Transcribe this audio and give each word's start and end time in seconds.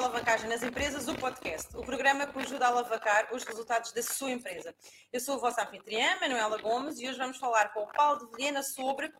Alavancagem 0.00 0.48
nas 0.48 0.62
Empresas, 0.62 1.08
o 1.08 1.14
podcast, 1.14 1.76
o 1.76 1.82
programa 1.82 2.26
que 2.26 2.38
ajuda 2.38 2.64
a 2.64 2.68
alavancar 2.68 3.28
os 3.34 3.44
resultados 3.44 3.92
da 3.92 4.02
sua 4.02 4.30
empresa. 4.30 4.74
Eu 5.12 5.20
sou 5.20 5.34
a 5.34 5.38
vossa 5.38 5.62
anfitriã, 5.62 6.18
Manuela 6.18 6.56
Gomes, 6.56 6.98
e 6.98 7.06
hoje 7.06 7.18
vamos 7.18 7.36
falar 7.36 7.68
com 7.74 7.80
o 7.80 7.86
Paulo 7.86 8.18
de 8.20 8.32
Vilhena 8.32 8.62
sobre 8.62 9.12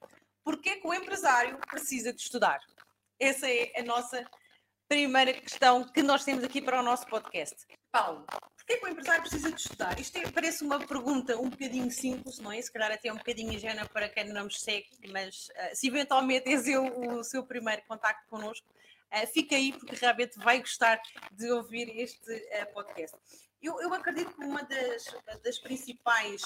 porquê 0.43 0.77
que 0.77 0.89
o 0.89 0.95
empresário 0.95 1.59
precisa 1.69 2.15
de 2.15 2.23
estudar. 2.23 2.61
Essa 3.19 3.47
é 3.47 3.75
a 3.77 3.83
nossa 3.83 4.25
primeira 4.89 5.35
questão 5.35 5.85
que 5.85 6.03
nós 6.03 6.25
temos 6.25 6.45
aqui 6.45 6.63
para 6.63 6.81
o 6.81 6.83
nosso 6.83 7.07
podcast. 7.09 7.67
Paulo, 7.93 8.25
porquê 8.57 8.79
que 8.79 8.87
o 8.87 8.89
empresário 8.89 9.21
precisa 9.21 9.53
de 9.53 9.61
estudar? 9.61 10.01
Isto 10.01 10.17
é, 10.17 10.31
parece 10.31 10.65
uma 10.65 10.81
pergunta 10.81 11.37
um 11.37 11.51
bocadinho 11.51 11.91
simples, 11.91 12.39
não 12.39 12.51
é? 12.51 12.63
Se 12.63 12.73
calhar 12.73 12.91
até 12.91 13.13
um 13.13 13.19
bocadinho 13.19 13.53
ingênua 13.53 13.87
para 13.87 14.09
quem 14.09 14.33
não 14.33 14.45
nos 14.45 14.59
segue, 14.59 14.89
mas 15.13 15.51
uh, 15.51 15.77
se 15.77 15.89
eventualmente 15.89 16.49
esse 16.49 16.73
é 16.73 16.79
o, 16.79 17.19
o 17.19 17.23
seu 17.23 17.45
primeiro 17.45 17.83
contacto 17.87 18.27
connosco, 18.31 18.67
uh, 19.13 19.27
fica 19.33 19.57
aí 19.57 19.73
porque 19.73 19.97
realmente 19.97 20.39
vai 20.39 20.61
gostar 20.61 21.01
de 21.33 21.51
ouvir 21.51 21.89
este 21.99 22.33
uh, 22.33 22.73
podcast. 22.73 23.17
Eu, 23.63 23.81
eu, 23.81 23.93
acredito 23.93 24.33
que 24.35 24.45
uma 24.45 24.63
das, 24.63 25.05
das 25.43 25.59
principais 25.59 26.43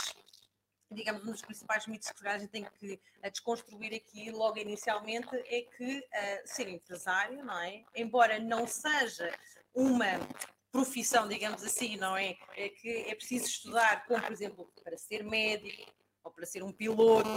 digamos, 0.91 1.23
um 1.27 1.33
dos 1.33 1.43
principais 1.43 1.87
mitos 1.87 2.11
que 2.11 2.29
a 2.29 2.39
gente 2.39 2.51
tem 2.51 2.65
que 2.65 3.01
desconstruir 3.31 3.95
aqui 3.95 4.31
logo 4.31 4.59
inicialmente 4.59 5.29
é 5.47 5.63
que 5.63 5.99
uh, 5.99 6.43
ser 6.45 6.69
empresário, 6.69 7.45
não 7.45 7.59
é? 7.61 7.85
Embora 7.95 8.39
não 8.39 8.67
seja 8.67 9.33
uma 9.75 10.21
profissão, 10.71 11.29
digamos 11.29 11.63
assim, 11.63 11.97
não 11.97 12.17
é? 12.17 12.37
É 12.57 12.69
que 12.69 12.89
é 13.09 13.15
preciso 13.15 13.47
estudar, 13.47 14.05
como 14.07 14.23
por 14.23 14.33
exemplo, 14.33 14.73
para 14.83 14.97
ser 14.97 15.25
médico, 15.25 15.93
ou 16.25 16.31
para 16.33 16.47
ser 16.47 16.63
um 16.63 16.73
piloto, 16.73 17.29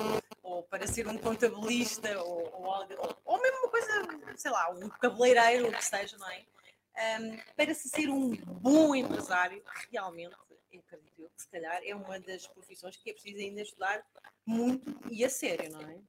ou 0.41 0.63
para 0.63 0.88
ser 0.88 1.07
um 1.07 1.17
contabilista, 1.17 2.17
ou, 2.23 2.52
ou, 2.53 2.66
ou, 2.66 3.17
ou 3.25 3.41
mesmo 3.41 3.57
uma 3.59 3.69
coisa, 3.69 4.38
sei 4.38 4.49
lá, 4.49 4.69
um 4.71 4.89
cabeleireiro, 4.89 5.67
o 5.67 5.71
que 5.73 5.83
seja, 5.83 6.17
não 6.17 6.30
é? 6.30 6.45
Um, 7.19 7.38
para 7.55 7.73
se 7.75 7.89
ser 7.89 8.09
um 8.09 8.35
bom 8.35 8.95
empresário, 8.95 9.61
realmente, 9.91 10.35
eu 10.71 10.80
acredito 10.80 11.30
que 11.35 11.41
se 11.41 11.49
calhar 11.49 11.81
é 11.83 11.93
uma 11.93 12.19
das 12.19 12.47
profissões 12.47 12.95
que 12.97 13.09
é 13.09 13.13
preciso 13.13 13.39
ainda 13.39 13.61
estudar 13.61 14.03
muito 14.45 14.97
e 15.11 15.23
a 15.23 15.30
sério, 15.30 15.71
não 15.71 15.81
é? 15.81 15.99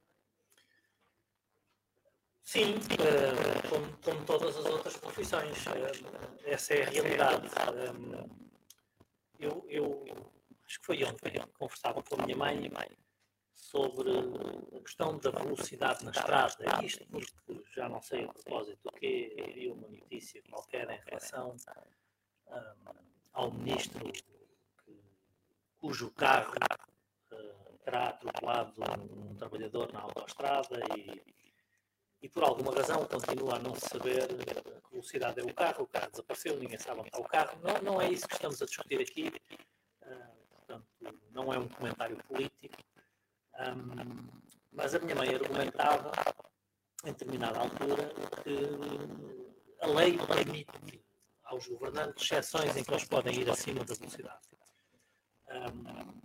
Sim, 2.41 2.77
uh, 2.77 3.69
como, 3.69 3.97
como, 3.99 4.25
todas 4.25 4.57
as 4.57 4.65
outras 4.65 4.97
profissões, 4.97 5.67
uh, 5.67 6.45
essa 6.45 6.73
é 6.73 6.81
a 6.81 6.89
realidade. 6.89 7.47
Eu, 9.37 9.63
eu, 9.69 10.31
acho 10.69 10.79
que 10.79 10.85
foi 10.85 11.03
ontem, 11.03 11.33
conversava 11.57 12.03
com 12.03 12.21
a 12.21 12.25
minha 12.25 12.37
mãe, 12.37 12.69
sobre 13.55 14.11
a 14.77 14.79
questão 14.81 15.17
da 15.17 15.31
velocidade 15.31 16.05
na 16.05 16.11
estrada. 16.11 16.85
Isto 16.85 17.05
porque 17.07 17.63
já 17.75 17.89
não 17.89 18.01
sei 18.01 18.23
a 18.23 18.27
propósito 18.33 18.91
que 18.99 19.35
havia 19.41 19.73
uma 19.73 19.87
notícia 19.87 20.41
qualquer 20.43 20.89
em 20.91 21.01
relação 21.09 21.55
um, 22.47 22.93
ao 23.33 23.51
ministro 23.51 24.11
que, 24.11 25.01
cujo 25.79 26.11
carro 26.11 26.53
uh, 27.31 27.77
terá 27.83 28.09
atropelado 28.09 28.73
um, 28.77 29.31
um 29.31 29.35
trabalhador 29.35 29.91
na 29.91 30.01
autoestrada 30.01 30.79
e 30.95 31.39
e 32.21 32.27
por 32.27 32.43
alguma 32.43 32.73
razão 32.73 33.05
continua 33.05 33.55
a 33.55 33.59
não 33.59 33.73
saber 33.75 34.23
a 34.23 34.89
velocidade 34.89 35.39
é 35.39 35.43
o 35.43 35.53
carro, 35.53 35.83
o 35.83 35.87
carro 35.87 36.11
desapareceu, 36.11 36.57
ninguém 36.57 36.77
sabe 36.77 36.99
onde 36.99 37.07
está 37.07 37.19
o 37.19 37.23
carro. 37.23 37.57
Não, 37.63 37.81
não 37.81 38.01
é 38.01 38.11
isso 38.11 38.27
que 38.27 38.33
estamos 38.33 38.61
a 38.61 38.65
discutir 38.65 38.99
aqui, 38.99 39.31
não 41.39 41.53
é 41.53 41.57
um 41.57 41.69
comentário 41.69 42.17
político, 42.25 42.83
um, 43.59 44.27
mas 44.73 44.93
a 44.93 44.99
minha 44.99 45.15
mãe 45.15 45.33
argumentava, 45.33 46.11
em 47.05 47.13
determinada 47.13 47.59
altura, 47.59 48.13
que 48.43 48.57
a 49.81 49.87
lei 49.87 50.17
permite 50.17 51.01
aos 51.45 51.65
governantes 51.67 52.23
exceções 52.23 52.75
em 52.75 52.83
que 52.83 52.91
eles 52.91 53.05
podem 53.05 53.39
ir 53.39 53.49
acima 53.49 53.83
da 53.85 53.95
velocidade. 53.95 54.47
Um, 55.47 56.21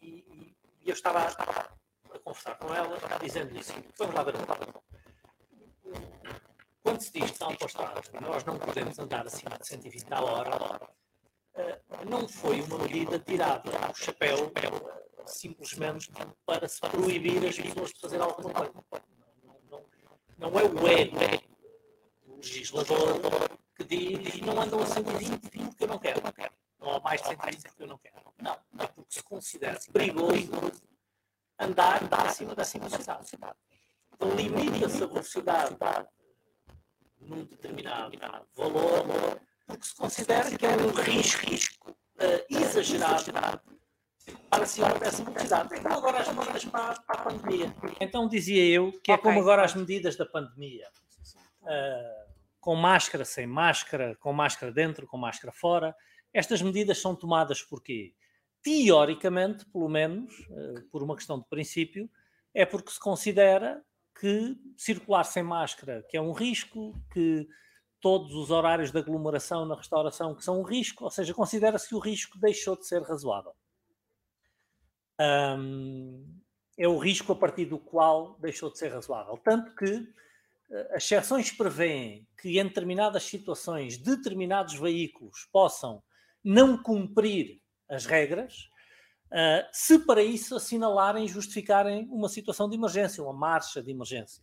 e, 0.00 0.56
e 0.80 0.88
eu 0.88 0.94
estava 0.94 1.26
a 1.26 2.18
conversar 2.18 2.56
com 2.56 2.74
ela, 2.74 2.98
dizendo-lhe 3.20 3.60
assim: 3.60 3.84
vamos 3.98 4.14
lá 4.14 4.22
ver 4.22 4.36
um 4.36 4.44
pouco. 4.44 4.84
Quando 6.82 7.00
se 7.02 7.12
diz 7.12 7.30
que 7.32 7.40
na 7.40 7.46
autostrada 7.46 8.00
nós 8.20 8.44
não 8.44 8.58
podemos 8.58 8.98
andar 8.98 9.26
acima 9.26 9.58
de 9.58 9.66
120 9.66 10.12
a 10.12 10.22
hora, 10.22 10.96
não 12.04 12.28
foi 12.28 12.60
uma 12.62 12.78
medida 12.78 13.18
tirada 13.18 13.70
do 13.70 13.94
chapéu 13.94 14.52
simplesmente 15.26 16.10
para 16.44 16.68
se 16.68 16.80
proibir 16.80 17.44
as 17.46 17.56
pessoas 17.56 17.92
de 17.92 18.00
fazer 18.00 18.20
alguma 18.20 18.52
coisa. 18.52 18.72
Não, 19.44 19.84
não, 20.38 20.50
não 20.50 20.60
é 20.60 20.64
o 20.64 20.88
ego 20.88 21.16
do 22.24 22.36
legislador 22.36 23.20
que 23.74 23.84
diz 23.84 24.40
não 24.40 24.60
andam 24.60 24.80
a 24.80 24.86
120 24.86 25.50
porque 25.50 25.84
eu 25.84 25.88
não 25.88 25.98
quero. 25.98 26.22
Não 26.78 26.92
há 26.92 27.00
mais 27.00 27.20
de 27.20 27.28
120 27.28 27.62
porque 27.62 27.82
eu 27.82 27.86
não 27.88 27.98
quero. 27.98 28.16
Não, 28.38 28.52
é 28.78 28.86
porque 28.86 29.14
se 29.14 29.22
considera 29.22 29.78
perigoso 29.92 30.72
andar, 31.58 32.02
andar 32.02 32.26
acima 32.26 32.54
da 32.54 32.62
velocidade. 32.62 33.56
Então 34.12 34.30
limita-se 34.34 35.02
a 35.02 35.06
velocidade 35.06 35.76
num 37.20 37.44
determinado 37.44 38.16
valor, 38.54 39.40
porque 39.66 39.84
se 39.84 39.94
considera 39.94 40.50
que 40.56 40.64
é 40.64 40.76
um 40.76 40.90
risco, 40.90 41.46
risco 41.46 41.90
uh, 41.90 42.46
exagerado 42.48 43.32
para 44.48 44.66
cima 44.66 44.94
dessa 44.98 45.24
velocidade. 45.24 45.74
Então 45.74 45.92
agora 45.92 46.20
as 46.20 46.28
medidas 46.28 46.64
para, 46.64 46.94
para, 47.00 47.20
a 47.20 47.24
pandemia. 47.24 47.74
Então 48.00 48.28
dizia 48.28 48.64
eu 48.64 48.92
que 49.02 49.12
é 49.12 49.18
como 49.18 49.40
agora 49.40 49.64
as 49.64 49.74
medidas 49.74 50.16
da 50.16 50.24
pandemia. 50.24 50.88
Uh, 51.62 52.26
com 52.60 52.74
máscara, 52.74 53.24
sem 53.24 53.46
máscara, 53.46 54.16
com 54.16 54.32
máscara 54.32 54.72
dentro, 54.72 55.06
com 55.06 55.16
máscara 55.16 55.52
fora. 55.52 55.94
Estas 56.32 56.60
medidas 56.60 56.98
são 56.98 57.14
tomadas 57.14 57.62
porque, 57.62 58.12
teoricamente, 58.62 59.64
pelo 59.66 59.88
menos, 59.88 60.32
uh, 60.50 60.82
por 60.90 61.02
uma 61.02 61.14
questão 61.14 61.38
de 61.38 61.46
princípio, 61.48 62.10
é 62.52 62.66
porque 62.66 62.90
se 62.90 62.98
considera 62.98 63.82
que 64.18 64.56
circular 64.76 65.24
sem 65.24 65.42
máscara, 65.42 66.04
que 66.08 66.16
é 66.16 66.20
um 66.20 66.32
risco, 66.32 66.92
que 67.12 67.46
todos 68.06 68.36
os 68.36 68.52
horários 68.52 68.92
de 68.92 68.98
aglomeração 69.00 69.66
na 69.66 69.74
restauração 69.74 70.32
que 70.32 70.44
são 70.44 70.60
um 70.60 70.62
risco, 70.62 71.02
ou 71.02 71.10
seja, 71.10 71.34
considera-se 71.34 71.88
que 71.88 71.94
o 71.96 71.98
risco 71.98 72.38
deixou 72.38 72.76
de 72.76 72.86
ser 72.86 73.02
razoável. 73.02 73.52
Um, 75.20 76.24
é 76.78 76.86
o 76.86 76.98
risco 76.98 77.32
a 77.32 77.34
partir 77.34 77.64
do 77.64 77.80
qual 77.80 78.38
deixou 78.38 78.70
de 78.70 78.78
ser 78.78 78.92
razoável. 78.92 79.36
Tanto 79.42 79.74
que 79.74 80.08
eh, 80.70 80.90
as 80.94 81.02
exceções 81.02 81.50
prevêem 81.50 82.24
que 82.40 82.60
em 82.60 82.62
determinadas 82.62 83.24
situações 83.24 83.98
determinados 83.98 84.74
veículos 84.74 85.48
possam 85.50 86.00
não 86.44 86.80
cumprir 86.80 87.60
as 87.88 88.06
regras, 88.06 88.70
Uh, 89.26 89.66
se 89.72 89.98
para 89.98 90.22
isso 90.22 90.54
assinalarem 90.54 91.24
e 91.24 91.28
justificarem 91.28 92.08
uma 92.12 92.28
situação 92.28 92.70
de 92.70 92.76
emergência, 92.76 93.24
uma 93.24 93.32
marcha 93.32 93.82
de 93.82 93.90
emergência. 93.90 94.40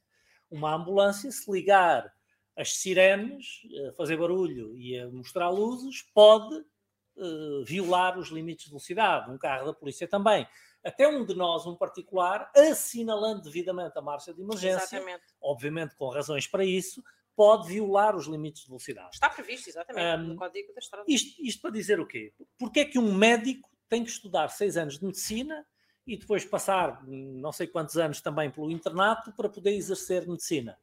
Uma 0.52 0.75
ambulância, 0.75 1.31
se 1.31 1.50
ligar 1.50 2.13
as 2.56 2.74
sirenes, 2.74 3.62
a 3.90 3.94
fazer 3.94 4.18
barulho 4.18 4.78
e 4.78 4.97
a 5.00 5.09
mostrar 5.09 5.50
luzes, 5.50 6.03
pode 6.14 6.56
uh, 6.56 7.64
violar 7.66 8.18
os 8.18 8.30
limites 8.30 8.66
de 8.66 8.72
velocidade. 8.72 9.31
Um 9.31 9.38
carro 9.38 9.66
da 9.66 9.74
polícia 9.74 10.08
também. 10.08 10.47
Até 10.84 11.08
um 11.08 11.25
de 11.25 11.34
nós, 11.34 11.66
um 11.66 11.75
particular, 11.75 12.52
assinalando 12.56 13.44
devidamente 13.44 13.97
a 13.97 14.02
marcha 14.02 14.34
de 14.34 14.41
emergência, 14.41 14.97
exatamente. 14.97 15.24
obviamente 15.41 15.96
com 15.96 16.09
razões 16.09 16.46
para 16.46 16.66
isso, 16.66 17.02
pode 17.36 17.68
violar 17.69 18.16
os 18.16 18.28
limites 18.28 18.64
de 18.64 18.68
velocidade. 18.68 19.09
Está 19.14 19.29
previsto, 19.29 19.70
exatamente, 19.70 20.23
um, 20.23 20.28
no 20.28 20.35
Código 20.35 20.73
da 20.73 20.79
Estrada. 20.79 21.05
Isto, 21.08 21.41
isto 21.41 21.61
para 21.61 21.72
dizer 21.72 22.00
o 22.00 22.05
quê? 22.05 22.34
Porque 22.58 22.82
é 22.82 22.85
que 22.85 23.00
um 23.00 23.14
médico 23.14 23.70
tem 23.90 24.03
que 24.03 24.09
estudar 24.09 24.50
seis 24.50 24.78
anos 24.78 25.00
de 25.00 25.05
medicina 25.05 25.66
e 26.05 26.17
depois 26.17 26.44
passar 26.44 27.02
não 27.08 27.52
sei 27.52 27.66
quantos 27.66 27.97
anos 27.97 28.22
também 28.22 28.52
pelo 28.52 28.70
internato 28.70 29.32
para 29.32 29.50
poder 29.50 29.72
exercer 29.72 30.28
medicina. 30.28 30.78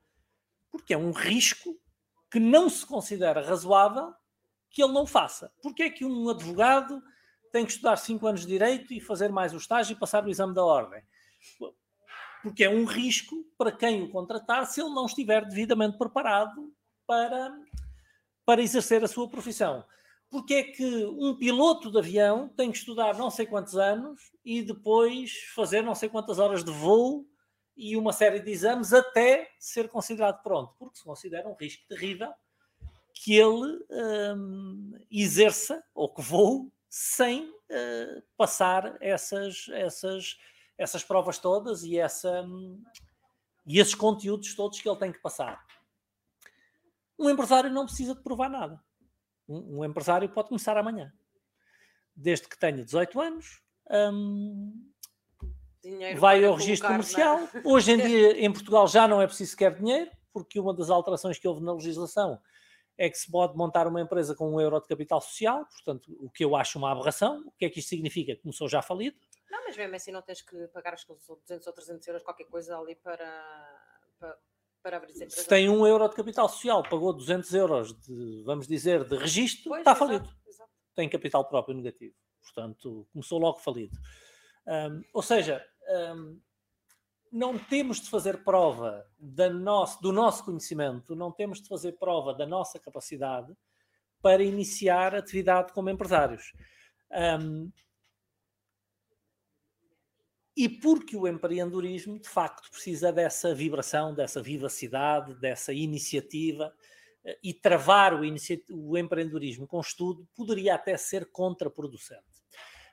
Porque 0.71 0.95
é 0.95 0.99
um 0.99 1.13
risco 1.13 1.79
que 2.31 2.39
não 2.39 2.69
se 2.69 2.87
considera 2.87 3.45
razoável 3.45 4.13
que 4.71 4.83
ele 4.83 4.93
não 4.93 5.07
faça. 5.07 5.53
Porque 5.63 5.83
é 5.83 5.91
que 5.91 6.05
um 6.05 6.29
advogado 6.29 7.03
tem 7.53 7.65
que 7.65 7.73
estudar 7.73 7.97
cinco 7.97 8.27
anos 8.27 8.43
de 8.43 8.47
direito 8.47 8.93
e 8.95 9.01
fazer 9.01 9.31
mais 9.31 9.53
o 9.53 9.57
estágio 9.57 9.95
e 9.95 9.99
passar 9.99 10.25
o 10.25 10.31
exame 10.31 10.55
da 10.55 10.65
ordem? 10.65 11.03
Porque 12.43 12.65
é 12.65 12.71
um 12.71 12.85
risco 12.85 13.45
para 13.59 13.73
quem 13.73 14.03
o 14.03 14.11
contratar 14.11 14.67
se 14.67 14.81
ele 14.81 14.91
não 14.91 15.07
estiver 15.07 15.45
devidamente 15.47 15.99
preparado 15.99 16.73
para, 17.07 17.53
para 18.45 18.63
exercer 18.63 19.03
a 19.03 19.09
sua 19.09 19.29
profissão 19.29 19.85
porque 20.31 20.55
é 20.55 20.63
que 20.63 21.05
um 21.07 21.35
piloto 21.37 21.91
de 21.91 21.99
avião 21.99 22.49
tem 22.49 22.71
que 22.71 22.79
estudar 22.79 23.19
não 23.19 23.31
sei 23.31 23.45
quantos 23.45 23.77
anos 23.77 24.21
e 24.45 24.63
depois 24.63 25.33
fazer 25.55 25.83
não 25.83 25.95
sei 25.95 26.09
quantas 26.09 26.39
horas 26.39 26.65
de 26.65 26.71
voo 26.71 27.27
e 27.81 27.97
uma 27.97 28.13
série 28.13 28.41
de 28.41 28.51
exames 28.51 28.93
até 28.93 29.51
ser 29.59 29.89
considerado 29.89 30.43
pronto, 30.43 30.75
porque 30.79 30.99
se 30.99 31.03
considera 31.05 31.49
um 31.49 31.55
risco 31.55 31.83
terrível 31.89 32.31
que 33.15 33.35
ele 33.35 33.83
hum, 34.37 34.93
exerça 35.11 35.83
ou 35.95 36.13
que 36.13 36.21
voe 36.21 36.71
sem 36.91 37.49
uh, 37.49 38.23
passar 38.37 38.99
essas, 39.01 39.67
essas, 39.71 40.39
essas 40.77 41.03
provas 41.03 41.39
todas 41.39 41.83
e, 41.83 41.99
essa, 41.99 42.43
hum, 42.43 42.83
e 43.67 43.81
esses 43.81 43.95
conteúdos 43.95 44.55
todos 44.55 44.79
que 44.79 44.89
ele 44.89 44.99
tem 44.99 45.11
que 45.11 45.21
passar. 45.21 45.65
Um 47.19 47.31
empresário 47.31 47.71
não 47.71 47.87
precisa 47.87 48.15
de 48.15 48.23
provar 48.23 48.51
nada. 48.51 48.79
Um, 49.49 49.79
um 49.79 49.85
empresário 49.87 50.29
pode 50.29 50.49
começar 50.49 50.77
amanhã. 50.77 51.11
Desde 52.15 52.47
que 52.47 52.59
tenha 52.59 52.85
18 52.85 53.19
anos, 53.21 53.63
hum, 54.13 54.91
vai 56.19 56.45
ao 56.45 56.55
registro 56.55 56.89
comercial. 56.89 57.41
Na... 57.41 57.63
Hoje 57.65 57.93
em 57.93 57.97
dia, 57.97 58.45
em 58.45 58.53
Portugal, 58.53 58.87
já 58.87 59.07
não 59.09 59.21
é 59.21 59.27
preciso 59.27 59.53
sequer 59.53 59.75
dinheiro, 59.75 60.11
porque 60.33 60.61
uma 60.61 60.75
das 60.75 60.91
alterações 60.91 61.39
que 61.39 61.47
houve 61.47 61.63
na 61.63 61.73
legislação 61.73 62.41
é 63.01 63.09
que 63.09 63.17
se 63.17 63.31
pode 63.31 63.57
montar 63.57 63.87
uma 63.87 64.01
empresa 64.01 64.35
com 64.35 64.55
um 64.55 64.61
euro 64.61 64.79
de 64.79 64.87
capital 64.87 65.23
social, 65.23 65.65
portanto, 65.65 66.15
o 66.21 66.31
que 66.31 66.45
eu 66.45 66.55
acho 66.55 66.79
uma 66.79 66.93
aberração. 66.93 67.43
O 67.47 67.53
que 67.53 67.65
é 67.65 67.71
que 67.71 67.79
isto 67.79 67.89
significa? 67.89 68.37
Começou 68.37 68.69
já 68.69 68.83
falido. 68.83 69.17
Não, 69.51 69.65
mas 69.65 69.75
mesmo 69.75 69.97
assim 69.97 70.13
não 70.13 70.21
tens 70.21 70.43
que 70.43 70.69
pagar 70.69 70.95
os 70.95 71.05
200 71.05 71.67
ou 71.67 71.73
300 71.73 72.07
euros, 72.09 72.23
qualquer 72.23 72.45
coisa 72.45 72.79
ali 72.79 72.95
para, 72.97 73.25
para, 74.19 74.39
para 74.83 74.97
abrir 74.99 75.13
essa 75.13 75.25
empresa. 75.25 75.43
Se 75.43 75.49
tem 75.49 75.71
um 75.71 75.87
euro 75.87 76.09
de 76.09 76.15
capital 76.15 76.47
social, 76.47 76.83
pagou 76.83 77.15
200 77.15 77.55
euros 77.55 77.99
de, 78.01 78.43
vamos 78.45 78.69
dizer, 78.69 79.03
de 79.05 79.17
registro, 79.17 79.71
pois, 79.71 79.81
está 79.81 79.93
exato, 79.93 80.07
falido. 80.07 80.37
Exato. 80.47 80.71
Tem 80.95 81.09
capital 81.09 81.49
próprio 81.49 81.75
negativo. 81.75 82.15
Portanto, 82.43 83.09
começou 83.13 83.39
logo 83.39 83.61
falido. 83.61 83.97
Um, 84.67 85.03
ou 85.13 85.23
seja, 85.23 85.65
um, 86.15 86.41
não 87.33 87.59
temos 87.59 88.01
de 88.01 88.11
fazer 88.11 88.43
prova 88.45 89.07
nosso, 89.53 90.01
do 90.03 90.13
nosso 90.13 90.45
conhecimento, 90.45 91.15
não 91.15 91.31
temos 91.31 91.61
de 91.61 91.69
fazer 91.69 91.93
prova 91.93 92.35
da 92.35 92.47
nossa 92.47 92.79
capacidade 92.79 93.57
para 94.21 94.43
iniciar 94.43 95.15
atividade 95.15 95.73
como 95.73 95.91
empresários. 95.91 96.53
Um, 97.11 97.71
e 100.57 100.69
porque 100.69 101.17
o 101.17 101.27
empreendedorismo, 101.27 102.19
de 102.19 102.29
facto, 102.29 102.71
precisa 102.71 103.13
dessa 103.13 103.55
vibração, 103.55 104.15
dessa 104.15 104.43
vivacidade, 104.43 105.35
dessa 105.37 105.73
iniciativa, 105.73 106.75
eh, 107.25 107.39
e 107.43 107.55
travar 107.55 108.13
o, 108.15 108.21
o 108.71 108.99
empreendedorismo 108.99 109.67
com 109.67 109.81
estudo 109.81 110.29
poderia 110.35 110.75
até 110.75 110.97
ser 110.97 111.31
contraproducente. 111.31 112.30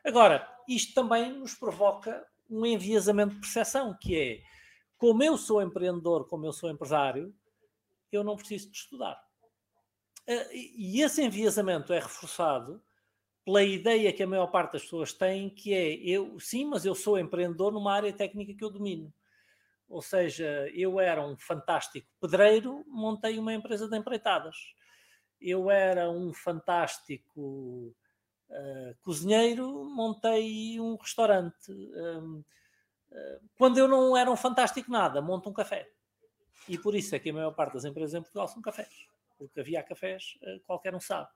Agora, 0.07 0.48
isto 0.69 0.94
também 0.94 1.33
nos 1.33 1.54
provoca 1.54 2.25
um 2.50 2.65
enviesamento 2.65 3.36
de 3.36 3.42
percepção, 3.42 3.94
que 4.00 4.18
é 4.18 4.42
como 4.98 5.21
eu 5.21 5.38
sou 5.38 5.62
empreendedor, 5.62 6.25
como 6.30 6.45
eu 6.45 6.54
sou 6.54 6.71
empresário, 6.71 7.36
eu 8.09 8.24
não 8.24 8.38
preciso 8.38 8.71
de 8.71 8.77
estudar. 8.77 9.21
Eh, 10.25 10.56
e 10.56 11.01
esse 11.01 11.21
enviesamento 11.21 11.92
é 11.92 12.00
reforçado 12.00 12.81
pela 13.44 13.62
ideia 13.62 14.13
que 14.13 14.24
a 14.24 14.27
maior 14.27 14.48
parte 14.48 14.74
das 14.74 14.83
pessoas 14.83 15.12
tem, 15.12 15.50
que 15.50 15.74
é 15.74 15.95
eu, 15.95 16.39
sim, 16.39 16.63
mas 16.63 16.86
eu 16.86 16.95
sou 16.95 17.19
empreendedor 17.19 17.74
numa 17.74 17.94
área 17.94 18.13
técnica 18.13 18.53
que 18.53 18.63
eu 18.63 18.69
domino. 18.69 19.13
Ou 19.89 20.01
seja, 20.01 20.69
eu 20.74 21.01
era 21.01 21.21
um 21.21 21.38
fantástico 21.38 22.07
pedreiro, 22.21 22.86
montei 22.88 23.38
uma 23.38 23.53
empresa 23.53 23.89
de 23.89 23.98
empreitadas. 23.98 24.56
Eu 25.39 25.69
era 25.69 26.10
um 26.10 26.33
fantástico 26.33 27.94
uh, 28.49 28.95
cozinheiro, 29.01 29.85
montei 29.85 30.79
um 30.79 30.95
restaurante. 30.95 31.71
uh, 31.71 32.44
quando 33.57 33.77
eu 33.77 33.88
não 33.88 34.15
era 34.15 34.29
um 34.29 34.35
fantástico 34.35 34.91
nada, 34.91 35.21
monto 35.21 35.49
um 35.49 35.53
café. 35.53 35.89
E 36.67 36.77
por 36.77 36.95
isso 36.95 37.15
é 37.15 37.19
que 37.19 37.29
a 37.29 37.33
maior 37.33 37.51
parte 37.51 37.73
das 37.73 37.85
empresas 37.85 38.13
em 38.13 38.21
Portugal 38.21 38.47
são 38.47 38.61
cafés. 38.61 39.07
Porque 39.38 39.59
havia 39.59 39.83
cafés, 39.83 40.38
uh, 40.41 40.59
qualquer 40.65 40.94
um 40.94 40.99
sabe. 40.99 41.29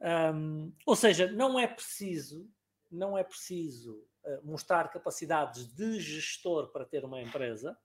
Um, 0.00 0.72
ou 0.84 0.94
seja, 0.94 1.30
não 1.32 1.58
é 1.58 1.66
preciso, 1.66 2.48
não 2.90 3.16
é 3.16 3.24
preciso 3.24 4.04
mostrar 4.42 4.90
capacidades 4.90 5.72
de 5.72 6.00
gestor 6.00 6.72
para 6.72 6.84
ter 6.84 7.04
uma 7.04 7.22
empresa. 7.22 7.78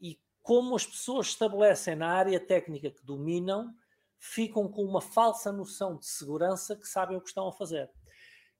e 0.00 0.20
como 0.42 0.74
as 0.74 0.84
pessoas 0.84 1.28
estabelecem 1.28 1.94
na 1.94 2.08
área 2.08 2.40
técnica 2.40 2.90
que 2.90 3.06
dominam, 3.06 3.72
ficam 4.18 4.68
com 4.68 4.82
uma 4.84 5.00
falsa 5.00 5.52
noção 5.52 5.96
de 5.96 6.06
segurança 6.06 6.76
que 6.76 6.86
sabem 6.86 7.16
o 7.16 7.20
que 7.20 7.28
estão 7.28 7.48
a 7.48 7.52
fazer. 7.52 7.90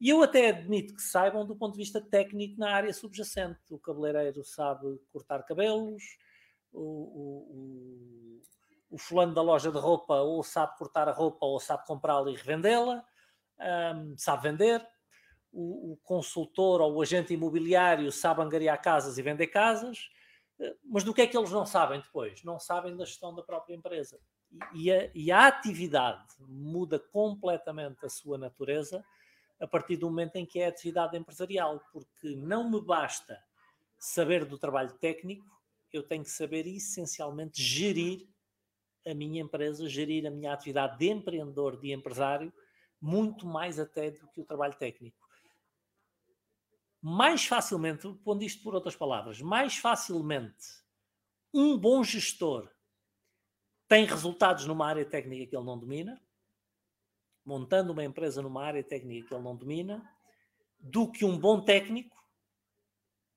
E 0.01 0.11
eu 0.11 0.23
até 0.23 0.51
admito 0.51 0.95
que 0.95 1.03
saibam 1.03 1.45
do 1.45 1.57
ponto 1.57 1.73
de 1.73 1.79
vista 1.79 2.01
técnico 2.01 2.59
na 2.59 2.73
área 2.73 2.93
subjacente. 2.93 3.59
O 3.71 3.79
cabeleireiro 3.79 4.45
sabe 4.45 4.97
cortar 5.13 5.43
cabelos, 5.43 6.03
o, 6.73 6.81
o, 6.81 7.39
o, 7.51 8.43
o 8.91 8.99
fulano 8.99 9.35
da 9.35 9.43
loja 9.43 9.73
de 9.73 9.79
roupa 9.79 10.15
ou 10.21 10.43
sabe 10.45 10.77
cortar 10.79 11.09
a 11.09 11.13
roupa 11.13 11.45
ou 11.45 11.59
sabe 11.59 11.85
comprá-la 11.85 12.31
e 12.31 12.37
revendê-la, 12.37 13.05
um, 13.97 14.17
sabe 14.17 14.51
vender. 14.51 14.87
O, 15.51 15.93
o, 15.93 15.97
consultor 16.05 16.81
ou 16.81 16.95
o 16.95 17.03
agente 17.03 17.33
imobiliário 17.33 18.13
sabe 18.13 18.43
angariar 18.43 18.81
casas 18.81 19.17
e 19.17 19.23
vender 19.23 19.47
casas, 19.47 20.11
eh, 20.61 20.77
mas 20.85 21.03
do 21.03 21.15
que 21.15 21.23
é 21.23 21.27
que 21.27 21.37
eles 21.37 21.51
não 21.51 21.65
sabem 21.65 22.01
depois? 22.01 22.45
Não 22.45 22.61
sabem 22.61 22.95
da 22.95 23.07
gestão 23.07 23.35
da 23.35 23.43
própria 23.43 23.75
empresa 23.75 24.21
e 24.73 24.91
a, 24.91 25.11
e 25.15 25.31
a 25.31 25.47
atividade 25.47 26.27
muda 26.41 26.99
completamente 26.99 28.05
a 28.05 28.09
sua 28.09 28.39
natureza 28.39 29.05
a 29.61 29.67
partir 29.67 29.97
do 29.97 30.07
momento 30.07 30.37
em 30.37 30.47
que 30.47 30.61
é 30.61 30.67
atividade 30.67 31.17
empresarial, 31.17 31.83
porque 31.93 32.37
não 32.37 32.71
me 32.71 32.81
basta 32.81 33.43
saber 33.99 34.45
do 34.45 34.57
trabalho 34.57 34.93
técnico, 34.95 35.45
eu 35.93 36.03
tenho 36.03 36.23
que 36.23 36.31
saber 36.31 36.67
essencialmente 36.67 37.61
gerir 37.61 38.29
a 39.07 39.15
minha 39.15 39.43
empresa, 39.43 39.89
gerir 39.89 40.27
a 40.27 40.31
minha 40.31 40.53
atividade 40.53 40.99
de 40.99 41.09
empreendedor, 41.09 41.79
de 41.79 41.93
empresário, 41.93 42.53
muito 43.01 43.47
mais 43.47 43.79
até 43.79 44.11
do 44.11 44.29
que 44.29 44.41
o 44.41 44.45
trabalho 44.45 44.75
técnico. 44.75 45.17
Mais 47.01 47.45
facilmente, 47.45 48.09
pondo 48.25 48.43
isto 48.43 48.63
por 48.63 48.75
outras 48.75 48.97
palavras, 48.97 49.41
mais 49.41 49.77
facilmente 49.77 50.67
um 51.53 51.79
bom 51.79 52.05
gestor 52.05 52.69
tem 53.89 54.05
resultados 54.05 54.67
numa 54.67 54.87
área 54.87 55.05
técnica 55.05 55.47
que 55.47 55.57
ele 55.57 55.65
não 55.65 55.79
domina, 55.79 56.21
montando 57.45 57.93
uma 57.93 58.05
empresa 58.05 58.43
numa 58.43 58.63
área 58.63 58.85
técnica 58.85 59.27
que 59.27 59.35
ele 59.35 59.43
não 59.43 59.57
domina, 59.57 60.07
do 60.79 61.11
que 61.11 61.25
um 61.25 61.37
bom 61.37 61.61
técnico 61.61 62.17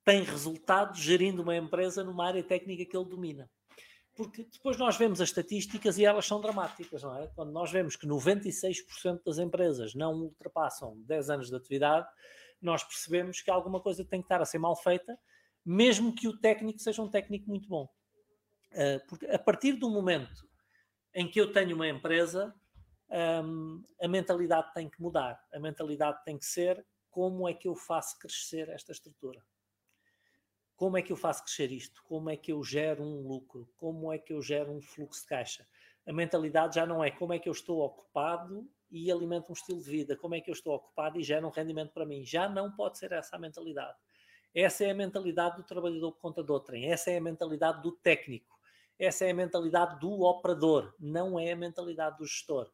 tem 0.03 0.24
resultados 0.24 1.00
gerindo 1.00 1.42
uma 1.42 1.56
empresa 1.56 2.03
numa 2.03 2.27
área 2.27 2.44
técnica 2.44 2.86
que 2.86 2.98
ele 2.98 3.09
domina. 3.09 3.50
Porque 4.15 4.44
depois 4.44 4.77
nós 4.77 4.98
vemos 4.98 5.21
as 5.21 5.30
estatísticas 5.30 5.98
e 5.98 6.03
elas 6.03 6.25
são 6.25 6.42
dramáticas, 6.42 7.01
não 7.01 7.18
é? 7.18 7.27
Quando 7.27 7.51
nós 7.51 7.71
vemos 7.71 7.95
que 7.95 8.05
96% 8.05 9.24
das 9.25 9.38
empresas 9.38 9.96
não 9.96 10.13
ultrapassam 10.15 11.00
10 11.03 11.29
anos 11.29 11.50
de 11.50 11.55
atividade, 11.55 12.08
nós 12.62 12.84
percebemos 12.84 13.41
que 13.41 13.50
alguma 13.50 13.79
coisa 13.79 14.03
tem 14.03 14.20
que 14.20 14.25
estar 14.25 14.41
a 14.41 14.46
ser 14.46 14.60
mal 14.60 14.75
feita, 14.75 15.17
mesmo 15.65 16.13
que 16.13 16.27
o 16.27 16.38
técnico 16.38 16.79
seja 16.79 17.01
um 17.01 17.10
técnico 17.10 17.48
muito 17.48 17.70
bom. 17.70 17.88
Uh, 18.72 19.06
porque 19.08 19.25
a 19.25 19.40
partir 19.40 19.74
do 19.74 19.90
momento 19.90 20.48
em 21.13 21.30
que 21.30 21.40
eu 21.40 21.51
tenho 21.51 21.75
uma 21.75 21.88
empresa, 21.88 22.56
um, 23.44 23.84
a 24.01 24.08
mentalidade 24.08 24.74
tem 24.74 24.90
que 24.90 25.01
mudar. 25.01 25.42
A 25.54 25.60
mentalidade 25.60 26.24
tem 26.24 26.38
que 26.38 26.46
ser 26.46 26.86
como 27.10 27.48
é 27.48 27.54
que 27.54 27.68
eu 27.68 27.75
faço 27.75 28.18
crescer 28.18 28.70
esta 28.70 28.92
estrutura? 28.92 29.44
Como 30.75 30.98
é 30.98 31.01
que 31.01 31.12
eu 31.12 31.18
faço 31.18 31.44
crescer 31.44 31.72
isto? 31.72 32.01
Como 32.06 32.30
é 32.30 32.38
que 32.38 32.51
eu 32.51 32.63
gero 32.63 33.04
um 33.04 33.28
lucro? 33.28 33.70
Como 33.78 34.12
é 34.12 34.18
que 34.18 34.34
eu 34.34 34.42
gero 34.42 34.72
um 34.72 34.82
fluxo 34.82 35.22
de 35.22 35.28
caixa? 35.28 35.68
A 36.08 36.13
mentalidade 36.13 36.75
já 36.75 36.86
não 36.86 37.04
é 37.04 37.12
como 37.12 37.34
é 37.34 37.40
que 37.40 37.48
eu 37.48 37.54
estou 37.54 37.82
ocupado 37.82 38.68
e 38.90 39.12
alimento 39.12 39.50
um 39.50 39.54
estilo 39.54 39.80
de 39.80 39.90
vida, 39.90 40.16
como 40.18 40.34
é 40.34 40.42
que 40.42 40.50
eu 40.50 40.54
estou 40.54 40.74
ocupado 40.74 41.20
e 41.20 41.24
gero 41.24 41.46
um 41.46 41.51
rendimento 41.51 41.92
para 41.92 42.06
mim. 42.06 42.25
Já 42.25 42.50
não 42.50 42.72
pode 42.72 42.98
ser 42.98 43.12
essa 43.12 43.36
a 43.36 43.40
mentalidade. 43.40 43.98
Essa 44.56 44.86
é 44.86 44.92
a 44.92 44.96
mentalidade 44.96 45.58
do 45.58 45.63
trabalhador 45.63 46.12
por 46.13 46.20
conta 46.20 46.44
de 46.44 46.51
outrem. 46.51 46.92
Essa 46.92 47.12
é 47.12 47.18
a 47.18 47.22
mentalidade 47.22 47.82
do 47.82 47.92
técnico. 47.92 48.60
Essa 49.03 49.25
é 49.25 49.31
a 49.31 49.34
mentalidade 49.34 50.00
do 50.00 50.22
operador, 50.22 50.93
não 51.00 51.39
é 51.39 51.51
a 51.51 51.55
mentalidade 51.55 52.20
do 52.20 52.25
gestor. 52.27 52.72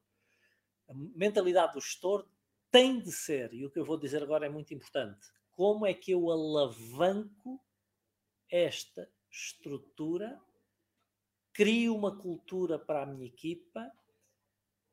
A 0.90 0.94
mentalidade 0.94 1.72
do 1.72 1.80
gestor 1.80 2.28
tem 2.70 3.00
de 3.00 3.14
ser, 3.14 3.54
e 3.54 3.66
o 3.66 3.72
que 3.72 3.80
eu 3.80 3.86
vou 3.86 3.98
dizer 3.98 4.22
agora 4.22 4.46
é 4.46 4.50
muito 4.50 4.74
importante, 4.74 5.26
como 5.54 5.86
é 5.86 5.94
que 5.94 6.12
eu 6.12 6.30
alavanco 6.30 7.64
esta 8.52 9.10
estrutura, 9.32 10.38
crio 11.54 11.96
uma 11.96 12.14
cultura 12.18 12.78
para 12.78 13.04
a 13.04 13.06
minha 13.06 13.28
equipa 13.28 13.90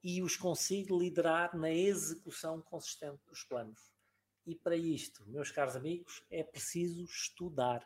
e 0.05 0.23
os 0.23 0.37
consigo 0.37 0.97
liderar 0.97 1.57
na 1.57 1.73
execução 1.73 2.63
consistente 2.63 3.21
dos 3.27 3.43
planos. 3.43 3.93
E 4.47 4.55
para 4.55 4.77
isto, 4.77 5.27
meus 5.27 5.51
caros 5.51 5.75
amigos, 5.75 6.23
é 6.31 6.45
preciso 6.45 7.03
estudar 7.03 7.85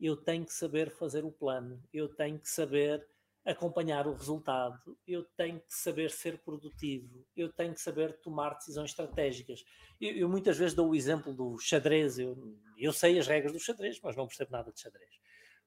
eu 0.00 0.16
tenho 0.16 0.44
que 0.44 0.52
saber 0.52 0.90
fazer 0.90 1.24
o 1.24 1.32
plano, 1.32 1.82
eu 1.92 2.08
tenho 2.08 2.38
que 2.38 2.48
saber 2.48 3.06
acompanhar 3.44 4.06
o 4.06 4.14
resultado, 4.14 4.96
eu 5.06 5.22
tenho 5.36 5.60
que 5.60 5.74
saber 5.74 6.10
ser 6.10 6.38
produtivo, 6.38 7.26
eu 7.36 7.52
tenho 7.52 7.74
que 7.74 7.80
saber 7.80 8.14
tomar 8.20 8.54
decisões 8.54 8.90
estratégicas. 8.90 9.62
Eu, 10.00 10.12
eu 10.12 10.28
muitas 10.28 10.56
vezes 10.56 10.74
dou 10.74 10.90
o 10.90 10.94
exemplo 10.94 11.34
do 11.34 11.58
xadrez, 11.58 12.18
eu, 12.18 12.36
eu 12.78 12.92
sei 12.92 13.18
as 13.18 13.26
regras 13.26 13.52
do 13.52 13.60
xadrez, 13.60 14.00
mas 14.02 14.16
não 14.16 14.26
percebo 14.26 14.50
nada 14.50 14.72
de 14.72 14.80
xadrez. 14.80 15.10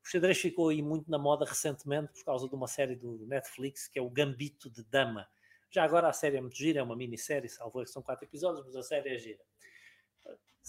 O 0.04 0.10
xadrez 0.10 0.40
ficou 0.40 0.70
aí 0.70 0.82
muito 0.82 1.10
na 1.12 1.20
moda 1.20 1.46
recentemente 1.46 2.12
por 2.14 2.24
causa 2.24 2.50
de 2.50 2.56
uma 2.56 2.68
série 2.68 2.96
do 2.96 3.28
Netflix 3.28 3.88
que 3.88 4.00
é 4.00 4.02
o 4.02 4.10
Gambito 4.10 4.72
de 4.72 4.84
Dama. 4.84 5.28
Já 5.70 5.84
agora 5.84 6.08
a 6.08 6.14
série 6.14 6.38
é 6.38 6.42
muito 6.42 6.58
gira, 6.58 6.80
é 6.80 6.84
uma 6.84 6.96
minissérie, 6.96 7.50
salvo 7.50 7.84
que 7.84 7.90
são 7.92 8.02
quatro 8.02 8.26
episódios, 8.26 8.66
mas 8.66 8.76
a 8.76 8.82
série 8.82 9.14
é 9.14 9.18
gira. 9.18 9.44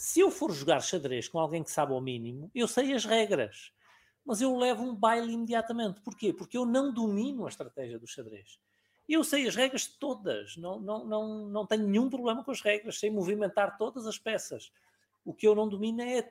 Se 0.00 0.20
eu 0.20 0.30
for 0.30 0.52
jogar 0.52 0.80
xadrez 0.80 1.26
com 1.26 1.40
alguém 1.40 1.64
que 1.64 1.72
sabe 1.72 1.92
ao 1.92 2.00
mínimo, 2.00 2.52
eu 2.54 2.68
sei 2.68 2.92
as 2.94 3.04
regras. 3.04 3.72
mas 4.24 4.40
eu 4.40 4.56
levo 4.56 4.84
um 4.84 4.94
baile 4.94 5.32
imediatamente. 5.32 6.00
Porquê? 6.02 6.32
Porque 6.32 6.56
eu 6.56 6.64
não 6.64 6.94
domino 6.94 7.44
a 7.44 7.48
estratégia 7.48 7.98
do 7.98 8.06
xadrez. 8.06 8.60
Eu 9.08 9.24
sei 9.24 9.48
as 9.48 9.56
regras 9.56 9.88
todas, 9.88 10.56
não, 10.56 10.78
não, 10.78 11.04
não, 11.04 11.48
não 11.48 11.66
tenho 11.66 11.88
nenhum 11.88 12.08
problema 12.08 12.44
com 12.44 12.52
as 12.52 12.60
regras, 12.60 13.00
sei 13.00 13.10
movimentar 13.10 13.76
todas 13.76 14.06
as 14.06 14.16
peças. 14.16 14.70
O 15.24 15.34
que 15.34 15.48
eu 15.48 15.54
não 15.56 15.68
domino 15.68 16.00
é 16.00 16.30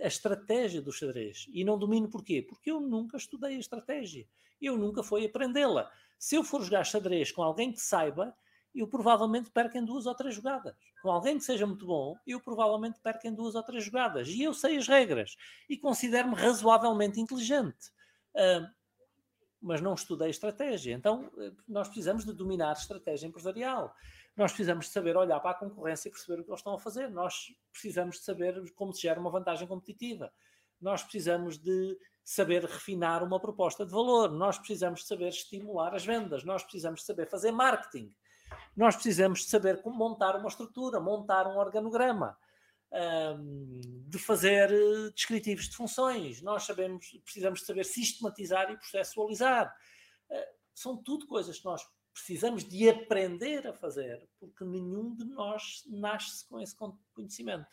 a 0.00 0.06
estratégia 0.06 0.80
do 0.80 0.90
xadrez. 0.90 1.46
E 1.52 1.64
não 1.64 1.78
domino 1.78 2.08
porquê? 2.08 2.40
Porque 2.40 2.70
eu 2.70 2.80
nunca 2.80 3.18
estudei 3.18 3.56
a 3.56 3.60
estratégia. 3.60 4.26
Eu 4.58 4.78
nunca 4.78 5.02
fui 5.02 5.26
aprendê-la. 5.26 5.92
Se 6.18 6.36
eu 6.36 6.42
for 6.42 6.62
jogar 6.62 6.84
xadrez 6.84 7.30
com 7.30 7.42
alguém 7.42 7.72
que 7.72 7.80
saiba, 7.80 8.34
eu 8.74 8.86
provavelmente 8.88 9.50
perco 9.50 9.76
em 9.76 9.84
duas 9.84 10.06
ou 10.06 10.14
três 10.14 10.34
jogadas. 10.34 10.74
Com 11.02 11.10
alguém 11.10 11.38
que 11.38 11.44
seja 11.44 11.66
muito 11.66 11.86
bom, 11.86 12.16
eu 12.26 12.40
provavelmente 12.40 13.00
perco 13.00 13.26
em 13.26 13.34
duas 13.34 13.54
ou 13.54 13.62
três 13.62 13.84
jogadas. 13.84 14.28
E 14.28 14.42
eu 14.42 14.54
sei 14.54 14.76
as 14.76 14.88
regras 14.88 15.36
e 15.68 15.76
considero-me 15.76 16.34
razoavelmente 16.34 17.20
inteligente. 17.20 17.90
Uh, 18.34 18.66
mas 19.62 19.80
não 19.80 19.94
estudei 19.94 20.28
estratégia. 20.28 20.92
Então, 20.92 21.30
eh, 21.38 21.52
nós 21.68 21.86
precisamos 21.86 22.24
de 22.24 22.32
dominar 22.32 22.72
estratégia 22.72 23.28
empresarial. 23.28 23.94
Nós 24.36 24.50
precisamos 24.50 24.86
de 24.86 24.92
saber 24.92 25.16
olhar 25.16 25.38
para 25.38 25.52
a 25.52 25.54
concorrência 25.54 26.08
e 26.08 26.10
perceber 26.10 26.40
o 26.40 26.44
que 26.44 26.50
eles 26.50 26.58
estão 26.58 26.74
a 26.74 26.80
fazer. 26.80 27.08
Nós 27.08 27.54
precisamos 27.70 28.16
de 28.16 28.24
saber 28.24 28.60
como 28.74 28.92
se 28.92 29.02
gera 29.02 29.20
uma 29.20 29.30
vantagem 29.30 29.68
competitiva. 29.68 30.32
Nós 30.80 31.04
precisamos 31.04 31.58
de 31.58 31.96
saber 32.24 32.64
refinar 32.64 33.22
uma 33.22 33.38
proposta 33.38 33.86
de 33.86 33.92
valor. 33.92 34.32
Nós 34.32 34.58
precisamos 34.58 35.02
de 35.02 35.06
saber 35.06 35.28
estimular 35.28 35.94
as 35.94 36.04
vendas. 36.04 36.42
Nós 36.42 36.64
precisamos 36.64 37.00
de 37.00 37.06
saber 37.06 37.28
fazer 37.28 37.52
marketing 37.52 38.12
nós 38.76 38.94
precisamos 38.94 39.40
de 39.40 39.46
saber 39.46 39.82
como 39.82 39.96
montar 39.96 40.36
uma 40.36 40.48
estrutura, 40.48 41.00
montar 41.00 41.46
um 41.46 41.58
organograma, 41.58 42.36
de 44.06 44.18
fazer 44.18 44.70
eh, 44.70 45.10
descritivos 45.14 45.68
de 45.68 45.76
funções. 45.76 46.42
Nós 46.42 46.64
sabemos, 46.64 47.18
precisamos 47.24 47.60
de 47.60 47.66
saber 47.66 47.84
sistematizar 47.84 48.70
e 48.70 48.76
processualizar. 48.76 49.74
Eh, 50.30 50.52
são 50.74 50.96
tudo 50.96 51.26
coisas 51.26 51.58
que 51.58 51.64
nós 51.64 51.82
precisamos 52.12 52.64
de 52.64 52.90
aprender 52.90 53.66
a 53.66 53.72
fazer, 53.72 54.28
porque 54.38 54.64
nenhum 54.64 55.14
de 55.14 55.24
nós 55.24 55.82
nasce 55.86 56.46
com 56.46 56.60
esse 56.60 56.76
conhecimento. 57.14 57.66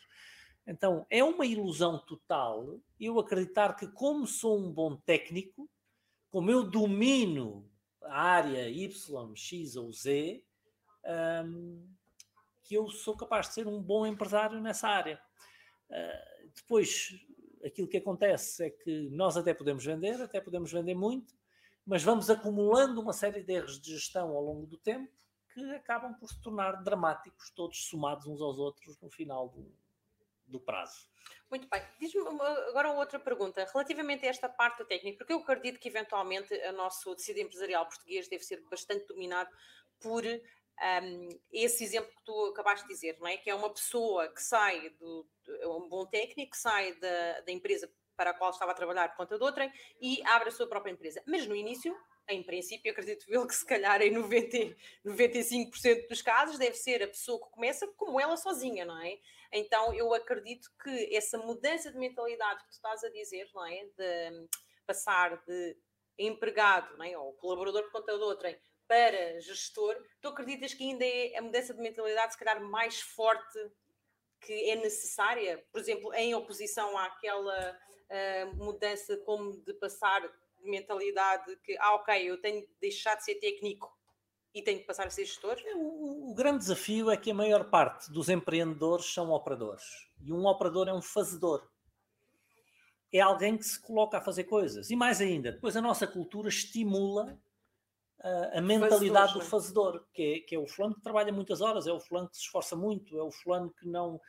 Então, 0.66 1.06
é 1.10 1.22
uma 1.22 1.44
ilusão 1.44 1.98
total 1.98 2.80
eu 2.98 3.18
acreditar 3.18 3.74
que, 3.74 3.88
como 3.88 4.26
sou 4.26 4.58
um 4.58 4.72
bom 4.72 4.96
técnico, 4.96 5.68
como 6.30 6.50
eu 6.50 6.62
domino 6.62 7.68
a 8.02 8.22
área 8.22 8.70
Y, 8.70 9.36
X 9.36 9.76
ou 9.76 9.92
Z, 9.92 10.42
um, 11.44 11.88
que 12.62 12.74
eu 12.74 12.88
sou 12.88 13.16
capaz 13.16 13.48
de 13.48 13.54
ser 13.54 13.66
um 13.66 13.82
bom 13.82 14.06
empresário 14.06 14.60
nessa 14.60 14.88
área. 14.88 15.20
Uh, 15.90 16.50
depois, 16.54 17.10
aquilo 17.64 17.88
que 17.88 17.96
acontece 17.96 18.64
é 18.64 18.70
que 18.70 19.08
nós 19.10 19.36
até 19.36 19.52
podemos 19.54 19.84
vender, 19.84 20.20
até 20.20 20.40
podemos 20.40 20.72
vender 20.72 20.94
muito, 20.94 21.34
mas 21.86 22.02
vamos 22.02 22.30
acumulando 22.30 23.00
uma 23.00 23.12
série 23.12 23.42
de 23.42 23.52
erros 23.52 23.80
de 23.80 23.92
gestão 23.92 24.28
ao 24.30 24.42
longo 24.42 24.66
do 24.66 24.78
tempo 24.78 25.10
que 25.52 25.74
acabam 25.74 26.14
por 26.14 26.28
se 26.28 26.40
tornar 26.40 26.82
dramáticos, 26.82 27.50
todos 27.50 27.88
somados 27.88 28.26
uns 28.26 28.40
aos 28.40 28.58
outros 28.58 28.98
no 29.00 29.10
final 29.10 29.48
do, 29.48 29.72
do 30.46 30.60
prazo. 30.60 31.08
Muito 31.50 31.68
bem. 31.68 31.82
Diz-me 31.98 32.20
agora 32.68 32.92
outra 32.92 33.18
pergunta, 33.18 33.66
relativamente 33.72 34.24
a 34.24 34.30
esta 34.30 34.48
parte 34.48 34.84
técnica, 34.84 35.18
porque 35.18 35.32
eu 35.32 35.38
acredito 35.38 35.80
que 35.80 35.88
eventualmente 35.88 36.54
o 36.54 36.72
nosso 36.72 37.14
tecido 37.16 37.40
empresarial 37.40 37.86
português 37.86 38.28
deve 38.28 38.44
ser 38.44 38.62
bastante 38.70 39.06
dominado 39.06 39.50
por 39.98 40.22
um, 40.80 41.28
esse 41.52 41.84
exemplo 41.84 42.10
que 42.14 42.24
tu 42.24 42.46
acabaste 42.46 42.86
de 42.86 42.94
dizer, 42.94 43.18
não 43.20 43.26
é? 43.26 43.36
Que 43.36 43.50
é 43.50 43.54
uma 43.54 43.70
pessoa 43.70 44.28
que 44.28 44.42
sai 44.42 44.90
do, 44.90 45.28
é 45.60 45.68
um 45.68 45.88
bom 45.88 46.06
técnico, 46.06 46.56
sai 46.56 46.94
da, 46.94 47.40
da 47.40 47.52
empresa 47.52 47.90
para 48.16 48.30
a 48.30 48.34
qual 48.34 48.50
estava 48.50 48.72
a 48.72 48.74
trabalhar 48.74 49.08
por 49.10 49.18
conta 49.18 49.38
de 49.38 49.44
outra 49.44 49.70
e 50.00 50.22
abre 50.26 50.48
a 50.48 50.52
sua 50.52 50.66
própria 50.66 50.92
empresa. 50.92 51.22
Mas 51.26 51.46
no 51.46 51.54
início, 51.54 51.96
em 52.28 52.42
princípio, 52.42 52.92
acredito 52.92 53.24
eu 53.28 53.46
que 53.46 53.54
se 53.54 53.64
calhar 53.64 54.00
em 54.02 54.10
90, 54.10 54.76
95% 55.04 56.08
dos 56.08 56.22
casos 56.22 56.58
deve 56.58 56.76
ser 56.76 57.02
a 57.02 57.08
pessoa 57.08 57.40
que 57.40 57.50
começa 57.50 57.86
como 57.96 58.20
ela 58.20 58.36
sozinha, 58.36 58.84
não 58.84 59.00
é? 59.02 59.18
Então 59.52 59.92
eu 59.94 60.14
acredito 60.14 60.68
que 60.82 61.14
essa 61.14 61.38
mudança 61.38 61.90
de 61.90 61.98
mentalidade 61.98 62.60
que 62.60 62.68
tu 62.68 62.72
estás 62.72 63.02
a 63.04 63.10
dizer, 63.10 63.48
não 63.54 63.66
é? 63.66 63.84
De 63.96 64.48
passar 64.86 65.42
de 65.46 65.76
empregado, 66.18 66.96
não 66.96 67.04
é? 67.04 67.16
ou 67.16 67.32
colaborador 67.34 67.82
por 67.84 67.92
conta 67.92 68.16
de 68.16 68.22
outrem, 68.22 68.58
para 68.90 69.40
gestor, 69.40 69.94
tu 70.20 70.26
acreditas 70.26 70.74
que 70.74 70.82
ainda 70.82 71.04
é 71.04 71.36
a 71.36 71.42
mudança 71.42 71.72
de 71.72 71.80
mentalidade, 71.80 72.32
se 72.32 72.38
calhar, 72.40 72.60
mais 72.60 73.00
forte 73.00 73.56
que 74.40 74.68
é 74.68 74.74
necessária? 74.74 75.64
Por 75.70 75.80
exemplo, 75.80 76.12
em 76.12 76.34
oposição 76.34 76.98
àquela 76.98 77.78
uh, 78.10 78.56
mudança 78.56 79.16
como 79.18 79.56
de 79.58 79.74
passar 79.74 80.20
de 80.22 80.68
mentalidade 80.68 81.54
que, 81.62 81.76
ah, 81.78 81.94
ok, 81.94 82.20
eu 82.28 82.40
tenho 82.40 82.62
de 82.62 82.68
deixar 82.80 83.14
de 83.14 83.24
ser 83.24 83.36
técnico 83.36 83.96
e 84.52 84.60
tenho 84.60 84.80
de 84.80 84.84
passar 84.86 85.06
a 85.06 85.10
ser 85.10 85.24
gestor? 85.24 85.56
É, 85.64 85.72
o, 85.76 86.32
o, 86.32 86.34
grande 86.34 86.58
desafio 86.58 87.12
é 87.12 87.16
que 87.16 87.30
a 87.30 87.34
maior 87.34 87.70
parte 87.70 88.10
dos 88.10 88.28
empreendedores 88.28 89.06
são 89.06 89.30
operadores. 89.30 89.84
E 90.20 90.32
um 90.32 90.46
operador 90.46 90.88
é 90.88 90.92
um 90.92 91.00
fazedor. 91.00 91.64
É 93.12 93.20
alguém 93.20 93.56
que 93.56 93.64
se 93.64 93.80
coloca 93.80 94.18
a 94.18 94.20
fazer 94.20 94.44
coisas. 94.44 94.90
E 94.90 94.96
mais 94.96 95.20
ainda, 95.20 95.52
depois 95.52 95.76
a 95.76 95.80
nossa 95.80 96.08
cultura 96.08 96.48
estimula 96.48 97.40
a, 98.22 98.58
a 98.58 98.60
mentalidade 98.60 99.34
do 99.34 99.40
fazedor, 99.40 100.04
que 100.12 100.22
é, 100.22 100.40
que 100.40 100.54
é 100.54 100.58
o 100.58 100.66
fulano 100.66 100.94
que 100.94 101.02
trabalha 101.02 101.32
muitas 101.32 101.60
horas, 101.60 101.86
é 101.86 101.92
o 101.92 102.00
fulano 102.00 102.28
que 102.28 102.36
se 102.36 102.42
esforça 102.42 102.76
muito, 102.76 103.18
é 103.18 103.22
o 103.22 103.30
fulano 103.30 103.70
que 103.70 103.86
não 103.86 104.20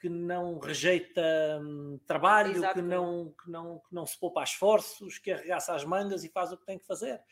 que 0.00 0.08
não 0.08 0.58
rejeita 0.58 1.22
hum, 1.62 1.96
trabalho, 2.08 2.60
que 2.72 2.82
não, 2.82 3.32
que, 3.40 3.48
não, 3.48 3.78
que 3.78 3.94
não 3.94 4.04
se 4.04 4.18
poupa 4.18 4.40
a 4.40 4.44
esforços, 4.44 5.16
que 5.16 5.30
arregaça 5.30 5.72
as 5.72 5.84
mangas 5.84 6.24
e 6.24 6.28
faz 6.28 6.50
o 6.50 6.56
que 6.56 6.66
tem 6.66 6.76
que 6.76 6.84
fazer. 6.84 7.22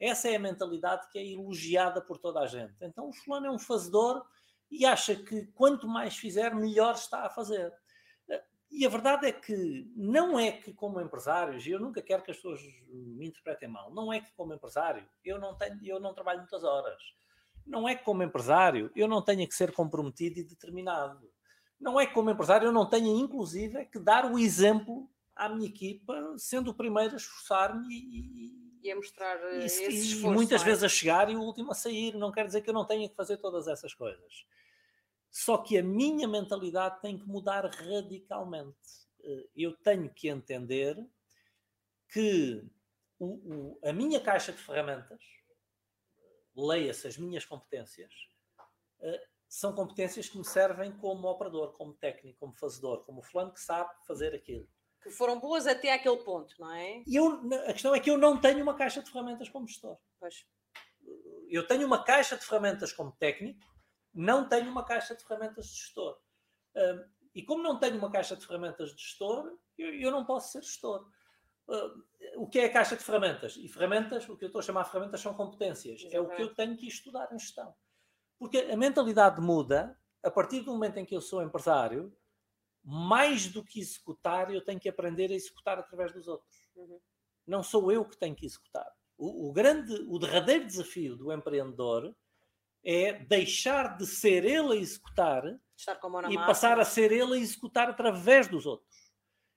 Essa 0.00 0.30
é 0.30 0.36
a 0.36 0.40
mentalidade 0.40 1.06
que 1.10 1.18
é 1.18 1.32
elogiada 1.32 2.00
por 2.00 2.16
toda 2.16 2.40
a 2.40 2.46
gente. 2.46 2.82
Então 2.82 3.10
o 3.10 3.12
fulano 3.12 3.48
é 3.48 3.50
um 3.50 3.58
fazedor 3.58 4.24
e 4.70 4.86
acha 4.86 5.14
que 5.14 5.46
quanto 5.48 5.86
mais 5.86 6.16
fizer, 6.16 6.54
melhor 6.54 6.94
está 6.94 7.26
a 7.26 7.30
fazer. 7.30 7.70
E 8.76 8.84
a 8.84 8.88
verdade 8.88 9.28
é 9.28 9.32
que 9.32 9.88
não 9.94 10.36
é 10.36 10.50
que, 10.50 10.72
como 10.74 11.00
empresários, 11.00 11.64
e 11.64 11.70
eu 11.70 11.78
nunca 11.78 12.02
quero 12.02 12.24
que 12.24 12.32
as 12.32 12.36
pessoas 12.36 12.60
me 12.88 13.28
interpretem 13.28 13.68
mal, 13.68 13.94
não 13.94 14.12
é 14.12 14.20
que, 14.20 14.32
como 14.32 14.52
empresário, 14.52 15.06
eu 15.24 15.38
não, 15.38 15.56
tenho, 15.56 15.78
eu 15.84 16.00
não 16.00 16.12
trabalho 16.12 16.40
muitas 16.40 16.64
horas. 16.64 17.00
Não 17.64 17.88
é 17.88 17.94
que, 17.94 18.02
como 18.02 18.24
empresário, 18.24 18.90
eu 18.96 19.06
não 19.06 19.22
tenha 19.22 19.46
que 19.46 19.54
ser 19.54 19.70
comprometido 19.70 20.40
e 20.40 20.42
determinado. 20.42 21.30
Não 21.80 22.00
é 22.00 22.06
que, 22.06 22.12
como 22.12 22.30
empresário, 22.30 22.66
eu 22.66 22.72
não 22.72 22.84
tenha, 22.84 23.08
inclusive, 23.12 23.84
que 23.86 24.00
dar 24.00 24.24
o 24.24 24.40
exemplo 24.40 25.08
à 25.36 25.48
minha 25.48 25.68
equipa, 25.68 26.34
sendo 26.36 26.72
o 26.72 26.74
primeiro 26.74 27.14
a 27.14 27.16
esforçar-me 27.16 27.86
e, 27.88 28.80
e, 28.82 28.90
a 28.90 28.96
mostrar 28.96 29.36
e, 29.52 29.62
eh, 29.62 29.66
esforço, 29.66 30.26
e 30.26 30.30
muitas 30.30 30.62
é? 30.62 30.64
vezes 30.64 30.82
a 30.82 30.88
chegar 30.88 31.30
e 31.30 31.36
o 31.36 31.40
último 31.40 31.70
a 31.70 31.74
sair. 31.74 32.16
Não 32.16 32.32
quer 32.32 32.44
dizer 32.44 32.60
que 32.60 32.70
eu 32.70 32.74
não 32.74 32.84
tenha 32.84 33.08
que 33.08 33.14
fazer 33.14 33.36
todas 33.36 33.68
essas 33.68 33.94
coisas. 33.94 34.44
Só 35.34 35.58
que 35.58 35.76
a 35.76 35.82
minha 35.82 36.28
mentalidade 36.28 37.00
tem 37.00 37.18
que 37.18 37.26
mudar 37.26 37.66
radicalmente. 37.66 38.78
Eh, 39.20 39.48
eu 39.56 39.76
tenho 39.78 40.08
que 40.08 40.28
entender 40.28 40.96
que 42.08 42.64
o, 43.18 43.26
o, 43.26 43.80
a 43.82 43.92
minha 43.92 44.20
caixa 44.20 44.52
de 44.52 44.58
ferramentas, 44.58 45.20
leia-se 46.54 47.08
as 47.08 47.18
minhas 47.18 47.44
competências, 47.44 48.12
eh, 49.00 49.26
são 49.48 49.74
competências 49.74 50.28
que 50.28 50.38
me 50.38 50.44
servem 50.44 50.92
como 50.92 51.26
operador, 51.26 51.72
como 51.72 51.94
técnico, 51.94 52.38
como 52.38 52.54
fazedor, 52.54 53.04
como 53.04 53.20
fulano 53.20 53.52
que 53.52 53.60
sabe 53.60 53.90
fazer 54.06 54.36
aquilo. 54.36 54.68
Que 55.02 55.10
foram 55.10 55.40
boas 55.40 55.66
até 55.66 55.92
aquele 55.92 56.18
ponto, 56.18 56.54
não 56.60 56.72
é? 56.72 57.02
E 57.04 57.16
eu, 57.16 57.40
a 57.68 57.72
questão 57.72 57.92
é 57.92 57.98
que 57.98 58.08
eu 58.08 58.16
não 58.16 58.40
tenho 58.40 58.62
uma 58.62 58.76
caixa 58.76 59.02
de 59.02 59.10
ferramentas 59.10 59.48
como 59.48 59.66
gestor. 59.66 59.98
Pois. 60.20 60.46
Eu 61.48 61.66
tenho 61.66 61.88
uma 61.88 62.04
caixa 62.04 62.36
de 62.36 62.44
ferramentas 62.44 62.92
como 62.92 63.10
técnico, 63.10 63.73
não 64.14 64.48
tenho 64.48 64.70
uma 64.70 64.84
caixa 64.84 65.14
de 65.14 65.24
ferramentas 65.24 65.66
de 65.66 65.74
gestor. 65.74 66.18
Uh, 66.76 67.04
e 67.34 67.42
como 67.42 67.62
não 67.62 67.78
tenho 67.78 67.98
uma 67.98 68.10
caixa 68.10 68.36
de 68.36 68.46
ferramentas 68.46 68.94
de 68.94 69.02
gestor, 69.02 69.58
eu, 69.76 69.92
eu 69.94 70.10
não 70.10 70.24
posso 70.24 70.52
ser 70.52 70.62
gestor. 70.62 71.08
Uh, 71.66 72.04
o 72.36 72.46
que 72.46 72.60
é 72.60 72.66
a 72.66 72.72
caixa 72.72 72.96
de 72.96 73.02
ferramentas? 73.02 73.56
E 73.56 73.68
ferramentas, 73.68 74.28
o 74.28 74.36
que 74.36 74.44
eu 74.44 74.48
estou 74.48 74.60
a 74.60 74.62
chamar 74.62 74.84
de 74.84 74.90
ferramentas 74.90 75.20
são 75.20 75.34
competências. 75.34 76.00
Exatamente. 76.00 76.16
É 76.16 76.20
o 76.20 76.36
que 76.36 76.42
eu 76.42 76.54
tenho 76.54 76.76
que 76.76 76.86
estudar 76.86 77.32
em 77.32 77.38
gestão. 77.38 77.74
Porque 78.38 78.58
a 78.58 78.76
mentalidade 78.76 79.40
muda 79.40 79.98
a 80.22 80.30
partir 80.30 80.62
do 80.62 80.72
momento 80.72 80.96
em 80.96 81.04
que 81.04 81.14
eu 81.14 81.20
sou 81.20 81.42
empresário, 81.42 82.16
mais 82.82 83.48
do 83.48 83.62
que 83.62 83.80
executar, 83.80 84.52
eu 84.52 84.64
tenho 84.64 84.80
que 84.80 84.88
aprender 84.88 85.30
a 85.30 85.34
executar 85.34 85.78
através 85.78 86.12
dos 86.12 86.26
outros. 86.26 86.66
Uhum. 86.74 86.98
Não 87.46 87.62
sou 87.62 87.92
eu 87.92 88.04
que 88.04 88.16
tenho 88.16 88.34
que 88.34 88.46
executar. 88.46 88.90
O, 89.16 89.48
o, 89.48 89.52
grande, 89.52 89.92
o 90.08 90.18
derradeiro 90.18 90.66
desafio 90.66 91.14
do 91.16 91.32
empreendedor 91.32 92.14
é 92.84 93.14
deixar 93.14 93.96
de 93.96 94.06
ser 94.06 94.44
ele 94.44 94.72
a 94.72 94.76
executar 94.76 95.42
e 96.30 96.36
passar 96.36 96.78
a 96.78 96.84
ser 96.84 97.10
ele 97.10 97.34
a 97.34 97.38
executar 97.38 97.88
através 97.88 98.46
dos 98.46 98.66
outros. 98.66 99.04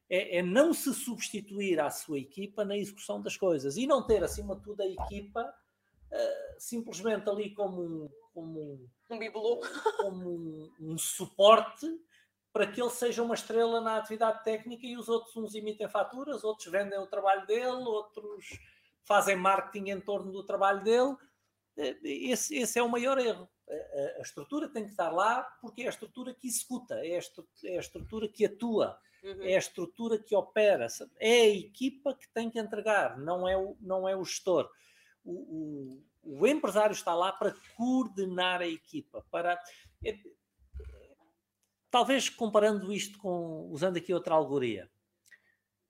É, 0.09 0.37
é, 0.37 0.41
não 0.41 0.73
se 0.73 0.93
substituir 0.93 1.79
à 1.81 1.89
sua 1.89 2.17
equipa 2.17 2.63
na 2.63 2.77
execução 2.77 3.21
das 3.21 3.35
coisas 3.35 3.75
e 3.75 3.85
não 3.85 4.05
ter, 4.07 4.23
acima 4.23 4.55
de 4.55 4.63
tudo, 4.63 4.81
a 4.81 4.87
equipa 4.87 5.41
uh, 6.11 6.55
simplesmente 6.57 7.29
ali 7.29 7.53
como 7.53 7.81
um, 7.81 8.09
como 8.33 8.59
um, 8.61 8.89
um 9.09 9.19
bibelô. 9.19 9.59
como 9.97 10.29
um, 10.29 10.73
um, 10.79 10.97
suporte 10.97 11.85
para 12.53 12.65
que 12.65 12.81
ele 12.81 12.89
seja 12.89 13.21
uma 13.21 13.35
estrela 13.35 13.81
na 13.81 13.97
atividade 13.97 14.43
técnica 14.45 14.87
e 14.87 14.95
os 14.95 15.09
outros 15.09 15.35
uns 15.35 15.53
emitem 15.53 15.89
faturas, 15.89 16.43
outros 16.43 16.71
vendem 16.71 16.97
o 16.97 17.07
trabalho 17.07 17.45
dele, 17.45 17.83
outros 17.83 18.45
fazem 19.03 19.35
marketing 19.35 19.89
em 19.91 20.01
torno 20.01 20.31
do 20.31 20.43
trabalho 20.45 20.83
dele. 20.83 21.15
Eh, 21.77 21.97
esse, 22.03 22.57
esse 22.57 22.79
é 22.79 22.83
o 22.83 22.89
maior 22.89 23.17
erro. 23.19 23.47
A, 23.69 24.19
a, 24.19 24.21
estrutura 24.21 24.67
tem 24.67 24.83
que 24.83 24.91
estar 24.91 25.09
lá 25.09 25.43
porque 25.61 25.83
é 25.83 25.85
a 25.85 25.89
estrutura 25.89 26.33
que 26.33 26.47
executa, 26.47 26.95
é 27.05 27.17
a, 27.17 27.21
é 27.65 27.77
a 27.77 27.79
estrutura 27.79 28.27
que 28.27 28.45
atua, 28.45 28.97
uhum. 29.23 29.43
é 29.43 29.55
a 29.55 29.59
estrutura 29.59 30.17
que 30.17 30.35
opera, 30.35 30.87
é 31.19 31.41
a 31.41 31.49
equipa 31.49 32.15
que 32.15 32.27
tem 32.29 32.49
que 32.49 32.59
entregar, 32.59 33.17
não 33.17 33.47
é 33.47 33.57
o, 33.57 33.77
não 33.79 34.07
é 34.07 34.15
o 34.15 34.23
gestor. 34.23 34.69
O, 35.23 36.01
o, 36.23 36.39
o 36.41 36.47
empresário 36.47 36.93
está 36.93 37.13
lá 37.13 37.31
para 37.31 37.55
coordenar 37.75 38.61
a 38.61 38.67
equipa, 38.67 39.25
para. 39.29 39.61
É, 40.03 40.17
talvez 41.91 42.29
comparando 42.29 42.91
isto 42.91 43.17
com, 43.19 43.69
usando 43.71 43.97
aqui 43.97 44.13
outra 44.13 44.35
alegoria, 44.35 44.89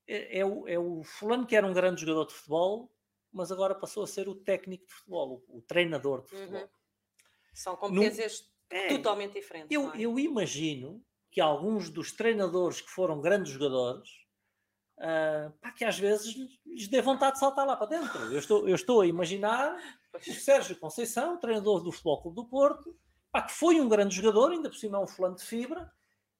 é, 0.07 0.39
é, 0.39 0.45
o, 0.45 0.67
é 0.67 0.79
o 0.79 1.03
fulano 1.03 1.45
que 1.45 1.55
era 1.55 1.67
um 1.67 1.73
grande 1.73 2.01
jogador 2.01 2.25
de 2.25 2.33
futebol, 2.33 2.91
mas 3.37 3.51
agora 3.51 3.75
passou 3.75 4.03
a 4.03 4.07
ser 4.07 4.27
o 4.27 4.35
técnico 4.35 4.85
de 4.87 4.91
futebol, 4.91 5.43
o, 5.47 5.59
o 5.59 5.61
treinador 5.61 6.23
de 6.23 6.29
futebol. 6.29 6.61
Uhum. 6.61 6.67
São 7.53 7.75
competências 7.75 8.51
é, 8.69 8.87
totalmente 8.87 9.33
diferentes. 9.33 9.69
Eu, 9.71 9.93
é? 9.93 9.99
eu 9.99 10.19
imagino 10.19 11.03
que 11.31 11.39
alguns 11.39 11.89
dos 11.89 12.11
treinadores 12.11 12.81
que 12.81 12.89
foram 12.89 13.21
grandes 13.21 13.51
jogadores, 13.51 14.09
uh, 14.97 15.51
pá, 15.61 15.71
que 15.71 15.85
às 15.85 15.97
vezes 15.97 16.35
lhes 16.65 16.87
dê 16.87 17.01
vontade 17.01 17.33
de 17.33 17.39
saltar 17.39 17.65
lá 17.65 17.75
para 17.75 17.87
dentro. 17.87 18.19
Eu 18.33 18.39
estou, 18.39 18.67
eu 18.67 18.75
estou 18.75 19.01
a 19.01 19.07
imaginar 19.07 19.77
o 20.13 20.33
Sérgio 20.33 20.79
Conceição, 20.79 21.37
treinador 21.37 21.83
do 21.83 21.91
Futebol 21.91 22.21
Clube 22.21 22.35
do 22.35 22.45
Porto, 22.45 22.97
pá, 23.31 23.43
que 23.43 23.53
foi 23.53 23.79
um 23.79 23.87
grande 23.87 24.15
jogador, 24.15 24.51
ainda 24.51 24.69
por 24.69 24.77
cima 24.77 24.97
é 24.97 25.01
um 25.01 25.07
fulano 25.07 25.35
de 25.35 25.43
fibra, 25.43 25.91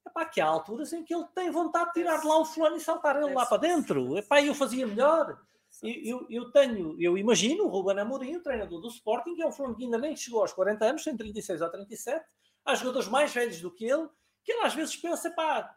epá, 0.06 0.24
que 0.24 0.40
há 0.40 0.46
alturas 0.46 0.92
em 0.92 1.04
que 1.04 1.14
ele 1.14 1.26
tem 1.34 1.50
vontade 1.50 1.86
de 1.86 2.00
tirar 2.00 2.20
de 2.20 2.26
lá 2.26 2.38
o 2.38 2.44
fulano 2.44 2.76
e 2.76 2.80
saltar 2.80 3.16
ele 3.16 3.32
lá 3.32 3.46
para 3.46 3.58
dentro. 3.58 4.18
Epá, 4.18 4.42
eu 4.42 4.54
fazia 4.54 4.86
melhor. 4.86 5.40
Eu, 5.82 6.26
eu, 6.28 6.50
tenho, 6.50 7.00
eu 7.00 7.16
imagino 7.16 7.64
o 7.64 7.68
Ruben 7.68 7.98
Amorim, 8.00 8.36
o 8.36 8.42
treinador 8.42 8.80
do 8.80 8.88
Sporting, 8.88 9.34
que 9.34 9.42
é 9.42 9.46
um 9.46 9.52
fulano 9.52 9.76
que 9.76 9.84
ainda 9.84 9.98
nem 9.98 10.16
chegou 10.16 10.40
aos 10.40 10.52
40 10.52 10.84
anos, 10.84 11.04
tem 11.04 11.16
36 11.16 11.60
ou 11.60 11.70
37, 11.70 12.24
há 12.64 12.74
jogadores 12.74 13.08
mais 13.08 13.32
velhos 13.32 13.60
do 13.60 13.72
que 13.72 13.84
ele, 13.84 14.08
que 14.42 14.52
ele 14.52 14.62
às 14.62 14.74
vezes 14.74 14.96
pensa, 14.96 15.30
pá, 15.30 15.72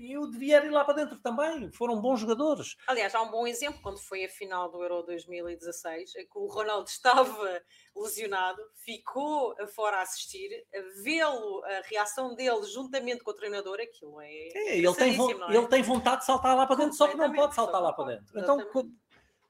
eu 0.00 0.30
devia 0.30 0.64
ir 0.64 0.70
lá 0.70 0.84
para 0.84 0.94
dentro 0.94 1.18
também, 1.18 1.70
foram 1.72 2.00
bons 2.00 2.20
jogadores. 2.20 2.76
Aliás, 2.86 3.14
há 3.14 3.22
um 3.22 3.30
bom 3.30 3.46
exemplo 3.46 3.80
quando 3.82 3.98
foi 3.98 4.24
a 4.24 4.28
final 4.28 4.70
do 4.70 4.82
Euro 4.82 5.02
2016, 5.02 6.12
que 6.12 6.38
o 6.38 6.46
Ronaldo 6.46 6.88
estava 6.90 7.62
lesionado, 7.96 8.62
ficou 8.84 9.54
fora 9.74 9.98
a 9.98 10.02
assistir, 10.02 10.50
a 10.74 11.02
vê-lo, 11.02 11.64
a 11.64 11.82
reação 11.88 12.34
dele 12.34 12.62
juntamente 12.66 13.24
com 13.24 13.30
o 13.30 13.34
treinador, 13.34 13.78
aquilo 13.80 14.20
é. 14.20 14.28
é 14.28 14.78
ele, 14.78 14.94
tem, 14.94 15.12
é? 15.12 15.56
ele 15.56 15.68
tem 15.68 15.82
vontade 15.82 16.20
de 16.20 16.26
saltar 16.26 16.56
lá 16.56 16.66
para 16.66 16.76
dentro, 16.76 16.96
só 16.96 17.08
que 17.08 17.16
não 17.16 17.32
pode 17.32 17.54
saltar 17.54 17.80
lá 17.80 17.92
para 17.92 18.16
dentro. 18.16 18.38
Então, 18.38 18.58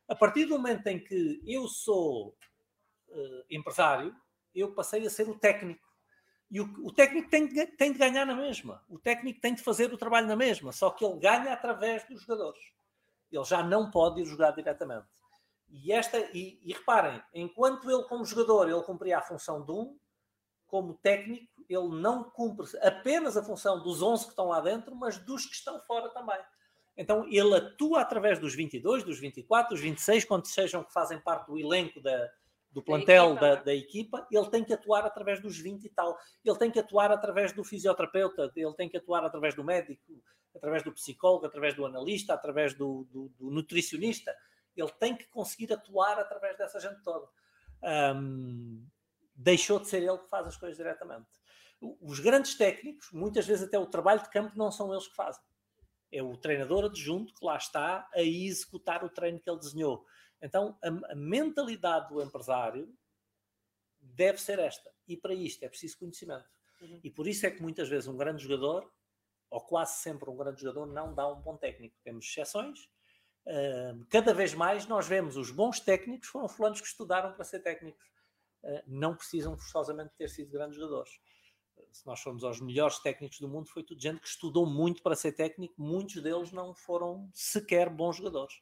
a 0.08 0.14
partir 0.14 0.44
do 0.46 0.58
momento 0.58 0.86
em 0.86 1.02
que 1.02 1.40
eu 1.46 1.66
sou 1.66 2.36
uh, 3.08 3.44
empresário, 3.50 4.14
eu 4.54 4.72
passei 4.74 5.06
a 5.06 5.10
ser 5.10 5.28
o 5.28 5.38
técnico. 5.38 5.86
E 6.50 6.60
o, 6.60 6.86
o 6.86 6.92
técnico 6.92 7.28
tem, 7.30 7.48
tem, 7.48 7.92
de 7.92 7.98
ganhar 7.98 8.24
na 8.24 8.34
mesma. 8.34 8.84
O 8.88 8.98
técnico 8.98 9.40
tem 9.40 9.54
de 9.54 9.62
fazer 9.62 9.92
o 9.92 9.98
trabalho 9.98 10.26
na 10.26 10.36
mesma, 10.36 10.72
só 10.72 10.90
que 10.90 11.04
ele 11.04 11.18
ganha 11.18 11.52
através 11.52 12.06
dos 12.06 12.22
jogadores. 12.22 12.62
Ele 13.32 13.44
já 13.44 13.62
não 13.62 13.90
pode 13.90 14.20
ir 14.20 14.26
jogar 14.26 14.52
diretamente. 14.52 15.08
E, 15.68 15.90
esta, 15.90 16.18
e, 16.32 16.60
e 16.62 16.72
reparem, 16.72 17.20
enquanto 17.32 17.90
ele, 17.90 18.04
como 18.04 18.24
jogador, 18.24 18.68
ele 18.68 18.82
cumpria 18.82 19.18
a 19.18 19.22
função 19.22 19.64
de 19.64 19.72
um, 19.72 19.98
como 20.66 20.94
técnico, 20.94 21.52
ele 21.68 22.00
não 22.00 22.24
cumpre 22.30 22.66
apenas 22.80 23.36
a 23.36 23.42
função 23.42 23.82
dos 23.82 24.02
11 24.02 24.24
que 24.24 24.30
estão 24.30 24.48
lá 24.48 24.60
dentro, 24.60 24.94
mas 24.94 25.18
dos 25.18 25.46
que 25.46 25.54
estão 25.54 25.80
fora 25.80 26.10
também. 26.10 26.38
Então 26.96 27.26
ele 27.28 27.54
atua 27.54 28.02
através 28.02 28.38
dos 28.38 28.54
22, 28.54 29.02
dos 29.02 29.18
24, 29.18 29.74
dos 29.74 29.80
26, 29.80 30.24
quando 30.24 30.46
sejam 30.46 30.84
que 30.84 30.92
fazem 30.92 31.18
parte 31.18 31.46
do 31.46 31.58
elenco 31.58 32.00
da, 32.00 32.30
do 32.70 32.82
plantel 32.82 33.34
da 33.34 33.40
equipa, 33.40 33.56
da, 33.56 33.62
da 33.62 33.74
equipa, 33.74 34.28
ele 34.30 34.50
tem 34.50 34.64
que 34.64 34.72
atuar 34.72 35.04
através 35.04 35.40
dos 35.40 35.58
20 35.58 35.84
e 35.84 35.88
tal. 35.88 36.16
Ele 36.44 36.56
tem 36.56 36.70
que 36.70 36.78
atuar 36.78 37.10
através 37.10 37.52
do 37.52 37.64
fisioterapeuta, 37.64 38.52
ele 38.54 38.74
tem 38.74 38.88
que 38.88 38.96
atuar 38.96 39.24
através 39.24 39.54
do 39.54 39.64
médico, 39.64 40.00
através 40.54 40.84
do 40.84 40.92
psicólogo, 40.92 41.46
através 41.46 41.74
do 41.74 41.84
analista, 41.84 42.32
através 42.32 42.74
do, 42.74 43.06
do, 43.10 43.28
do 43.38 43.50
nutricionista. 43.50 44.34
Ele 44.76 44.90
tem 44.98 45.16
que 45.16 45.26
conseguir 45.26 45.72
atuar 45.72 46.18
através 46.18 46.56
dessa 46.56 46.78
gente 46.78 47.02
toda. 47.02 47.26
Um, 47.82 48.86
deixou 49.34 49.80
de 49.80 49.88
ser 49.88 50.02
ele 50.02 50.18
que 50.18 50.28
faz 50.28 50.46
as 50.46 50.56
coisas 50.56 50.76
diretamente. 50.76 51.26
Os 52.00 52.20
grandes 52.20 52.54
técnicos, 52.54 53.10
muitas 53.12 53.46
vezes 53.46 53.66
até 53.66 53.78
o 53.78 53.86
trabalho 53.86 54.22
de 54.22 54.30
campo, 54.30 54.56
não 54.56 54.70
são 54.70 54.92
eles 54.92 55.08
que 55.08 55.14
fazem 55.14 55.42
é 56.14 56.22
o 56.22 56.36
treinador 56.36 56.84
adjunto 56.84 57.34
que 57.34 57.44
lá 57.44 57.56
está 57.56 58.08
a 58.14 58.22
executar 58.22 59.04
o 59.04 59.08
treino 59.08 59.40
que 59.40 59.50
ele 59.50 59.58
desenhou. 59.58 60.06
Então, 60.40 60.78
a, 60.82 61.12
a 61.12 61.14
mentalidade 61.16 62.08
do 62.08 62.22
empresário 62.22 62.94
deve 64.00 64.40
ser 64.40 64.60
esta. 64.60 64.92
E 65.08 65.16
para 65.16 65.34
isto 65.34 65.64
é 65.64 65.68
preciso 65.68 65.98
conhecimento. 65.98 66.48
Uhum. 66.80 67.00
E 67.02 67.10
por 67.10 67.26
isso 67.26 67.44
é 67.46 67.50
que 67.50 67.60
muitas 67.60 67.88
vezes 67.88 68.06
um 68.06 68.16
grande 68.16 68.42
jogador, 68.42 68.88
ou 69.50 69.60
quase 69.60 70.02
sempre 70.02 70.30
um 70.30 70.36
grande 70.36 70.62
jogador, 70.62 70.86
não 70.86 71.12
dá 71.12 71.30
um 71.30 71.40
bom 71.40 71.56
técnico. 71.56 71.96
Temos 72.04 72.26
exceções. 72.26 72.88
Uh, 73.46 74.06
cada 74.08 74.32
vez 74.32 74.54
mais 74.54 74.86
nós 74.86 75.06
vemos 75.06 75.36
os 75.36 75.50
bons 75.50 75.80
técnicos 75.80 76.28
foram 76.28 76.48
fulanos 76.48 76.80
que 76.80 76.86
estudaram 76.86 77.32
para 77.32 77.44
ser 77.44 77.60
técnicos. 77.60 78.06
Uh, 78.62 78.82
não 78.86 79.16
precisam 79.16 79.56
forçosamente 79.56 80.14
ter 80.16 80.28
sido 80.28 80.50
grandes 80.50 80.76
jogadores 80.76 81.20
se 81.94 82.04
nós 82.04 82.20
formos 82.20 82.42
aos 82.42 82.60
melhores 82.60 82.98
técnicos 82.98 83.38
do 83.38 83.48
mundo, 83.48 83.68
foi 83.68 83.84
tudo 83.84 84.00
gente 84.00 84.20
que 84.20 84.26
estudou 84.26 84.66
muito 84.66 85.00
para 85.00 85.14
ser 85.14 85.30
técnico, 85.30 85.74
muitos 85.78 86.20
deles 86.20 86.50
não 86.50 86.74
foram 86.74 87.30
sequer 87.32 87.88
bons 87.88 88.16
jogadores. 88.16 88.60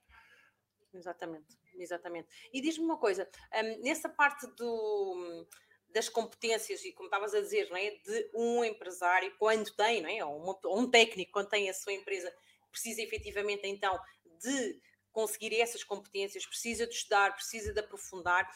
Exatamente, 0.92 1.58
exatamente. 1.74 2.28
E 2.52 2.60
diz-me 2.60 2.84
uma 2.84 2.98
coisa, 2.98 3.26
um, 3.54 3.82
nessa 3.82 4.06
parte 4.06 4.46
do, 4.48 5.46
das 5.88 6.10
competências, 6.10 6.84
e 6.84 6.92
como 6.92 7.06
estavas 7.06 7.32
a 7.32 7.40
dizer, 7.40 7.70
não 7.70 7.76
é? 7.78 7.90
de 7.90 8.30
um 8.34 8.62
empresário, 8.62 9.34
quando 9.38 9.74
tem, 9.74 10.02
não 10.02 10.10
é? 10.10 10.22
ou, 10.22 10.36
uma, 10.36 10.58
ou 10.64 10.78
um 10.78 10.90
técnico, 10.90 11.32
quando 11.32 11.48
tem 11.48 11.70
a 11.70 11.74
sua 11.74 11.94
empresa, 11.94 12.30
precisa 12.70 13.00
efetivamente 13.00 13.66
então 13.66 13.98
de 14.42 14.78
conseguir 15.10 15.58
essas 15.58 15.82
competências, 15.82 16.44
precisa 16.44 16.86
de 16.86 16.92
estudar, 16.92 17.34
precisa 17.34 17.72
de 17.72 17.80
aprofundar. 17.80 18.46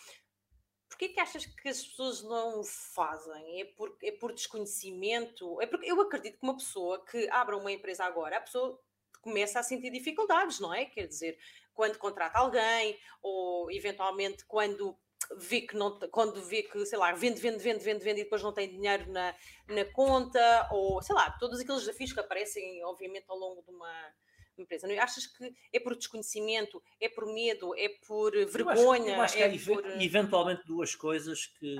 Porquê 0.88 1.08
que 1.08 1.20
achas 1.20 1.44
que 1.44 1.68
as 1.68 1.82
pessoas 1.84 2.22
não 2.22 2.60
o 2.60 2.64
fazem? 2.64 3.60
É 3.60 3.64
por, 3.64 3.96
é 4.02 4.12
por 4.12 4.32
desconhecimento? 4.32 5.60
É 5.60 5.66
porque 5.66 5.90
eu 5.90 6.00
acredito 6.00 6.38
que 6.38 6.46
uma 6.46 6.56
pessoa 6.56 7.04
que 7.04 7.28
abra 7.30 7.56
uma 7.56 7.72
empresa 7.72 8.04
agora, 8.04 8.36
a 8.36 8.40
pessoa 8.40 8.80
começa 9.20 9.58
a 9.58 9.62
sentir 9.62 9.90
dificuldades, 9.90 10.60
não 10.60 10.72
é? 10.72 10.84
Quer 10.84 11.06
dizer, 11.06 11.38
quando 11.74 11.98
contrata 11.98 12.38
alguém, 12.38 12.98
ou 13.20 13.70
eventualmente 13.70 14.44
quando 14.46 14.96
vê 15.36 15.62
que 15.62 15.76
não 15.76 15.98
quando 16.10 16.40
vê 16.42 16.62
que, 16.62 16.86
sei 16.86 16.98
lá, 16.98 17.12
vende, 17.12 17.40
vende, 17.40 17.58
vende, 17.58 17.82
vende, 17.82 18.04
vende 18.04 18.20
e 18.20 18.24
depois 18.24 18.42
não 18.42 18.52
tem 18.52 18.70
dinheiro 18.70 19.10
na, 19.10 19.34
na 19.68 19.84
conta, 19.86 20.68
ou 20.70 21.02
sei 21.02 21.14
lá, 21.14 21.30
todos 21.38 21.60
aqueles 21.60 21.80
desafios 21.80 22.12
que 22.12 22.20
aparecem, 22.20 22.84
obviamente, 22.84 23.24
ao 23.28 23.36
longo 23.36 23.62
de 23.62 23.70
uma 23.70 24.12
empresa. 24.62 24.86
Não 24.86 24.98
achas 25.00 25.26
que 25.26 25.54
é 25.72 25.80
por 25.80 25.96
desconhecimento, 25.96 26.82
é 27.00 27.08
por 27.08 27.26
medo, 27.26 27.74
é 27.76 27.88
por 28.06 28.32
vergonha? 28.32 29.16
Eu 29.16 29.22
acho, 29.22 29.38
eu 29.38 29.46
acho 29.46 29.64
que 29.64 29.72
é, 29.72 29.74
por... 29.74 30.02
eventualmente 30.02 30.64
duas 30.66 30.94
coisas 30.94 31.46
que, 31.46 31.76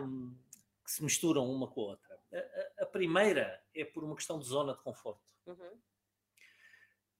que, 0.84 0.90
se 0.90 1.02
misturam 1.02 1.50
uma 1.50 1.68
com 1.68 1.82
a 1.82 1.84
outra. 1.84 2.18
A, 2.32 2.82
a, 2.82 2.84
a, 2.84 2.86
primeira 2.86 3.62
é 3.74 3.84
por 3.84 4.04
uma 4.04 4.14
questão 4.14 4.38
de 4.38 4.46
zona 4.46 4.74
de 4.74 4.82
conforto. 4.82 5.22
Uhum. 5.46 5.78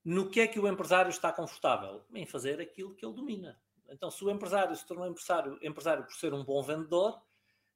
No 0.03 0.29
que 0.29 0.39
é 0.39 0.47
que 0.47 0.59
o 0.59 0.67
empresário 0.67 1.09
está 1.09 1.33
confortável? 1.33 2.03
Em 2.13 2.25
fazer 2.25 2.61
aquilo 2.61 2.95
que 2.95 3.05
ele 3.05 3.13
domina. 3.13 3.59
Então, 3.89 4.11
se 4.11 4.23
o 4.23 4.29
empresário 4.29 4.75
se 4.75 4.85
tornou 4.85 5.07
empresário, 5.07 5.57
empresário 5.61 6.03
por 6.03 6.13
ser 6.13 6.33
um 6.33 6.43
bom 6.43 6.61
vendedor, 6.61 7.21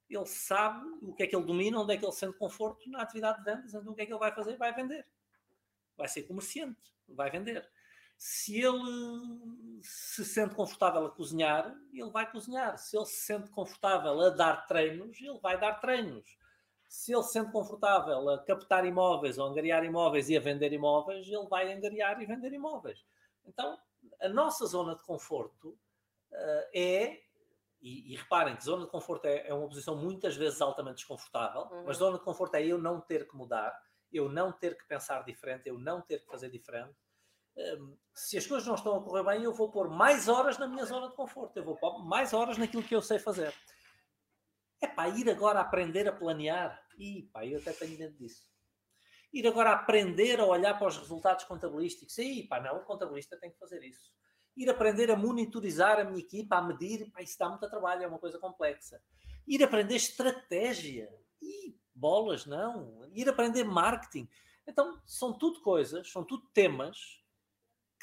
ele 0.09 0.25
sabe 0.25 0.85
o 1.01 1.13
que 1.13 1.23
é 1.23 1.27
que 1.27 1.35
ele 1.35 1.45
domina, 1.45 1.79
onde 1.79 1.93
é 1.93 1.97
que 1.97 2.05
ele 2.05 2.11
sente 2.11 2.37
conforto 2.37 2.89
na 2.89 3.01
atividade 3.01 3.39
de 3.39 3.45
vendas, 3.45 3.73
então 3.73 3.91
o 3.91 3.95
que 3.95 4.01
é 4.01 4.05
que 4.05 4.11
ele 4.11 4.19
vai 4.19 4.33
fazer? 4.33 4.57
Vai 4.57 4.73
vender. 4.73 5.05
Vai 5.97 6.07
ser 6.07 6.23
comerciante 6.23 6.91
vai 7.15 7.29
vender. 7.29 7.67
Se 8.17 8.61
ele 8.61 9.81
se 9.81 10.23
sente 10.23 10.53
confortável 10.53 11.05
a 11.05 11.11
cozinhar, 11.11 11.73
ele 11.91 12.11
vai 12.11 12.29
cozinhar. 12.31 12.77
Se 12.77 12.95
ele 12.95 13.05
se 13.05 13.25
sente 13.25 13.49
confortável 13.49 14.19
a 14.21 14.29
dar 14.29 14.67
treinos, 14.67 15.19
ele 15.19 15.39
vai 15.39 15.59
dar 15.59 15.79
treinos. 15.79 16.37
Se 16.87 17.13
ele 17.13 17.23
se 17.23 17.33
sente 17.33 17.51
confortável 17.51 18.29
a 18.29 18.43
captar 18.43 18.85
imóveis 18.85 19.37
ou 19.37 19.47
angariar 19.47 19.83
imóveis 19.83 20.29
e 20.29 20.37
a 20.37 20.39
vender 20.39 20.71
imóveis, 20.71 21.27
ele 21.27 21.47
vai 21.47 21.73
angariar 21.73 22.21
e 22.21 22.25
vender 22.25 22.53
imóveis. 22.53 23.03
Então, 23.45 23.77
a 24.21 24.29
nossa 24.29 24.65
zona 24.65 24.95
de 24.95 25.03
conforto 25.03 25.69
uh, 25.69 26.69
é 26.75 27.21
e, 27.81 28.13
e, 28.13 28.15
reparem 28.15 28.55
que 28.55 28.63
zona 28.63 28.85
de 28.85 28.91
conforto 28.91 29.25
é, 29.25 29.47
é, 29.47 29.53
uma 29.53 29.67
posição 29.67 29.95
muitas 29.95 30.35
vezes 30.35 30.61
altamente 30.61 30.97
desconfortável, 30.97 31.61
uhum. 31.61 31.85
mas 31.85 31.97
zona 31.97 32.17
de 32.19 32.23
conforto 32.23 32.55
é 32.55 32.63
eu 32.63 32.77
não 32.77 33.01
ter 33.01 33.27
que 33.27 33.35
mudar, 33.35 33.75
eu 34.13 34.29
não 34.29 34.51
ter 34.51 34.77
que 34.77 34.85
pensar 34.85 35.23
diferente, 35.23 35.67
eu 35.67 35.79
não 35.79 36.01
ter 36.01 36.19
que 36.19 36.27
fazer 36.27 36.49
diferente. 36.49 36.95
Se 38.13 38.37
as 38.37 38.45
coisas 38.45 38.67
não 38.67 38.75
estão 38.75 38.97
a 38.97 39.03
correr 39.03 39.23
bem, 39.23 39.43
eu 39.43 39.53
vou 39.53 39.71
pôr 39.71 39.89
mais 39.89 40.27
horas 40.27 40.57
na 40.57 40.67
minha 40.67 40.85
zona 40.85 41.09
de 41.09 41.15
conforto, 41.15 41.57
eu 41.57 41.63
vou 41.63 41.75
pôr 41.77 42.03
mais 42.05 42.33
horas 42.33 42.57
naquilo 42.57 42.83
que 42.83 42.95
eu 42.95 43.01
sei 43.01 43.19
fazer. 43.19 43.53
É 44.81 44.87
para 44.87 45.09
ir 45.09 45.29
agora 45.29 45.59
aprender 45.59 46.07
a 46.07 46.11
planear. 46.11 46.81
E 46.97 47.29
pá, 47.31 47.45
eu 47.45 47.59
até 47.59 47.71
tenho 47.71 47.97
medo 47.97 48.17
disso. 48.17 48.49
ir 49.33 49.47
agora 49.47 49.71
aprender 49.71 50.39
a 50.39 50.45
olhar 50.45 50.77
para 50.77 50.87
os 50.87 50.97
resultados 50.97 51.45
contabilísticos. 51.45 52.13
Sim, 52.13 52.47
pá, 52.47 52.59
não, 52.59 52.77
o 52.77 52.85
contabilista 52.85 53.37
tem 53.37 53.51
que 53.51 53.59
fazer 53.59 53.83
isso. 53.83 54.11
Ir 54.57 54.69
aprender 54.69 55.09
a 55.09 55.15
monitorizar 55.15 55.99
a 55.99 56.03
minha 56.03 56.19
equipa, 56.19 56.57
a 56.57 56.61
medir, 56.61 57.09
pá, 57.11 57.21
isso 57.21 57.37
dá 57.37 57.47
muito 57.47 57.69
trabalho, 57.69 58.03
é 58.03 58.07
uma 58.07 58.19
coisa 58.19 58.39
complexa. 58.39 59.01
Ir 59.47 59.63
aprender 59.63 59.95
estratégia. 59.95 61.09
E 61.41 61.75
bolas, 61.95 62.45
não. 62.45 63.07
Ir 63.13 63.29
aprender 63.29 63.63
marketing. 63.63 64.27
Então, 64.67 65.01
são 65.05 65.31
tudo 65.37 65.61
coisas, 65.61 66.11
são 66.11 66.23
tudo 66.23 66.47
temas 66.53 67.20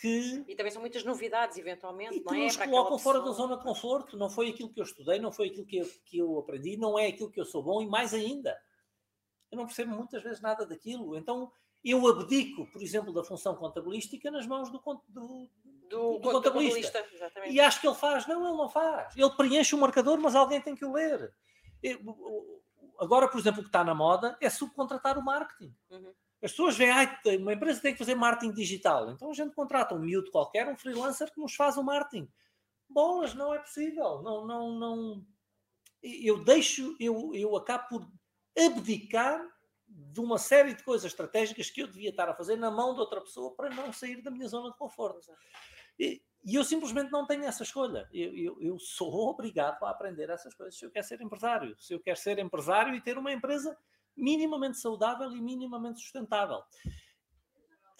que. 0.00 0.44
E 0.46 0.54
também 0.54 0.70
são 0.72 0.80
muitas 0.80 1.04
novidades, 1.04 1.56
eventualmente, 1.58 2.16
e 2.16 2.20
não 2.20 2.32
que 2.32 2.40
é? 2.40 2.44
nos 2.44 2.56
colocam 2.56 2.98
fora 2.98 3.20
da 3.20 3.30
zona 3.32 3.56
de 3.56 3.62
conforto. 3.62 4.16
Não 4.16 4.30
foi 4.30 4.48
aquilo 4.50 4.70
que 4.72 4.80
eu 4.80 4.84
estudei, 4.84 5.18
não 5.18 5.32
foi 5.32 5.48
aquilo 5.48 5.66
que 5.66 5.78
eu, 5.78 5.88
que 6.04 6.18
eu 6.18 6.38
aprendi, 6.38 6.76
não 6.76 6.98
é 6.98 7.06
aquilo 7.08 7.30
que 7.30 7.40
eu 7.40 7.44
sou 7.44 7.62
bom 7.62 7.82
e 7.82 7.86
mais 7.86 8.12
ainda. 8.14 8.56
Eu 9.50 9.58
não 9.58 9.66
percebo 9.66 9.94
muitas 9.94 10.22
vezes 10.22 10.40
nada 10.40 10.66
daquilo. 10.66 11.16
Então 11.16 11.50
eu 11.84 12.06
abdico, 12.08 12.66
por 12.72 12.82
exemplo, 12.82 13.12
da 13.12 13.22
função 13.24 13.54
contabilística 13.56 14.30
nas 14.30 14.46
mãos 14.46 14.70
do, 14.70 14.78
do, 15.08 15.48
Do, 15.88 16.18
do 16.18 16.20
contabilista. 16.20 17.02
contabilista. 17.02 17.46
E 17.48 17.60
acho 17.60 17.80
que 17.80 17.86
ele 17.86 17.94
faz. 17.96 18.26
Não, 18.26 18.46
ele 18.46 18.56
não 18.56 18.68
faz. 18.68 19.16
Ele 19.16 19.30
preenche 19.30 19.74
o 19.74 19.78
marcador, 19.78 20.18
mas 20.20 20.34
alguém 20.34 20.60
tem 20.60 20.74
que 20.74 20.84
o 20.84 20.92
ler. 20.92 21.32
Eu- 21.82 21.98
Agora, 23.00 23.28
por 23.28 23.38
exemplo, 23.38 23.60
o 23.60 23.62
que 23.62 23.68
está 23.68 23.84
na 23.84 23.94
moda 23.94 24.36
é 24.40 24.50
subcontratar 24.50 25.16
o 25.16 25.22
marketing. 25.24 25.72
Uhum. 25.88 26.12
As 26.42 26.52
pessoas 26.52 26.76
veem, 26.76 26.90
"Ai, 26.90 27.20
tem- 27.22 27.38
uma 27.38 27.52
empresa 27.52 27.80
tem 27.80 27.92
que 27.92 27.98
fazer 27.98 28.14
marketing 28.14 28.52
digital. 28.52 29.10
Então 29.10 29.30
a 29.30 29.34
gente 29.34 29.54
contrata 29.54 29.94
um 29.94 29.98
miúdo 29.98 30.30
qualquer, 30.30 30.68
um 30.68 30.76
freelancer 30.76 31.32
que 31.32 31.40
nos 31.40 31.54
faz 31.54 31.76
o 31.76 31.82
marketing. 31.82 32.30
Bolas, 32.88 33.34
não 33.34 33.52
é 33.52 33.58
possível. 33.58 34.22
Não, 34.22 34.46
não, 34.46 34.72
não. 34.78 35.26
Eu 36.02 36.42
deixo, 36.44 36.96
eu, 37.00 37.34
eu 37.34 37.56
acabo 37.56 37.88
por 37.88 38.08
abdicar 38.56 39.44
de 39.88 40.20
uma 40.20 40.38
série 40.38 40.74
de 40.74 40.82
coisas 40.84 41.10
estratégicas 41.10 41.70
que 41.70 41.82
eu 41.82 41.86
devia 41.86 42.10
estar 42.10 42.28
a 42.28 42.34
fazer 42.34 42.56
na 42.56 42.70
mão 42.70 42.94
de 42.94 43.00
outra 43.00 43.20
pessoa 43.20 43.54
para 43.54 43.70
não 43.70 43.92
sair 43.92 44.22
da 44.22 44.30
minha 44.30 44.46
zona 44.46 44.70
de 44.70 44.76
conforto. 44.76 45.20
E, 45.98 46.22
e 46.44 46.54
eu 46.54 46.62
simplesmente 46.62 47.10
não 47.10 47.26
tenho 47.26 47.44
essa 47.44 47.62
escolha. 47.62 48.08
Eu, 48.12 48.34
eu, 48.36 48.60
eu 48.60 48.78
sou 48.78 49.12
obrigado 49.28 49.82
a 49.84 49.90
aprender 49.90 50.30
essas 50.30 50.54
coisas 50.54 50.78
se 50.78 50.84
eu 50.84 50.90
quero 50.90 51.06
ser 51.06 51.20
empresário. 51.20 51.76
Se 51.78 51.92
eu 51.94 52.00
quero 52.00 52.16
ser 52.18 52.38
empresário 52.38 52.94
e 52.94 53.00
ter 53.00 53.18
uma 53.18 53.32
empresa 53.32 53.76
minimamente 54.18 54.78
saudável 54.78 55.30
e 55.32 55.40
minimamente 55.40 56.00
sustentável. 56.00 56.62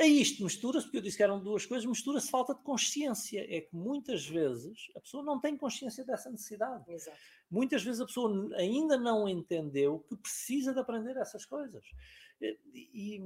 A 0.01 0.07
isto 0.07 0.45
mistura-se, 0.45 0.87
porque 0.87 0.99
eu 0.99 1.03
disse 1.03 1.17
que 1.17 1.25
eram 1.25 1.43
duas 1.43 1.67
coisas, 1.67 1.85
mistura-se 1.85 2.31
falta 2.31 2.55
de 2.55 2.63
consciência. 2.63 3.45
É 3.49 3.63
que 3.63 3.75
muitas 3.75 4.25
vezes 4.25 4.89
a 4.97 5.01
pessoa 5.01 5.25
não 5.25 5.41
tem 5.41 5.57
consciência 5.57 6.05
dessa 6.05 6.31
necessidade. 6.31 6.85
Exato. 6.89 7.19
Muitas 7.51 7.83
vezes 7.83 8.01
a 8.01 8.07
pessoa 8.07 8.57
ainda 8.57 8.97
não 8.97 9.29
entendeu 9.29 9.99
que 10.09 10.17
precisa 10.17 10.73
de 10.73 10.79
aprender 10.79 11.17
essas 11.17 11.45
coisas. 11.45 11.85
E, 12.73 13.21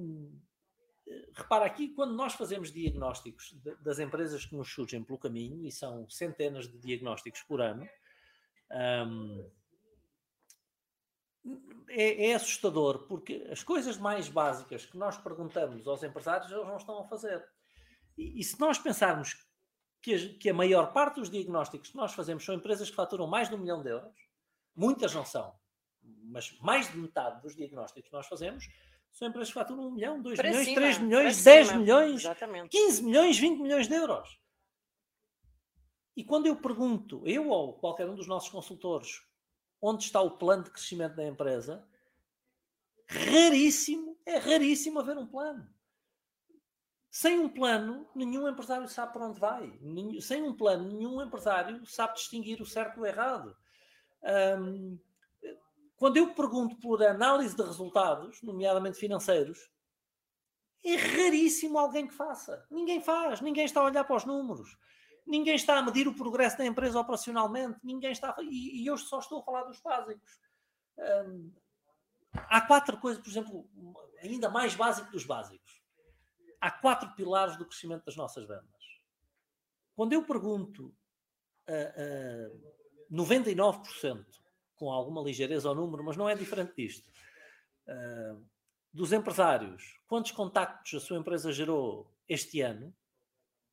eh, 1.06 1.28
repara 1.34 1.66
aqui, 1.66 1.88
quando 1.88 2.14
nós 2.14 2.32
fazemos 2.32 2.72
diagnósticos 2.72 3.54
das 3.82 3.98
empresas 3.98 4.46
que 4.46 4.56
nos 4.56 4.72
surgem 4.72 5.04
pelo 5.04 5.18
caminho, 5.18 5.66
e 5.66 5.70
são 5.70 6.08
centenas 6.08 6.68
de 6.68 6.78
diagnósticos 6.78 7.42
por 7.42 7.60
ano, 7.60 7.86
hum, 9.06 9.44
é, 11.88 12.28
é 12.30 12.34
assustador, 12.34 13.06
porque 13.06 13.46
as 13.50 13.62
coisas 13.62 13.96
mais 13.98 14.28
básicas 14.28 14.84
que 14.86 14.96
nós 14.96 15.16
perguntamos 15.18 15.86
aos 15.86 16.02
empresários, 16.02 16.50
eles 16.50 16.66
não 16.66 16.76
estão 16.76 16.98
a 17.00 17.04
fazer. 17.04 17.44
E, 18.16 18.40
e 18.40 18.44
se 18.44 18.58
nós 18.60 18.78
pensarmos 18.78 19.36
que, 20.00 20.14
as- 20.14 20.24
que 20.38 20.48
a 20.50 20.54
maior 20.54 20.92
parte 20.92 21.16
dos 21.20 21.30
diagnósticos 21.30 21.90
que 21.90 21.96
nós 21.96 22.12
fazemos 22.14 22.44
são 22.44 22.54
empresas 22.54 22.88
que 22.90 22.96
faturam 22.96 23.26
mais 23.26 23.48
de 23.48 23.54
um 23.54 23.58
milhão 23.58 23.82
de 23.82 23.88
euros, 23.90 24.14
muitas 24.74 25.14
não 25.14 25.24
são, 25.24 25.54
mas 26.02 26.52
mais 26.60 26.90
de 26.90 26.96
metade 26.98 27.40
dos 27.42 27.54
diagnósticos 27.56 28.08
que 28.08 28.12
nós 28.16 28.26
fazemos 28.26 28.68
são 29.12 29.28
empresas 29.28 29.48
que 29.48 29.54
faturam 29.54 29.88
um 29.88 29.90
milhão, 29.90 30.20
dois 30.22 30.38
milhões, 30.50 30.94
cima, 30.96 31.06
milhões, 31.06 31.44
10 31.44 31.66
cima. 31.68 31.78
milhões, 31.80 32.20
Exatamente. 32.22 32.68
15 32.70 33.02
milhões, 33.02 33.38
20 33.38 33.58
milhões 33.60 33.86
de 33.88 33.94
euros. 33.94 34.40
E 36.16 36.24
quando 36.24 36.46
eu 36.46 36.56
pergunto, 36.56 37.22
eu 37.26 37.48
ou 37.48 37.74
qualquer 37.74 38.08
um 38.08 38.14
dos 38.14 38.26
nossos 38.26 38.48
consultores, 38.50 39.22
onde 39.82 40.04
está 40.04 40.20
o 40.20 40.38
plano 40.38 40.62
de 40.62 40.70
crescimento 40.70 41.16
da 41.16 41.26
empresa, 41.26 41.84
raríssimo, 43.08 44.16
é 44.24 44.38
raríssimo 44.38 45.00
haver 45.00 45.18
um 45.18 45.26
plano. 45.26 45.68
Sem 47.10 47.38
um 47.40 47.48
plano, 47.48 48.08
nenhum 48.14 48.48
empresário 48.48 48.88
sabe 48.88 49.12
para 49.12 49.26
onde 49.26 49.40
vai. 49.40 49.78
Sem 50.20 50.42
um 50.42 50.56
plano, 50.56 50.88
nenhum 50.88 51.20
empresário 51.20 51.84
sabe 51.84 52.14
distinguir 52.14 52.62
o 52.62 52.64
certo 52.64 53.00
do 53.00 53.06
errado. 53.06 53.54
Hum, 54.58 54.98
quando 55.96 56.16
eu 56.16 56.32
pergunto 56.32 56.76
por 56.76 57.02
análise 57.02 57.54
de 57.54 57.62
resultados, 57.62 58.40
nomeadamente 58.42 58.98
financeiros, 58.98 59.70
é 60.84 60.94
raríssimo 60.94 61.78
alguém 61.78 62.06
que 62.06 62.14
faça. 62.14 62.66
Ninguém 62.70 63.00
faz, 63.00 63.40
ninguém 63.40 63.64
está 63.64 63.80
a 63.80 63.84
olhar 63.84 64.04
para 64.04 64.16
os 64.16 64.24
números, 64.24 64.76
ninguém 65.26 65.54
está 65.54 65.78
a 65.78 65.82
medir 65.82 66.06
o 66.08 66.14
progresso 66.14 66.58
da 66.58 66.66
empresa 66.66 66.98
operacionalmente, 66.98 67.78
ninguém 67.82 68.12
está 68.12 68.30
a... 68.30 68.42
e, 68.42 68.82
e 68.82 68.86
eu 68.86 68.96
só 68.96 69.18
estou 69.18 69.40
a 69.40 69.42
falar 69.42 69.64
dos 69.64 69.80
básicos. 69.80 70.40
Hum, 70.98 71.52
há 72.32 72.60
quatro 72.60 72.98
coisas, 72.98 73.22
por 73.22 73.30
exemplo, 73.30 73.68
ainda 74.22 74.48
mais 74.48 74.74
básico 74.74 75.10
dos 75.10 75.24
básicos. 75.24 75.82
Há 76.60 76.70
quatro 76.70 77.14
pilares 77.14 77.56
do 77.56 77.66
crescimento 77.66 78.04
das 78.04 78.16
nossas 78.16 78.46
vendas. 78.46 79.00
Quando 79.94 80.12
eu 80.12 80.24
pergunto 80.24 80.94
a, 81.66 81.72
a 81.72 83.12
99%, 83.12 84.24
com 84.76 84.90
alguma 84.90 85.22
ligeireza 85.22 85.68
ao 85.68 85.74
número, 85.74 86.02
mas 86.02 86.16
não 86.16 86.28
é 86.28 86.34
diferente 86.34 86.74
disto, 86.76 87.10
ah, 87.86 88.36
dos 88.92 89.12
empresários, 89.12 89.98
quantos 90.06 90.32
contactos 90.32 90.94
a 90.94 91.00
sua 91.00 91.18
empresa 91.18 91.52
gerou 91.52 92.10
este 92.28 92.60
ano, 92.60 92.94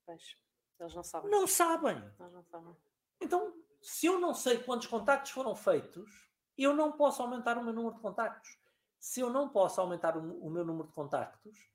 Pois, 0.05 0.35
eles 0.79 0.95
não 0.95 1.03
sabem. 1.03 1.29
não 1.29 1.47
sabem. 1.47 1.97
Eles 1.97 2.33
não 2.33 2.43
sabem. 2.43 2.75
Então, 3.21 3.53
se 3.81 4.05
eu 4.05 4.19
não 4.19 4.33
sei 4.33 4.59
quantos 4.59 4.87
contactos 4.87 5.31
foram 5.31 5.55
feitos, 5.55 6.29
eu 6.57 6.73
não 6.73 6.91
posso 6.91 7.21
aumentar 7.21 7.57
o 7.57 7.63
meu 7.63 7.73
número 7.73 7.95
de 7.95 8.01
contactos. 8.01 8.57
Se 8.99 9.21
eu 9.21 9.29
não 9.29 9.49
posso 9.49 9.79
aumentar 9.79 10.17
o, 10.17 10.45
o 10.45 10.49
meu 10.49 10.65
número 10.65 10.87
de 10.87 10.93
contactos, 10.93 11.69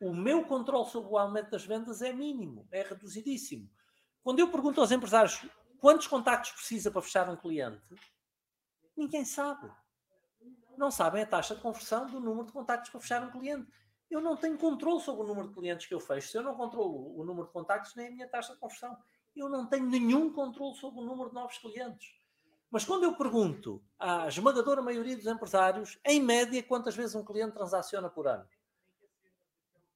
o 0.00 0.14
meu 0.14 0.46
controle 0.46 0.88
sobre 0.88 1.10
o 1.10 1.18
aumento 1.18 1.50
das 1.50 1.64
vendas 1.64 2.00
é 2.00 2.12
mínimo, 2.12 2.66
é 2.70 2.82
reduzidíssimo. 2.82 3.70
Quando 4.22 4.38
eu 4.38 4.50
pergunto 4.50 4.80
aos 4.80 4.90
empresários 4.90 5.44
quantos 5.78 6.06
contactos 6.06 6.52
precisa 6.52 6.90
para 6.90 7.02
fechar 7.02 7.28
um 7.28 7.36
cliente, 7.36 7.94
ninguém 8.96 9.24
sabe. 9.24 9.70
Não 10.76 10.90
sabem 10.90 11.22
a 11.22 11.26
taxa 11.26 11.54
de 11.54 11.60
conversão 11.60 12.06
do 12.06 12.20
número 12.20 12.46
de 12.46 12.52
contactos 12.52 12.90
para 12.90 13.00
fechar 13.00 13.22
um 13.22 13.30
cliente. 13.30 13.70
Eu 14.10 14.20
não 14.20 14.36
tenho 14.36 14.58
controle 14.58 15.00
sobre 15.00 15.22
o 15.22 15.26
número 15.26 15.48
de 15.48 15.54
clientes 15.54 15.86
que 15.86 15.94
eu 15.94 16.00
fecho. 16.00 16.28
Se 16.28 16.36
eu 16.36 16.42
não 16.42 16.56
controlo 16.56 17.16
o 17.16 17.24
número 17.24 17.46
de 17.46 17.52
contactos, 17.52 17.94
nem 17.94 18.08
a 18.08 18.10
minha 18.10 18.28
taxa 18.28 18.52
de 18.54 18.58
conversão. 18.58 18.96
Eu 19.36 19.48
não 19.48 19.66
tenho 19.66 19.86
nenhum 19.86 20.32
controle 20.32 20.74
sobre 20.76 21.00
o 21.00 21.04
número 21.04 21.28
de 21.28 21.34
novos 21.36 21.58
clientes. 21.58 22.12
Mas 22.70 22.84
quando 22.84 23.04
eu 23.04 23.16
pergunto 23.16 23.82
à 23.98 24.28
esmagadora 24.28 24.82
maioria 24.82 25.16
dos 25.16 25.26
empresários, 25.26 25.98
em 26.04 26.20
média, 26.20 26.62
quantas 26.62 26.94
vezes 26.94 27.14
um 27.14 27.24
cliente 27.24 27.52
transaciona 27.52 28.08
por 28.08 28.28
ano? 28.28 28.46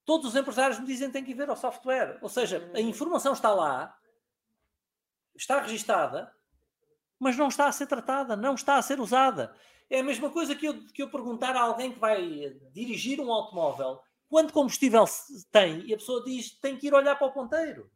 Todos 0.05 0.27
os 0.27 0.35
empresários 0.35 0.79
me 0.79 0.85
dizem 0.85 1.07
que 1.07 1.13
têm 1.13 1.23
que 1.23 1.31
ir 1.31 1.35
ver 1.35 1.49
ao 1.49 1.55
software. 1.55 2.19
Ou 2.21 2.29
seja, 2.29 2.69
a 2.73 2.81
informação 2.81 3.33
está 3.33 3.53
lá, 3.53 3.97
está 5.35 5.61
registada, 5.61 6.34
mas 7.19 7.37
não 7.37 7.47
está 7.47 7.67
a 7.67 7.71
ser 7.71 7.87
tratada, 7.87 8.35
não 8.35 8.55
está 8.55 8.77
a 8.77 8.81
ser 8.81 8.99
usada. 8.99 9.55
É 9.89 9.99
a 9.99 10.03
mesma 10.03 10.29
coisa 10.29 10.55
que 10.55 10.65
eu, 10.65 10.85
que 10.87 11.03
eu 11.03 11.09
perguntar 11.09 11.55
a 11.55 11.61
alguém 11.61 11.91
que 11.91 11.99
vai 11.99 12.55
dirigir 12.73 13.19
um 13.19 13.31
automóvel 13.31 13.99
quanto 14.27 14.53
combustível 14.53 15.05
tem 15.51 15.85
e 15.85 15.93
a 15.93 15.97
pessoa 15.97 16.23
diz 16.23 16.57
tem 16.59 16.75
que 16.77 16.87
ir 16.87 16.93
olhar 16.93 17.15
para 17.15 17.27
o 17.27 17.31
ponteiro. 17.31 17.89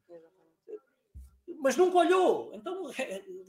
Mas 1.62 1.76
nunca 1.76 1.98
olhou. 1.98 2.52
Então 2.54 2.92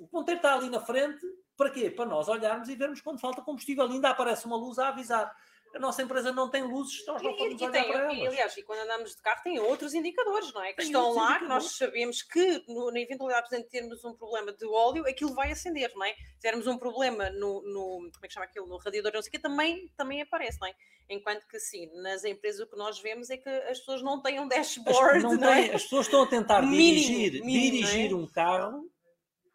o 0.00 0.08
ponteiro 0.08 0.38
está 0.38 0.54
ali 0.54 0.70
na 0.70 0.80
frente, 0.80 1.24
para 1.56 1.70
quê? 1.70 1.90
Para 1.90 2.06
nós 2.06 2.28
olharmos 2.28 2.68
e 2.68 2.74
vermos 2.74 3.00
quando 3.00 3.20
falta 3.20 3.42
combustível. 3.42 3.84
Ainda 3.84 4.10
aparece 4.10 4.46
uma 4.46 4.56
luz 4.56 4.78
a 4.78 4.88
avisar. 4.88 5.30
A 5.74 5.78
nossa 5.78 6.02
empresa 6.02 6.32
não 6.32 6.50
tem 6.50 6.62
luzes, 6.64 7.06
nós 7.06 7.22
não 7.22 7.30
E, 7.30 7.36
podemos 7.36 7.60
e 7.60 7.64
olhar 7.64 7.72
tem, 7.72 7.92
para 7.92 8.12
e, 8.12 8.16
elas. 8.20 8.28
aliás, 8.32 8.56
e 8.56 8.62
quando 8.62 8.80
andamos 8.80 9.14
de 9.14 9.22
carro 9.22 9.40
tem 9.44 9.60
outros 9.60 9.94
indicadores, 9.94 10.52
não 10.52 10.62
é? 10.64 10.70
Que 10.70 10.78
Tem 10.78 10.86
estão 10.86 11.12
lá, 11.14 11.38
que 11.38 11.44
nós 11.46 11.76
sabemos 11.76 12.22
que 12.22 12.64
no- 12.66 12.90
na 12.90 12.98
eventualidade 13.00 13.48
de 13.50 13.62
termos 13.64 14.04
um 14.04 14.12
problema 14.14 14.52
de 14.52 14.66
óleo, 14.66 15.06
aquilo 15.06 15.32
vai 15.32 15.52
acender, 15.52 15.92
não 15.94 16.04
é? 16.04 16.12
Se 16.14 16.40
tivermos 16.40 16.66
um 16.66 16.76
problema 16.76 17.30
no, 17.30 17.62
no- 17.62 18.10
como 18.12 18.24
é 18.24 18.26
que 18.26 18.34
chama 18.34 18.46
aquilo, 18.46 18.66
no 18.66 18.78
radiador, 18.78 19.12
não 19.14 19.22
sei 19.22 19.28
o 19.28 19.32
quê, 19.32 19.38
também, 19.38 19.88
também 19.96 20.20
aparece, 20.20 20.58
não 20.60 20.66
é? 20.66 20.74
Enquanto 21.08 21.46
que 21.46 21.58
sim, 21.60 21.88
nas 22.02 22.24
empresas 22.24 22.60
o 22.60 22.66
que 22.70 22.76
nós 22.76 22.98
vemos 23.00 23.30
é 23.30 23.36
que 23.36 23.48
as 23.48 23.78
pessoas 23.78 24.02
não 24.02 24.20
têm 24.22 24.38
um 24.40 24.44
As, 24.44 24.48
dashboard, 24.50 25.22
não 25.22 25.34
não 25.34 25.48
é? 25.52 25.72
as 25.74 25.82
pessoas 25.84 26.06
estão 26.06 26.22
a 26.22 26.26
tentar 26.26 26.62
Mínimo, 26.62 26.78
dirigir, 27.06 27.44
mínimo, 27.44 27.60
dirigir 27.76 28.10
não 28.10 28.18
é? 28.18 28.22
um 28.22 28.26
carro 28.26 28.90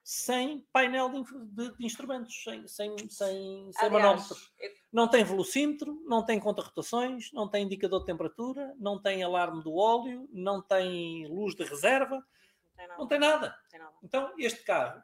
sem 0.08 0.60
painel 0.72 1.10
de, 1.10 1.24
de- 1.48 1.78
de 1.78 1.84
instrumentos, 1.86 2.44
sem, 2.44 2.68
sem, 2.68 2.96
sem, 3.10 3.72
sem 3.74 3.89
manómetro. 3.89 4.38
eu- 4.60 4.70
Não 4.94 5.08
tem 5.10 5.24
velocímetro, 5.24 6.00
não 6.06 6.24
tem 6.24 6.39
conta-rotações, 6.39 7.32
não 7.34 7.50
tem 7.50 7.65
indicador 7.65 8.02
de 8.02 8.06
temperatura, 8.06 8.76
não 8.78 9.02
tem 9.02 9.24
alarme 9.24 9.63
do 9.63 9.74
óleo, 9.74 10.30
não 10.32 10.62
tem 10.62 11.26
luz 11.28 11.56
de 11.56 11.63
reserva, 11.63 12.18
não 12.18 12.76
tem 12.78 12.88
nada, 12.88 12.98
não 13.00 13.08
tem 13.08 13.20
nada. 13.20 13.48
não 13.63 13.70
tem 13.70 13.80
nada. 13.80 13.96
Então, 14.04 14.34
este 14.38 14.63
carro, 14.63 15.02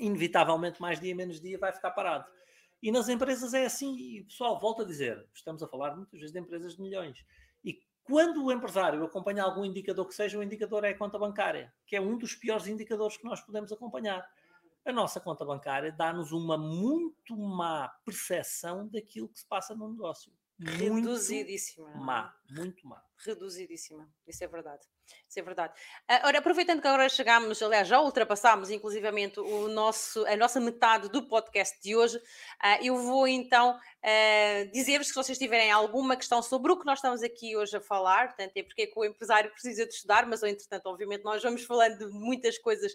inevitavelmente, 0.00 0.80
mais 0.82 0.98
dia 1.00 1.14
menos 1.14 1.40
dia, 1.40 1.56
vai 1.56 1.72
ficar 1.72 1.92
parado. 1.92 2.28
E 2.82 2.90
nas 2.90 3.08
empresas 3.08 3.54
é 3.54 3.64
assim, 3.64 3.96
e 3.96 4.20
o 4.22 4.24
pessoal 4.26 4.58
volta 4.58 4.82
a 4.82 4.86
dizer, 4.86 5.24
estamos 5.32 5.62
a 5.62 5.68
falar 5.68 5.96
muitas 5.96 6.18
vezes 6.18 6.32
de 6.32 6.40
empresas 6.40 6.74
de 6.74 6.82
milhões. 6.82 7.24
Quando 8.06 8.44
o 8.44 8.52
empresário 8.52 9.04
acompanha 9.04 9.42
algum 9.42 9.64
indicador 9.64 10.06
que 10.06 10.14
seja, 10.14 10.38
o 10.38 10.42
indicador 10.42 10.84
é 10.84 10.90
a 10.90 10.96
conta 10.96 11.18
bancária, 11.18 11.74
que 11.84 11.96
é 11.96 12.00
um 12.00 12.16
dos 12.16 12.36
piores 12.36 12.68
indicadores 12.68 13.16
que 13.16 13.24
nós 13.24 13.40
podemos 13.40 13.72
acompanhar. 13.72 14.24
A 14.84 14.92
nossa 14.92 15.20
conta 15.20 15.44
bancária 15.44 15.90
dá-nos 15.90 16.30
uma 16.30 16.56
muito 16.56 17.36
má 17.36 17.88
percepção 18.04 18.86
daquilo 18.88 19.28
que 19.28 19.40
se 19.40 19.46
passa 19.46 19.74
no 19.74 19.90
negócio. 19.90 20.32
Reduzidíssima. 20.58 21.88
Muito 21.88 22.04
má, 22.04 22.34
muito 22.48 22.86
má. 22.86 23.02
Reduzidíssima, 23.18 24.08
isso 24.26 24.44
é 24.44 24.46
verdade. 24.46 24.86
Isso 25.28 25.40
é 25.40 25.42
verdade. 25.42 25.72
Uh, 26.10 26.26
ora, 26.26 26.38
aproveitando 26.38 26.80
que 26.80 26.86
agora 26.86 27.08
chegamos, 27.08 27.60
aliás, 27.62 27.86
já 27.88 28.00
ultrapassámos 28.00 28.70
inclusivamente 28.70 29.40
o 29.40 29.68
nosso, 29.68 30.24
a 30.26 30.36
nossa 30.36 30.60
metade 30.60 31.08
do 31.08 31.22
podcast 31.22 31.80
de 31.82 31.94
hoje, 31.94 32.16
uh, 32.16 32.82
eu 32.82 32.96
vou 32.96 33.26
então 33.26 33.76
uh, 33.76 34.72
dizer-vos 34.72 35.08
que 35.08 35.14
se 35.14 35.22
vocês 35.22 35.38
tiverem 35.38 35.70
alguma 35.70 36.16
questão 36.16 36.40
sobre 36.42 36.72
o 36.72 36.78
que 36.78 36.86
nós 36.86 36.98
estamos 36.98 37.22
aqui 37.22 37.56
hoje 37.56 37.76
a 37.76 37.80
falar, 37.80 38.28
portanto, 38.28 38.56
é 38.56 38.62
porque 38.62 38.82
é 38.82 38.86
que 38.86 38.98
o 38.98 39.04
empresário 39.04 39.50
precisa 39.50 39.84
de 39.86 39.92
estudar, 39.92 40.26
mas, 40.26 40.42
entretanto, 40.42 40.86
obviamente, 40.86 41.24
nós 41.24 41.42
vamos 41.42 41.64
falando 41.64 41.98
de 41.98 42.06
muitas 42.06 42.56
coisas 42.58 42.92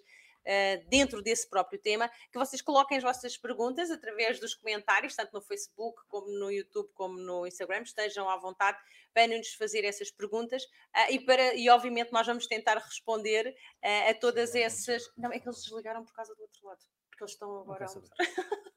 dentro 0.88 1.22
desse 1.22 1.50
próprio 1.50 1.80
tema, 1.80 2.10
que 2.32 2.38
vocês 2.38 2.62
coloquem 2.62 2.98
as 2.98 3.04
vossas 3.04 3.38
perguntas 3.38 3.92
através 3.92 4.40
dos 4.40 4.56
comentários, 4.56 5.16
tanto 5.16 5.34
no 5.34 5.42
Facebook, 5.42 6.02
como 6.08 6.28
no 6.28 6.52
YouTube, 6.52 6.90
como 6.94 7.18
no 7.18 7.46
Instagram, 7.46 7.82
estejam 7.82 8.30
à 8.30 8.38
vontade 8.38 8.78
para 9.14 9.28
nos 9.28 9.54
fazer 9.54 9.84
essas 9.86 10.10
perguntas 10.12 10.64
uh, 10.64 11.12
e, 11.12 11.20
para, 11.20 11.54
e 11.56 11.70
obviamente 11.70 12.12
nós 12.12 12.26
vamos 12.26 12.48
tentar 12.48 12.78
responder 12.78 13.48
uh, 13.84 14.10
a 14.10 14.14
todas 14.14 14.56
essas. 14.56 15.04
Não, 15.18 15.32
é 15.32 15.40
que 15.40 15.48
eles 15.48 15.64
desligaram 15.64 16.04
por 16.04 16.14
causa 16.14 16.34
do 16.36 16.42
outro 16.42 16.66
lado, 16.66 16.80
porque 17.10 17.24
eles 17.24 17.34
estão 17.34 17.62
agora 17.62 17.86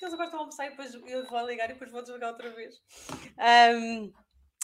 eles 0.00 0.12
agora 0.12 0.26
estão 0.26 0.40
a 0.40 0.42
almoçar 0.42 0.66
e 0.66 0.70
depois 0.70 0.94
eu 0.94 1.26
vou 1.26 1.46
ligar 1.46 1.70
e 1.70 1.72
depois 1.74 1.90
vou 1.90 2.02
desligar 2.02 2.30
outra 2.30 2.50
vez. 2.50 2.82
Um, 3.76 4.12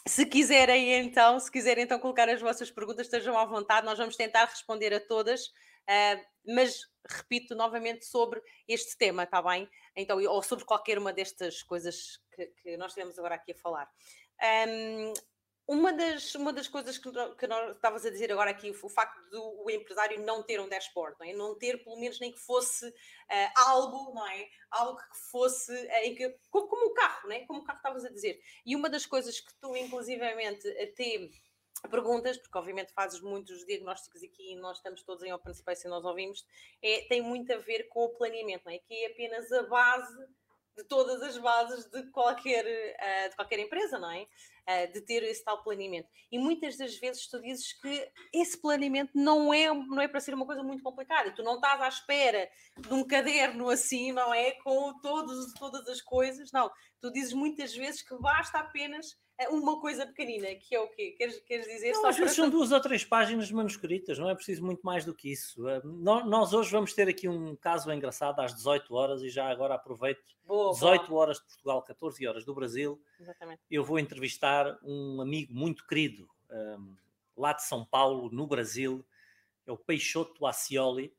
se 0.09 0.25
quiserem 0.27 0.95
então, 0.95 1.39
se 1.39 1.51
quiserem 1.51 1.85
então 1.85 1.99
colocar 1.99 2.29
as 2.29 2.41
vossas 2.41 2.71
perguntas, 2.71 3.07
estejam 3.07 3.37
à 3.39 3.45
vontade, 3.45 3.87
nós 3.87 3.99
vamos 3.99 4.17
tentar 4.17 4.47
responder 4.47 4.93
a 4.95 5.01
todas, 5.01 5.47
uh, 5.47 6.25
mas 6.47 6.81
repito 7.07 7.55
novamente 7.55 8.07
sobre 8.07 8.43
este 8.67 8.97
tema, 8.97 9.25
está 9.25 9.43
bem? 9.43 9.69
Então, 9.95 10.19
ou 10.19 10.43
sobre 10.43 10.65
qualquer 10.65 10.99
uma 10.99 11.13
destas 11.13 11.63
coisas 11.63 12.21
que, 12.35 12.47
que 12.63 12.77
nós 12.77 12.95
temos 12.95 13.19
agora 13.19 13.35
aqui 13.35 13.53
a 13.53 13.57
falar. 13.57 13.89
Um, 14.67 15.13
uma 15.69 15.93
das, 15.93 16.35
uma 16.35 16.51
das 16.51 16.67
coisas 16.67 16.97
que, 16.97 17.11
que 17.37 17.47
nós 17.47 17.77
estavas 17.77 18.07
a 18.07 18.11
dizer 18.11 18.33
agora 18.33 18.51
aqui, 18.51 18.71
o 18.71 18.89
facto 18.89 19.21
do 19.29 19.65
o 19.65 19.71
empresário 19.71 20.19
não 20.25 20.43
ter 20.43 20.59
um 20.59 20.69
dashboard, 20.69 21.15
não, 21.21 21.27
é? 21.27 21.35
não 21.35 21.55
ter 21.55 21.85
pelo 21.85 22.01
menos 22.01 22.19
nem 22.19 22.33
que 22.33 22.39
fosse 22.39 22.89
uh, 22.89 22.95
algo, 23.55 24.15
não 24.15 24.27
é? 24.27 24.49
Algo 24.71 24.99
que 24.99 25.19
fosse, 25.31 25.71
uh, 25.71 26.17
que, 26.17 26.35
como, 26.51 26.69
como 26.69 26.87
o 26.87 26.95
carro, 26.95 27.29
não 27.29 27.37
é? 27.37 27.41
Como 27.41 27.61
o 27.61 27.65
carro 27.65 27.77
estavas 27.77 28.05
a 28.07 28.09
dizer. 28.09 28.41
E 28.65 28.75
uma 28.75 28.89
das 28.89 29.05
coisas 29.05 29.39
que 29.39 29.53
tu, 29.61 29.77
inclusivamente, 29.77 30.67
até 30.81 31.29
perguntas, 31.91 32.39
porque 32.39 32.57
obviamente 32.57 32.95
fazes 32.95 33.21
muitos 33.21 33.65
diagnósticos 33.67 34.23
aqui 34.23 34.53
e 34.53 34.57
nós 34.57 34.79
estamos 34.79 35.03
todos 35.03 35.23
em 35.23 35.33
Open 35.35 35.53
Space 35.53 35.87
e 35.87 35.91
nós 35.91 36.03
ouvimos, 36.03 36.47
é, 36.83 37.03
tem 37.11 37.21
muito 37.21 37.53
a 37.53 37.59
ver 37.59 37.89
com 37.91 38.07
o 38.07 38.09
planeamento, 38.17 38.65
não 38.65 38.73
é? 38.73 38.79
Que 38.79 39.05
é 39.05 39.07
apenas 39.09 39.53
a 39.53 39.65
base 39.65 40.27
de 40.79 40.85
todas 40.85 41.21
as 41.23 41.37
bases 41.37 41.87
de 41.91 42.05
qualquer, 42.13 42.65
uh, 42.65 43.31
de 43.31 43.35
qualquer 43.35 43.59
empresa, 43.59 43.99
não 43.99 44.13
é? 44.13 44.23
Uh, 44.23 44.93
de 44.93 45.01
ter 45.01 45.25
esse 45.25 45.43
tal 45.43 45.61
planeamento. 45.65 46.09
E 46.31 46.39
muitas 46.39 46.77
das 46.77 46.97
vezes 46.97 47.27
tu 47.27 47.41
dizes 47.43 47.73
que 47.73 48.13
esse 48.33 48.57
planeamento 48.61 49.11
não 49.13 49.53
é, 49.53 49.67
não 49.67 50.01
é 50.01 50.07
para 50.07 50.21
ser 50.21 50.35
uma 50.35 50.47
coisa 50.47 50.63
muito 50.63 50.85
complicada. 50.85 51.35
Tu 51.35 51.43
não 51.43 51.57
estás 51.57 51.81
à 51.83 51.89
espera 51.89 52.49
de 52.77 52.95
um 52.95 53.05
caderno 53.05 53.69
assim, 53.69 54.13
não 54.13 54.33
é? 54.33 54.53
Com 54.63 54.97
todos, 55.01 55.53
todas 55.55 55.89
as 55.89 56.01
coisas. 56.01 56.53
Não. 56.53 56.71
Tu 57.01 57.11
dizes 57.11 57.33
muitas 57.33 57.75
vezes 57.75 58.01
que 58.01 58.17
basta 58.17 58.59
apenas 58.59 59.17
uma 59.47 59.81
coisa 59.81 60.05
pequenina, 60.05 60.53
que 60.57 60.75
é 60.75 60.81
o 60.81 60.89
quê? 60.89 61.15
Queres, 61.17 61.39
queres 61.41 61.67
dizer? 61.67 61.93
Não, 61.93 62.07
às 62.07 62.17
vezes 62.17 62.35
são 62.35 62.51
duas 62.51 62.73
ou 62.73 62.81
três 62.81 63.05
páginas 63.05 63.51
manuscritas, 63.53 64.19
não 64.19 64.29
é 64.29 64.35
preciso 64.35 64.65
muito 64.65 64.83
mais 64.83 65.05
do 65.05 65.15
que 65.15 65.31
isso. 65.31 65.69
Eh, 65.69 65.81
nós 65.85 66.53
hoje 66.53 66.73
vamos 66.73 66.93
ter 66.93 67.09
aqui 67.09 67.29
um 67.29 67.55
caso 67.55 67.93
engraçado 67.93 68.41
às 68.41 68.53
18 68.53 68.93
horas 68.93 69.23
e 69.23 69.29
já 69.29 69.49
agora 69.49 69.77
aproveito. 69.77 70.25
Boa, 70.45 70.73
18 70.73 71.07
boa. 71.07 71.23
horas 71.23 71.37
de 71.39 71.45
Portugal, 71.45 71.83
14 71.83 72.27
horas 72.27 72.45
do 72.45 72.53
Brasil. 72.53 73.01
Exatamente. 73.21 73.63
Eu 73.71 73.85
vou 73.85 74.01
entrevistar 74.01 74.77
um 74.83 75.21
amigo 75.21 75.55
muito 75.55 75.87
querido 75.87 76.29
um, 76.51 76.57
ehm, 76.57 76.97
lá 77.37 77.53
de 77.53 77.63
São 77.63 77.85
Paulo, 77.85 78.29
no 78.33 78.45
Brasil, 78.45 79.07
é 79.65 79.71
o 79.71 79.77
Peixoto 79.77 80.47
Acioli, 80.47 81.15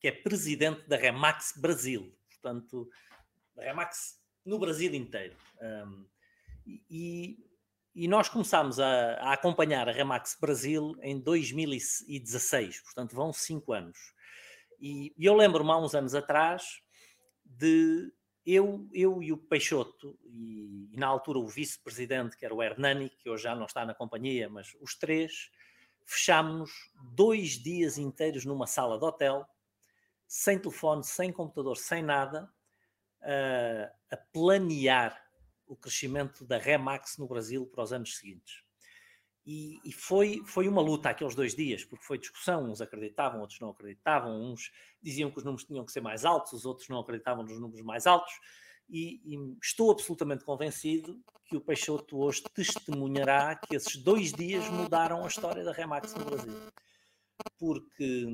que 0.00 0.08
é 0.08 0.12
presidente 0.12 0.88
da 0.88 0.96
Remax 0.96 1.54
Brasil, 1.56 2.12
portanto, 2.28 2.90
da 3.54 3.62
Remax 3.62 4.20
no 4.44 4.58
Brasil 4.58 4.92
inteiro. 4.94 5.36
Um, 5.60 5.66
ehm, 5.66 6.04
e, 6.90 7.38
e 7.94 8.08
nós 8.08 8.28
começámos 8.28 8.78
a, 8.78 9.14
a, 9.14 9.32
acompanhar 9.32 9.88
a 9.88 9.92
Remax 9.92 10.36
Brasil 10.40 10.94
em 11.02 11.18
2016, 11.18 12.82
portanto 12.82 13.14
vão 13.14 13.32
cinco 13.32 13.72
anos. 13.72 13.98
E, 14.80 15.12
e 15.16 15.24
eu 15.24 15.34
lembro-me 15.34 15.70
há 15.70 15.76
uns 15.76 15.94
anos 15.94 16.14
atrás 16.14 16.80
de 17.44 18.12
eu, 18.46 18.88
eu 18.92 19.22
e 19.22 19.32
o 19.32 19.36
Peixoto, 19.36 20.18
e, 20.24 20.88
e 20.92 20.96
na 20.96 21.06
altura 21.06 21.38
o 21.38 21.48
vice-presidente, 21.48 22.36
que 22.36 22.44
era 22.44 22.54
o 22.54 22.62
Hernani, 22.62 23.10
que 23.10 23.28
hoje 23.28 23.44
já 23.44 23.54
não 23.54 23.66
está 23.66 23.84
na 23.84 23.94
companhia, 23.94 24.48
mas 24.48 24.74
os 24.80 24.94
três, 24.94 25.50
fechámos 26.06 26.70
dois 27.14 27.62
dias 27.62 27.98
inteiros 27.98 28.44
numa 28.44 28.66
sala 28.66 28.98
de 28.98 29.04
hotel, 29.04 29.46
sem 30.26 30.58
telefone, 30.58 31.04
sem 31.04 31.32
computador, 31.32 31.76
sem 31.76 32.02
nada, 32.02 32.50
a, 33.20 34.14
a 34.14 34.16
planear 34.32 35.27
o 35.68 35.76
crescimento 35.76 36.44
da 36.44 36.58
Remax 36.58 37.18
no 37.18 37.26
Brasil 37.26 37.66
para 37.66 37.84
os 37.84 37.92
anos 37.92 38.16
seguintes. 38.16 38.62
E, 39.46 39.80
e, 39.82 39.92
foi, 39.92 40.42
foi 40.44 40.68
uma 40.68 40.82
luta 40.82 41.08
aqueles 41.08 41.34
dois 41.34 41.54
dias, 41.54 41.82
porque 41.82 42.04
foi 42.04 42.18
discussão, 42.18 42.70
uns 42.70 42.82
acreditavam, 42.82 43.40
outros 43.40 43.58
não 43.60 43.70
acreditavam, 43.70 44.42
uns 44.42 44.70
diziam 45.00 45.30
que 45.30 45.38
os 45.38 45.44
números 45.44 45.64
tinham 45.64 45.86
que 45.86 45.92
ser 45.92 46.02
mais 46.02 46.24
altos, 46.24 46.52
os 46.52 46.66
outros 46.66 46.88
não 46.88 47.00
acreditavam 47.00 47.44
nos 47.44 47.58
números 47.58 47.82
mais 47.82 48.06
altos, 48.06 48.32
e, 48.90 49.22
e 49.24 49.56
estou 49.62 49.90
absolutamente 49.90 50.44
convencido 50.44 51.18
que 51.46 51.56
o 51.56 51.62
Peixoto 51.62 52.18
hoje 52.18 52.42
testemunhará 52.54 53.56
que 53.56 53.74
esses 53.74 53.96
dois 53.96 54.32
dias 54.32 54.68
mudaram 54.68 55.24
a 55.24 55.28
história 55.28 55.64
da 55.64 55.72
Remax 55.72 56.14
no 56.14 56.24
Brasil. 56.26 56.54
Porque 57.58 58.26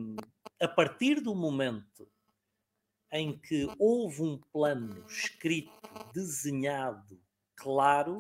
a 0.61 0.67
partir 0.67 1.21
do 1.21 1.35
momento 1.35 2.11
em 3.13 3.39
que 3.39 3.69
houve 3.79 4.23
um 4.23 4.41
plano 4.53 5.05
escrito, 5.07 5.71
desenhado, 6.13 7.21
claro, 7.57 8.19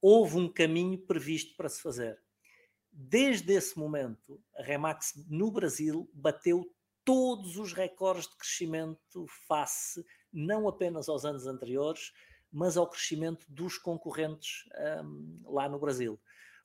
houve 0.00 0.36
um 0.36 0.48
caminho 0.48 0.98
previsto 0.98 1.56
para 1.56 1.68
se 1.68 1.80
fazer. 1.80 2.18
Desde 2.92 3.52
esse 3.52 3.78
momento, 3.78 4.42
a 4.56 4.62
Remax 4.62 5.12
no 5.28 5.50
Brasil 5.50 6.10
bateu 6.14 6.72
todos 7.04 7.56
os 7.56 7.72
recordes 7.72 8.28
de 8.28 8.36
crescimento 8.36 9.26
face 9.46 10.04
não 10.32 10.66
apenas 10.66 11.08
aos 11.08 11.24
anos 11.24 11.46
anteriores, 11.46 12.12
mas 12.50 12.76
ao 12.76 12.88
crescimento 12.88 13.46
dos 13.48 13.78
concorrentes 13.78 14.64
um, 15.04 15.42
lá 15.44 15.68
no 15.68 15.78
Brasil. 15.78 16.20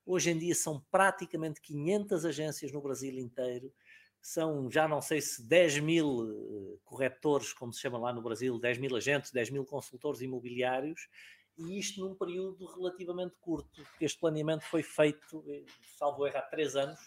Hoje 0.05 0.31
em 0.31 0.37
dia 0.37 0.55
são 0.55 0.83
praticamente 0.89 1.61
500 1.61 2.25
agências 2.25 2.71
no 2.71 2.81
Brasil 2.81 3.13
inteiro, 3.19 3.73
são 4.21 4.69
já 4.69 4.87
não 4.87 5.01
sei 5.01 5.19
se 5.19 5.43
10 5.47 5.79
mil 5.79 6.27
eh, 6.29 6.77
corretores, 6.83 7.53
como 7.53 7.73
se 7.73 7.81
chama 7.81 7.97
lá 7.97 8.13
no 8.13 8.21
Brasil, 8.21 8.59
10 8.59 8.77
mil 8.77 8.95
agentes, 8.95 9.31
10 9.31 9.49
mil 9.49 9.65
consultores 9.65 10.21
imobiliários, 10.21 11.09
e 11.57 11.77
isto 11.77 11.99
num 12.01 12.15
período 12.15 12.65
relativamente 12.65 13.35
curto, 13.39 13.85
este 13.99 14.19
planeamento 14.19 14.63
foi 14.65 14.83
feito, 14.83 15.43
eh, 15.47 15.65
salvo 15.97 16.25
erro, 16.25 16.37
há 16.37 16.41
três 16.41 16.75
anos, 16.75 16.99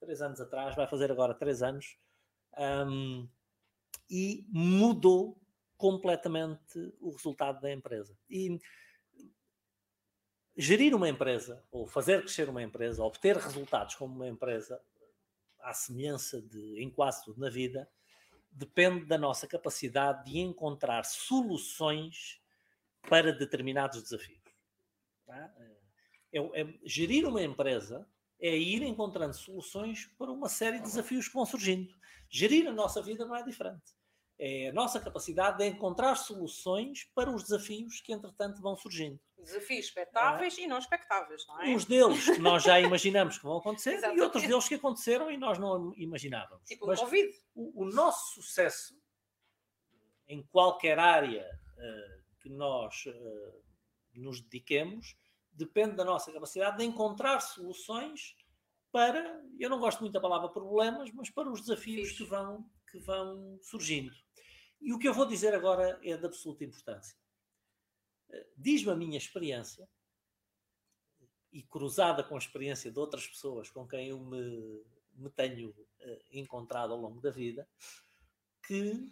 três 0.00 0.20
anos 0.20 0.40
atrás, 0.40 0.74
vai 0.74 0.86
fazer 0.86 1.10
agora 1.10 1.34
três 1.34 1.62
anos, 1.62 1.96
um, 2.58 3.28
e 4.10 4.46
mudou 4.50 5.40
completamente 5.76 6.78
o 7.00 7.10
resultado 7.10 7.60
da 7.60 7.72
empresa. 7.72 8.16
E 8.28 8.58
gerir 10.56 10.94
uma 10.94 11.08
empresa, 11.08 11.64
ou 11.70 11.86
fazer 11.86 12.20
crescer 12.20 12.48
uma 12.48 12.62
empresa, 12.62 13.02
obter 13.02 13.36
resultados 13.36 13.94
como 13.94 14.14
uma 14.14 14.28
empresa, 14.28 14.80
à 15.60 15.72
semelhança 15.72 16.40
de 16.42 16.80
em 16.80 16.90
quase 16.90 17.24
tudo 17.24 17.40
na 17.40 17.48
vida, 17.48 17.90
depende 18.52 19.04
da 19.06 19.18
nossa 19.18 19.46
capacidade 19.46 20.30
de 20.30 20.38
encontrar 20.38 21.04
soluções 21.04 22.40
para 23.08 23.32
determinados 23.32 24.02
desafios. 24.02 24.42
Tá? 25.26 25.54
É, 26.32 26.60
é, 26.60 26.74
gerir 26.84 27.26
uma 27.26 27.42
empresa 27.42 28.06
é 28.40 28.56
ir 28.56 28.82
encontrando 28.82 29.34
soluções 29.34 30.06
para 30.18 30.30
uma 30.30 30.48
série 30.48 30.78
de 30.78 30.84
desafios 30.84 31.28
que 31.28 31.34
vão 31.34 31.46
surgindo. 31.46 31.94
Gerir 32.28 32.66
a 32.66 32.72
nossa 32.72 33.00
vida 33.00 33.24
não 33.24 33.36
é 33.36 33.42
diferente. 33.42 33.94
É 34.36 34.68
a 34.68 34.72
nossa 34.72 34.98
capacidade 34.98 35.58
de 35.58 35.66
encontrar 35.66 36.16
soluções 36.16 37.04
para 37.14 37.30
os 37.30 37.44
desafios 37.44 38.00
que, 38.00 38.12
entretanto, 38.12 38.60
vão 38.60 38.76
surgindo. 38.76 39.20
Desafios 39.38 39.86
expectáveis 39.86 40.58
é? 40.58 40.62
e 40.62 40.66
não 40.66 40.78
expectáveis, 40.78 41.46
não 41.46 41.62
é? 41.62 41.68
Uns 41.68 41.84
deles 41.84 42.24
que 42.24 42.40
nós 42.40 42.64
já 42.64 42.80
imaginamos 42.80 43.38
que 43.38 43.44
vão 43.44 43.58
acontecer 43.58 44.00
e 44.12 44.20
outros 44.20 44.42
deles 44.42 44.66
que 44.66 44.74
aconteceram 44.74 45.30
e 45.30 45.36
nós 45.36 45.58
não 45.58 45.94
imaginávamos. 45.96 46.66
Tipo 46.66 46.90
o 46.90 46.96
Covid. 46.96 47.32
O, 47.54 47.84
o 47.84 47.86
nosso 47.86 48.34
sucesso 48.34 48.98
em 50.26 50.42
qualquer 50.50 50.98
área 50.98 51.46
uh, 51.78 52.23
que 52.44 52.50
nós 52.50 53.06
uh, 53.06 53.62
nos 54.14 54.38
dediquemos, 54.42 55.16
depende 55.50 55.96
da 55.96 56.04
nossa 56.04 56.30
capacidade 56.30 56.76
de 56.76 56.84
encontrar 56.84 57.40
soluções 57.40 58.36
para, 58.92 59.42
eu 59.58 59.70
não 59.70 59.80
gosto 59.80 60.00
muito 60.00 60.12
da 60.12 60.20
palavra 60.20 60.50
problemas, 60.50 61.10
mas 61.12 61.30
para 61.30 61.50
os 61.50 61.62
desafios 61.62 62.12
que 62.12 62.22
vão, 62.22 62.70
que 62.90 62.98
vão 62.98 63.58
surgindo. 63.62 64.14
E 64.78 64.92
o 64.92 64.98
que 64.98 65.08
eu 65.08 65.14
vou 65.14 65.24
dizer 65.24 65.54
agora 65.54 65.98
é 66.04 66.18
de 66.18 66.26
absoluta 66.26 66.64
importância. 66.64 67.16
Uh, 68.28 68.44
Diz-me 68.58 68.92
a 68.92 68.96
minha 68.96 69.16
experiência, 69.16 69.88
e 71.50 71.62
cruzada 71.62 72.22
com 72.22 72.34
a 72.34 72.38
experiência 72.38 72.90
de 72.90 72.98
outras 72.98 73.26
pessoas 73.26 73.70
com 73.70 73.86
quem 73.86 74.08
eu 74.08 74.20
me, 74.20 74.84
me 75.14 75.30
tenho 75.30 75.70
uh, 75.70 76.22
encontrado 76.30 76.92
ao 76.92 77.00
longo 77.00 77.22
da 77.22 77.30
vida, 77.30 77.66
que 78.66 79.10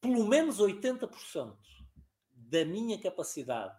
pelo 0.00 0.26
menos 0.26 0.58
80% 0.58 1.56
da 2.48 2.64
minha 2.64 3.00
capacidade 3.00 3.76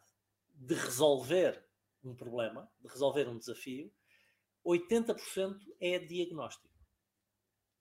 de 0.53 0.75
resolver 0.75 1.65
um 2.03 2.15
problema, 2.15 2.69
de 2.79 2.87
resolver 2.87 3.27
um 3.27 3.37
desafio, 3.37 3.91
80% 4.65 5.15
é 5.79 5.99
diagnóstico. 5.99 6.67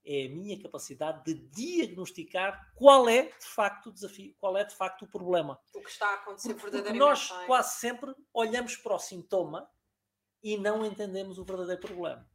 É 0.04 0.26
a 0.26 0.30
minha 0.30 0.60
capacidade 0.62 1.24
de 1.24 1.34
diagnosticar 1.50 2.72
qual 2.76 3.08
é 3.08 3.24
de 3.24 3.46
facto 3.46 3.88
o 3.88 3.92
desafio, 3.92 4.34
qual 4.38 4.56
é 4.56 4.64
de 4.64 4.74
facto 4.74 5.02
o 5.02 5.10
problema. 5.10 5.58
O 5.74 5.80
que 5.80 5.90
está 5.90 6.08
a 6.08 6.14
acontecer 6.14 6.54
Porque 6.54 6.70
verdadeiramente. 6.70 7.00
nós 7.00 7.30
é? 7.42 7.46
quase 7.46 7.80
sempre 7.80 8.14
olhamos 8.32 8.76
para 8.76 8.94
o 8.94 8.98
sintoma 9.00 9.68
e 10.40 10.56
não 10.56 10.86
entendemos 10.86 11.38
o 11.38 11.44
verdadeiro 11.44 11.80
problema. 11.80 12.30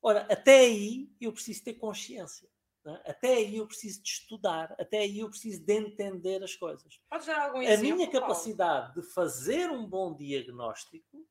Ora, 0.00 0.20
até 0.30 0.60
aí 0.60 1.12
eu 1.20 1.32
preciso 1.32 1.64
ter 1.64 1.74
consciência. 1.74 2.48
É? 2.86 3.10
Até 3.10 3.34
aí 3.34 3.56
eu 3.58 3.66
preciso 3.66 4.02
de 4.02 4.08
estudar, 4.08 4.74
até 4.78 4.98
aí 4.98 5.18
eu 5.20 5.28
preciso 5.28 5.64
de 5.64 5.72
entender 5.74 6.42
as 6.42 6.54
coisas. 6.56 6.98
Podes 7.08 7.26
dar 7.26 7.46
algum 7.46 7.58
A 7.58 7.64
exemplo? 7.64 7.82
minha 7.96 8.10
Paulo? 8.10 8.20
capacidade 8.26 8.94
de 8.94 9.02
fazer 9.12 9.70
um 9.70 9.86
bom 9.86 10.14
diagnóstico 10.16 11.26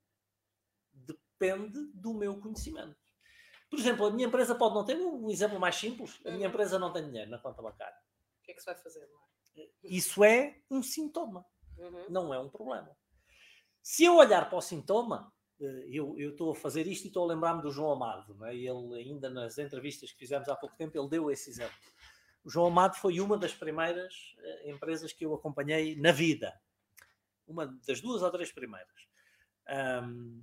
depende 0.93 1.79
do 1.93 2.13
meu 2.13 2.39
conhecimento. 2.39 2.97
Por 3.69 3.79
exemplo, 3.79 4.05
a 4.07 4.12
minha 4.12 4.27
empresa 4.27 4.55
pode 4.55 4.75
não 4.75 4.83
ter 4.85 4.95
um 4.97 5.29
exemplo 5.29 5.59
mais 5.59 5.75
simples. 5.75 6.19
A 6.25 6.31
minha 6.31 6.47
Uhum. 6.47 6.53
empresa 6.53 6.79
não 6.79 6.91
tem 6.91 7.05
dinheiro 7.05 7.29
na 7.29 7.38
conta 7.39 7.62
bancária. 7.62 7.95
O 8.39 8.43
que 8.43 8.51
é 8.51 8.53
que 8.55 8.59
se 8.59 8.65
vai 8.65 8.75
fazer? 8.75 9.07
Não 9.07 9.63
é? 9.63 9.69
Isso 9.83 10.23
é 10.23 10.62
um 10.71 10.81
sintoma, 10.81 11.45
Uhum. 11.77 12.05
não 12.09 12.33
é 12.33 12.39
um 12.39 12.49
problema. 12.49 12.95
Se 13.81 14.03
eu 14.05 14.15
olhar 14.17 14.49
para 14.49 14.57
o 14.57 14.62
sintoma, 14.62 15.33
eu, 15.59 16.15
eu 16.17 16.31
estou 16.31 16.51
a 16.51 16.55
fazer 16.55 16.87
isto 16.87 17.05
e 17.05 17.07
estou 17.07 17.23
a 17.23 17.33
lembrar-me 17.33 17.61
do 17.61 17.71
João 17.71 17.91
Amado. 17.91 18.45
É? 18.45 18.55
Ele, 18.55 18.95
ainda 18.95 19.29
nas 19.29 19.57
entrevistas 19.57 20.11
que 20.11 20.19
fizemos 20.19 20.47
há 20.47 20.55
pouco 20.55 20.75
tempo, 20.77 20.97
ele 20.97 21.09
deu 21.09 21.29
esse 21.29 21.49
exemplo. 21.49 21.75
O 22.43 22.49
João 22.49 22.67
Amado 22.67 22.95
foi 22.95 23.19
uma 23.19 23.37
das 23.37 23.53
primeiras 23.53 24.35
eh, 24.39 24.71
empresas 24.71 25.11
que 25.11 25.25
eu 25.25 25.33
acompanhei 25.33 25.95
na 25.97 26.11
vida. 26.11 26.53
Uma 27.47 27.65
das 27.85 27.99
duas 27.99 28.21
ou 28.21 28.31
três 28.31 28.51
primeiras. 28.51 28.87
Ahm, 29.67 30.41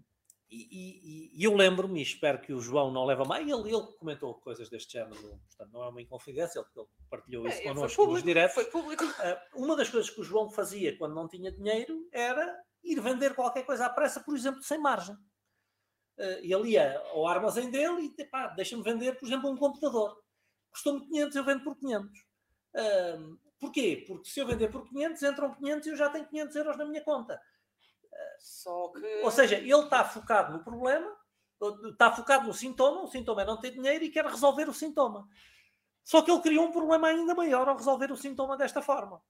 e, 0.48 0.62
e- 0.62 1.30
e 1.40 1.44
eu 1.44 1.56
lembro-me, 1.56 1.98
e 1.98 2.02
espero 2.02 2.40
que 2.40 2.52
o 2.52 2.60
João 2.60 2.92
não 2.92 3.04
leve 3.04 3.22
a 3.22 3.24
mal, 3.24 3.40
ele, 3.40 3.50
ele 3.52 3.82
comentou 3.98 4.34
coisas 4.34 4.68
deste 4.68 4.92
género, 4.92 5.16
portanto 5.20 5.72
não 5.72 5.82
é 5.82 5.88
uma 5.88 6.00
inconfidência, 6.02 6.60
ele, 6.60 6.68
ele 6.76 6.86
partilhou 7.10 7.48
isso 7.48 7.58
É, 7.58 7.62
connosco 7.64 7.82
nos 7.86 7.96
público, 7.96 8.26
diretos. 8.26 8.54
Foi 8.54 8.64
público. 8.66 9.02
Ah, 9.18 9.42
uma 9.54 9.74
das 9.74 9.88
coisas 9.90 10.08
que 10.08 10.20
o 10.20 10.24
João 10.24 10.48
fazia 10.50 10.96
quando 10.98 11.14
não 11.14 11.26
tinha 11.28 11.50
dinheiro 11.50 12.06
era 12.12 12.62
ir 12.86 13.00
vender 13.00 13.34
qualquer 13.34 13.64
coisa 13.64 13.86
à 13.86 13.90
pressa, 13.90 14.20
por 14.20 14.34
exemplo, 14.34 14.62
sem 14.62 14.78
margem. 14.78 15.16
Ah, 16.18 16.38
ele 16.40 16.70
ia 16.70 16.98
ao 17.12 17.26
armazém 17.26 17.70
dele 17.70 18.14
e 18.18 18.24
pá, 18.24 18.48
deixa-me 18.48 18.82
vender, 18.82 19.18
por 19.18 19.26
exemplo, 19.26 19.50
um 19.50 19.56
computador. 19.56 20.22
Custou-me 20.70 21.06
500, 21.06 21.36
eu 21.36 21.44
vendo 21.44 21.64
por 21.64 21.76
500. 21.76 22.26
Ah, 22.74 23.18
porquê? 23.58 24.04
Porque 24.06 24.28
se 24.28 24.40
eu 24.40 24.46
vender 24.46 24.68
por 24.68 24.88
500, 24.88 25.22
entram 25.22 25.54
500 25.54 25.86
e 25.86 25.90
eu 25.90 25.96
já 25.96 26.10
tenho 26.10 26.26
500 26.26 26.56
euros 26.56 26.76
na 26.76 26.84
minha 26.84 27.04
conta. 27.04 27.40
Só 28.38 28.88
que. 28.88 29.22
Ou 29.22 29.30
seja, 29.30 29.56
ele 29.56 29.72
está 29.72 30.04
focado 30.04 30.52
no 30.52 30.64
problema, 30.64 31.14
está 31.90 32.12
focado 32.12 32.46
no 32.46 32.54
sintoma, 32.54 33.02
o 33.02 33.08
sintoma 33.08 33.42
é 33.42 33.44
não 33.44 33.60
ter 33.60 33.70
dinheiro 33.70 34.04
e 34.04 34.10
quer 34.10 34.24
resolver 34.24 34.68
o 34.68 34.74
sintoma. 34.74 35.28
Só 36.04 36.22
que 36.22 36.30
ele 36.30 36.40
criou 36.40 36.66
um 36.66 36.72
problema 36.72 37.08
ainda 37.08 37.34
maior 37.34 37.68
ao 37.68 37.76
resolver 37.76 38.12
o 38.12 38.16
sintoma 38.16 38.56
desta 38.56 38.80
forma. 38.80 39.20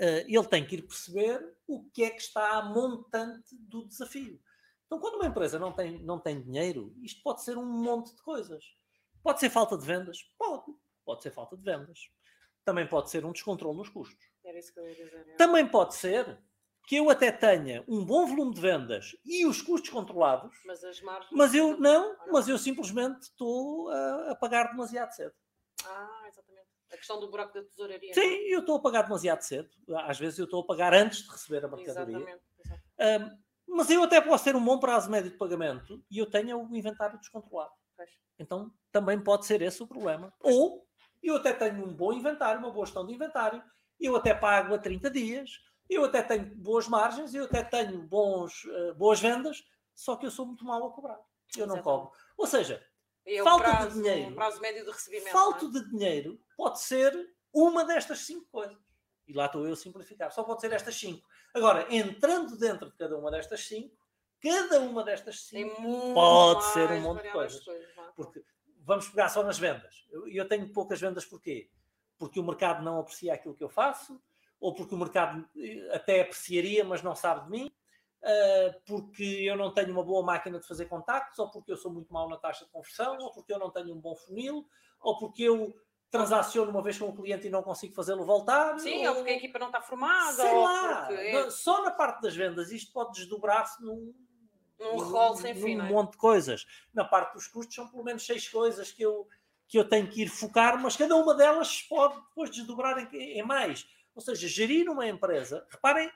Eh, 0.00 0.24
ele 0.28 0.46
tem 0.46 0.64
que 0.66 0.76
ir 0.76 0.82
perceber 0.82 1.56
o 1.66 1.84
que 1.90 2.04
é 2.04 2.10
que 2.10 2.20
está 2.22 2.58
à 2.58 2.62
montante 2.62 3.54
do 3.58 3.86
desafio. 3.86 4.40
Então, 4.86 4.98
quando 5.00 5.16
uma 5.16 5.26
empresa 5.26 5.58
não 5.58 5.72
tem, 5.72 6.02
não 6.02 6.18
tem 6.18 6.40
dinheiro, 6.40 6.94
isto 7.02 7.22
pode 7.22 7.42
ser 7.42 7.58
um 7.58 7.64
monte 7.66 8.14
de 8.14 8.22
coisas. 8.22 8.64
Pode 9.22 9.40
ser 9.40 9.50
falta 9.50 9.76
de 9.76 9.84
vendas? 9.84 10.18
Pode. 10.38 10.72
Pode 11.04 11.22
ser 11.22 11.30
falta 11.30 11.56
de 11.56 11.62
vendas. 11.62 11.98
Também 12.64 12.86
pode 12.86 13.10
ser 13.10 13.24
um 13.24 13.32
descontrole 13.32 13.76
nos 13.76 13.88
custos. 13.88 14.24
Era 14.44 14.58
isso 14.58 14.72
que 14.72 14.80
eu 14.80 14.88
ia 14.88 14.94
dizer. 14.94 15.26
é. 15.28 15.34
Também 15.36 15.66
pode 15.66 15.94
ser 15.94 16.38
que 16.86 16.96
eu 16.96 17.10
até 17.10 17.30
tenha 17.30 17.84
um 17.86 18.02
bom 18.04 18.26
volume 18.26 18.54
de 18.54 18.60
vendas 18.62 19.14
e 19.24 19.44
os 19.44 19.60
custos 19.60 19.90
controlados, 19.90 20.56
Mas 20.64 20.82
as 20.82 21.00
margens. 21.02 21.30
mas 21.32 21.52
eu 21.54 21.76
não, 21.78 22.12
Ah, 22.20 22.26
mas 22.32 22.48
eu 22.48 22.56
simplesmente 22.56 23.20
estou 23.24 23.90
a, 23.90 24.30
a 24.30 24.36
pagar 24.36 24.70
demasiado 24.70 25.10
cedo. 25.12 25.34
Ah. 25.84 26.17
A 26.92 26.96
questão 26.96 27.20
do 27.20 27.30
buraco 27.30 27.54
da 27.54 27.62
tesouraria. 27.62 28.14
Sim, 28.14 28.20
eu 28.48 28.60
estou 28.60 28.76
a 28.76 28.80
pagar 28.80 29.02
demasiado 29.02 29.42
cedo. 29.42 29.68
Às 30.04 30.18
vezes 30.18 30.38
eu 30.38 30.44
estou 30.46 30.62
a 30.62 30.66
pagar 30.66 30.94
antes 30.94 31.22
de 31.22 31.30
receber 31.30 31.64
a 31.64 31.68
é? 31.68 31.70
mercadoria. 31.70 32.16
Exatamente. 32.16 32.42
Ahm, 32.98 33.38
mas 33.68 33.90
eu 33.90 34.02
até 34.02 34.20
posso 34.20 34.44
ter 34.44 34.56
um 34.56 34.64
bom 34.64 34.78
prazo 34.78 35.10
médio 35.10 35.30
de 35.30 35.36
pagamento 35.36 36.02
e 36.10 36.18
eu 36.18 36.26
tenho 36.26 36.58
o 36.58 36.76
inventário 36.76 37.18
descontrolado. 37.18 37.72
Pois. 37.96 38.10
Então 38.38 38.72
também 38.90 39.20
pode 39.22 39.44
ser 39.44 39.60
esse 39.60 39.82
o 39.82 39.86
problema. 39.86 40.32
Ou 40.40 40.86
eu 41.22 41.36
até 41.36 41.52
tenho 41.52 41.84
um 41.84 41.94
bom 41.94 42.12
inventário, 42.12 42.60
uma 42.60 42.70
boa 42.70 42.86
gestão 42.86 43.06
de 43.06 43.12
inventário, 43.12 43.62
eu 44.00 44.16
até 44.16 44.34
pago 44.34 44.74
a 44.74 44.78
30 44.78 45.10
dias, 45.10 45.50
eu 45.88 46.04
até 46.04 46.22
tenho 46.22 46.54
boas 46.56 46.88
margens, 46.88 47.34
eu 47.34 47.44
até 47.44 47.62
tenho 47.62 48.00
bons, 48.02 48.64
eh, 48.66 48.92
boas 48.92 49.20
vendas, 49.20 49.64
só 49.94 50.16
que 50.16 50.26
eu 50.26 50.30
sou 50.30 50.46
muito 50.46 50.64
mal 50.64 50.86
a 50.86 50.90
cobrar. 50.90 51.18
Eu 51.56 51.66
não 51.66 51.76
Exatamente. 51.76 51.82
cobro. 51.82 52.12
Ou 52.36 52.46
seja, 52.46 52.86
é 53.36 53.42
falta 53.42 53.64
de 53.64 53.76
prazo, 53.76 54.02
dinheiro. 54.02 54.30
o 54.30 54.34
prazo 54.34 54.60
médio 54.60 54.84
de 54.84 54.90
recebimento. 54.90 55.30
falta 55.30 55.64
é? 55.64 55.68
de 55.68 55.90
dinheiro 55.90 56.40
pode 56.56 56.80
ser 56.80 57.12
uma 57.52 57.84
destas 57.84 58.20
cinco 58.20 58.46
coisas. 58.50 58.76
E 59.26 59.32
lá 59.32 59.46
estou 59.46 59.66
eu 59.66 59.74
a 59.74 59.76
simplificar. 59.76 60.32
Só 60.32 60.42
pode 60.42 60.60
ser 60.60 60.72
estas 60.72 60.94
cinco. 60.96 61.26
Agora, 61.54 61.86
entrando 61.94 62.56
dentro 62.56 62.90
de 62.90 62.96
cada 62.96 63.16
uma 63.16 63.30
destas 63.30 63.60
cinco, 63.66 63.94
cada 64.40 64.80
uma 64.80 65.04
destas 65.04 65.40
cinco, 65.40 66.14
Pode 66.14 66.64
ser 66.66 66.90
um 66.90 67.00
monte 67.02 67.22
de 67.22 67.30
coisas. 67.30 67.66
é? 67.68 67.88
porque 68.14 68.42
vamos 68.78 69.08
pegar 69.08 69.28
só 69.28 69.42
nas 69.42 69.58
vendas. 69.58 70.06
Eu, 70.10 70.26
eu 70.28 70.48
tenho 70.48 70.72
poucas 70.72 71.00
vendas 71.00 71.24
porquê? 71.26 71.70
Porque 72.16 72.40
o 72.40 72.44
mercado 72.44 72.82
não 72.82 72.98
aprecia 72.98 73.34
aquilo 73.34 73.54
que 73.54 73.62
eu 73.62 73.68
faço, 73.68 74.20
ou 74.58 74.74
porque 74.74 74.94
o 74.94 74.98
mercado 74.98 75.46
eh, 75.56 75.94
até 75.94 76.22
apreciaria, 76.22 76.84
mas 76.84 77.02
não 77.02 77.14
sabe 77.14 77.44
de 77.44 77.50
mim, 77.50 77.70
porque 78.86 79.22
eu 79.22 79.56
não 79.56 79.72
tenho 79.72 79.92
uma 79.92 80.02
boa 80.02 80.22
máquina 80.22 80.58
de 80.58 80.66
fazer 80.66 80.86
contactos, 80.86 81.38
ou 81.38 81.50
porque 81.50 81.72
eu 81.72 81.76
sou 81.76 81.92
muito 81.92 82.12
mau 82.12 82.28
na 82.28 82.36
taxa 82.36 82.64
de 82.64 82.70
conversão, 82.70 83.16
ou 83.18 83.32
porque 83.32 83.52
eu 83.52 83.58
não 83.58 83.70
tenho 83.70 83.94
um 83.94 84.00
bom 84.00 84.14
funil, 84.16 84.66
ou 85.00 85.18
porque 85.18 85.44
eu 85.44 85.74
transaciono 86.10 86.70
uma 86.70 86.82
vez 86.82 86.98
com 86.98 87.06
um 87.06 87.14
cliente 87.14 87.46
e 87.46 87.50
não 87.50 87.62
consigo 87.62 87.94
fazê-lo 87.94 88.24
voltar. 88.24 88.78
Sim, 88.78 89.06
ou 89.06 89.16
porque 89.16 89.30
a 89.30 89.36
equipa 89.36 89.58
não 89.58 89.66
está 89.66 89.80
formada, 89.80 90.42
Sei 90.42 90.50
ou 90.50 90.62
lá, 90.64 91.06
porque 91.06 91.20
é 91.20 91.50
só 91.50 91.82
na 91.84 91.90
parte 91.90 92.22
das 92.22 92.34
vendas 92.34 92.72
isto 92.72 92.92
pode 92.92 93.12
desdobrar-se 93.12 93.82
num, 93.82 94.14
num 94.78 94.96
rol 94.98 95.36
sem 95.36 95.54
num 95.54 95.60
fim, 95.60 95.76
não 95.76 95.86
é? 95.86 95.88
monte 95.90 96.12
de 96.12 96.16
coisas. 96.16 96.66
Na 96.94 97.04
parte 97.04 97.34
dos 97.34 97.46
custos 97.46 97.74
são 97.74 97.88
pelo 97.88 98.04
menos 98.04 98.24
seis 98.24 98.48
coisas 98.48 98.90
que 98.90 99.02
eu, 99.02 99.28
que 99.66 99.78
eu 99.78 99.86
tenho 99.86 100.08
que 100.08 100.22
ir 100.22 100.28
focar, 100.28 100.80
mas 100.80 100.96
cada 100.96 101.14
uma 101.14 101.34
delas 101.34 101.82
pode 101.82 102.14
depois 102.16 102.50
desdobrar 102.50 102.98
em, 102.98 103.38
em 103.38 103.42
mais. 103.42 103.86
Ou 104.14 104.22
seja, 104.22 104.48
gerir 104.48 104.88
uma 104.88 105.06
empresa, 105.06 105.66
reparem, 105.70 106.10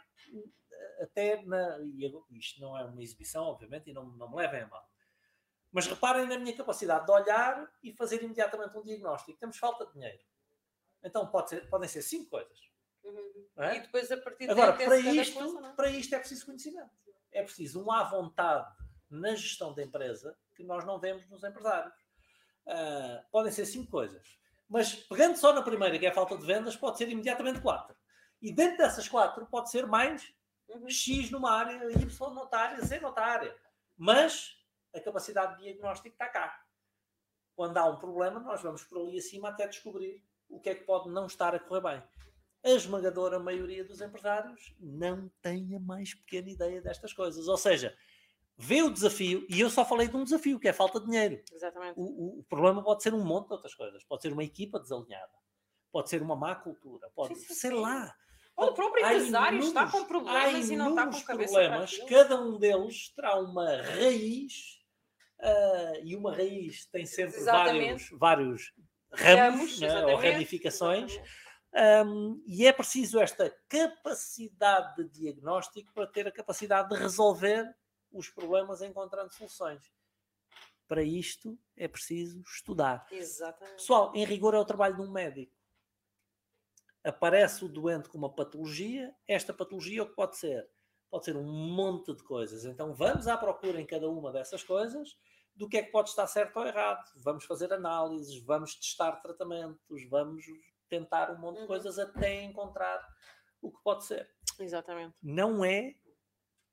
até 1.02 1.42
na, 1.42 1.78
e 1.80 2.38
isto 2.38 2.60
não 2.60 2.76
é 2.78 2.84
uma 2.84 3.02
exibição, 3.02 3.44
obviamente, 3.44 3.90
e 3.90 3.92
não, 3.92 4.04
não 4.04 4.30
me 4.30 4.36
levem 4.36 4.62
a 4.62 4.66
mal. 4.66 4.88
Mas 5.70 5.86
reparem 5.86 6.26
na 6.26 6.38
minha 6.38 6.56
capacidade 6.56 7.06
de 7.06 7.12
olhar 7.12 7.70
e 7.82 7.92
fazer 7.92 8.22
imediatamente 8.22 8.76
um 8.76 8.82
diagnóstico. 8.82 9.38
Temos 9.38 9.56
falta 9.56 9.86
de 9.86 9.92
dinheiro. 9.94 10.22
Então 11.02 11.26
pode 11.26 11.50
ser- 11.50 11.68
podem 11.68 11.88
ser 11.88 12.02
cinco 12.02 12.30
coisas. 12.30 12.70
Uhum. 13.02 13.46
é? 13.56 13.76
E 13.78 13.80
depois 13.80 14.12
a 14.12 14.16
partir 14.16 14.48
Agora, 14.48 14.74
para 14.74 14.96
isto, 14.98 15.34
coisa, 15.34 15.66
é? 15.66 15.72
para 15.72 15.90
isto 15.90 16.14
é 16.14 16.18
preciso 16.18 16.46
conhecimento. 16.46 16.90
É 17.32 17.42
preciso 17.42 17.82
um 17.82 17.90
à 17.90 18.04
vontade 18.04 18.70
na 19.10 19.34
gestão 19.34 19.74
da 19.74 19.82
empresa 19.82 20.38
que 20.54 20.62
nós 20.62 20.84
não 20.84 21.00
vemos 21.00 21.28
nos 21.28 21.42
empresários. 21.42 21.94
Ah, 22.66 23.24
podem 23.30 23.50
ser 23.50 23.66
cinco 23.66 23.90
coisas. 23.90 24.38
Mas 24.68 24.94
pegando 24.94 25.36
só 25.36 25.52
na 25.52 25.62
primeira, 25.62 25.98
que 25.98 26.06
é 26.06 26.10
a 26.10 26.14
falta 26.14 26.36
de 26.36 26.46
vendas, 26.46 26.76
pode 26.76 26.98
ser 26.98 27.08
imediatamente 27.08 27.60
quatro. 27.60 27.96
E 28.40 28.52
dentro 28.52 28.78
dessas 28.78 29.08
quatro 29.08 29.46
pode 29.46 29.70
ser 29.70 29.86
mais 29.86 30.32
Uhum. 30.74 30.88
X 30.88 31.30
numa 31.30 31.52
área, 31.52 31.84
Y 31.90 32.34
noutra 32.34 32.58
área, 32.60 32.84
Z 32.84 33.00
noutra 33.00 33.24
área. 33.26 33.56
Mas 33.96 34.56
a 34.94 35.00
capacidade 35.00 35.56
de 35.56 35.62
diagnóstico 35.64 36.08
está 36.14 36.28
cá. 36.28 36.64
Quando 37.54 37.76
há 37.78 37.84
um 37.86 37.98
problema, 37.98 38.40
nós 38.40 38.62
vamos 38.62 38.82
por 38.84 38.98
ali 39.00 39.18
acima 39.18 39.50
até 39.50 39.66
descobrir 39.68 40.22
o 40.48 40.60
que 40.60 40.70
é 40.70 40.74
que 40.74 40.84
pode 40.84 41.08
não 41.10 41.26
estar 41.26 41.54
a 41.54 41.58
correr 41.58 41.80
bem. 41.82 42.02
A 42.64 42.70
esmagadora 42.70 43.38
maioria 43.38 43.84
dos 43.84 44.00
empresários 44.00 44.74
não 44.78 45.28
tem 45.40 45.74
a 45.74 45.80
mais 45.80 46.14
pequena 46.14 46.48
ideia 46.48 46.80
destas 46.80 47.12
coisas. 47.12 47.48
Ou 47.48 47.56
seja, 47.56 47.96
vê 48.56 48.82
o 48.82 48.90
desafio, 48.90 49.44
e 49.50 49.60
eu 49.60 49.68
só 49.68 49.84
falei 49.84 50.08
de 50.08 50.16
um 50.16 50.24
desafio, 50.24 50.60
que 50.60 50.68
é 50.68 50.70
a 50.70 50.74
falta 50.74 51.00
de 51.00 51.06
dinheiro. 51.06 51.42
Exatamente. 51.52 51.98
O, 51.98 52.04
o- 52.04 52.38
o 52.40 52.44
problema 52.44 52.82
pode 52.82 53.02
ser 53.02 53.12
um 53.14 53.24
monte 53.24 53.48
de 53.48 53.54
outras 53.54 53.74
coisas. 53.74 54.04
Pode 54.04 54.22
ser 54.22 54.32
uma 54.32 54.44
equipa 54.44 54.78
desalinhada. 54.78 55.32
pode 55.90 56.08
ser 56.08 56.22
uma 56.22 56.34
má 56.34 56.54
cultura, 56.54 57.10
pode, 57.14 57.34
Sim, 57.34 57.48
sim, 57.48 57.54
sei 57.54 57.70
sim. 57.70 57.76
lá. 57.76 58.16
Ou 58.56 58.68
o 58.68 58.74
próprio 58.74 59.04
empresário 59.04 59.60
está 59.60 59.90
com 59.90 60.04
problemas 60.04 60.70
e 60.70 60.76
não 60.76 60.90
está 60.90 61.06
com 61.06 61.22
cabeça 61.22 61.52
problemas, 61.54 61.98
cada 62.08 62.40
um 62.40 62.58
deles 62.58 63.08
terá 63.14 63.40
uma 63.40 63.82
raiz 63.82 64.82
ah, 65.42 65.92
e 66.04 66.14
uma 66.14 66.34
raiz 66.34 66.86
tem 66.86 67.04
sempre 67.04 67.40
vários, 67.40 67.42
Exatamente. 67.42 68.16
vários 68.16 68.72
ramos 69.12 69.80
Ramos, 69.80 69.80
né, 69.80 70.06
ou 70.06 70.16
ramificações. 70.16 71.20
Um, 71.74 72.42
e 72.46 72.66
é 72.66 72.72
preciso 72.72 73.18
esta 73.18 73.50
capacidade 73.68 74.94
de 74.96 75.08
diagnóstico 75.08 75.92
para 75.92 76.06
ter 76.06 76.28
a 76.28 76.32
capacidade 76.32 76.90
de 76.90 76.96
resolver 76.96 77.74
os 78.12 78.28
problemas 78.28 78.82
encontrando 78.82 79.32
soluções. 79.32 79.90
Para 80.86 81.02
isto 81.02 81.58
é 81.76 81.88
preciso 81.88 82.42
estudar. 82.42 83.06
Exatamente. 83.10 83.76
Pessoal, 83.76 84.12
em 84.14 84.24
rigor 84.24 84.54
é 84.54 84.58
o 84.58 84.64
trabalho 84.64 84.96
de 84.96 85.00
um 85.00 85.10
médico. 85.10 85.56
Aparece 87.04 87.64
o 87.64 87.68
doente 87.68 88.08
com 88.08 88.18
uma 88.18 88.32
patologia, 88.32 89.14
esta 89.26 89.52
patologia 89.52 90.02
o 90.02 90.08
que 90.08 90.14
pode 90.14 90.36
ser? 90.36 90.68
Pode 91.10 91.24
ser 91.24 91.36
um 91.36 91.42
monte 91.42 92.14
de 92.14 92.22
coisas. 92.22 92.64
Então 92.64 92.94
vamos 92.94 93.26
à 93.26 93.36
procura 93.36 93.80
em 93.80 93.86
cada 93.86 94.08
uma 94.08 94.32
dessas 94.32 94.62
coisas 94.62 95.16
do 95.54 95.68
que 95.68 95.76
é 95.76 95.82
que 95.82 95.90
pode 95.90 96.08
estar 96.10 96.26
certo 96.26 96.56
ou 96.58 96.66
errado. 96.66 97.04
Vamos 97.16 97.44
fazer 97.44 97.72
análises, 97.72 98.42
vamos 98.44 98.74
testar 98.76 99.16
tratamentos, 99.16 100.08
vamos 100.08 100.44
tentar 100.88 101.30
um 101.30 101.38
monte 101.38 101.56
de 101.56 101.60
Uhum. 101.62 101.66
coisas 101.66 101.98
até 101.98 102.42
encontrar 102.42 103.06
o 103.60 103.70
que 103.70 103.82
pode 103.82 104.04
ser. 104.04 104.30
Exatamente. 104.58 105.14
Não 105.22 105.64
é 105.64 105.94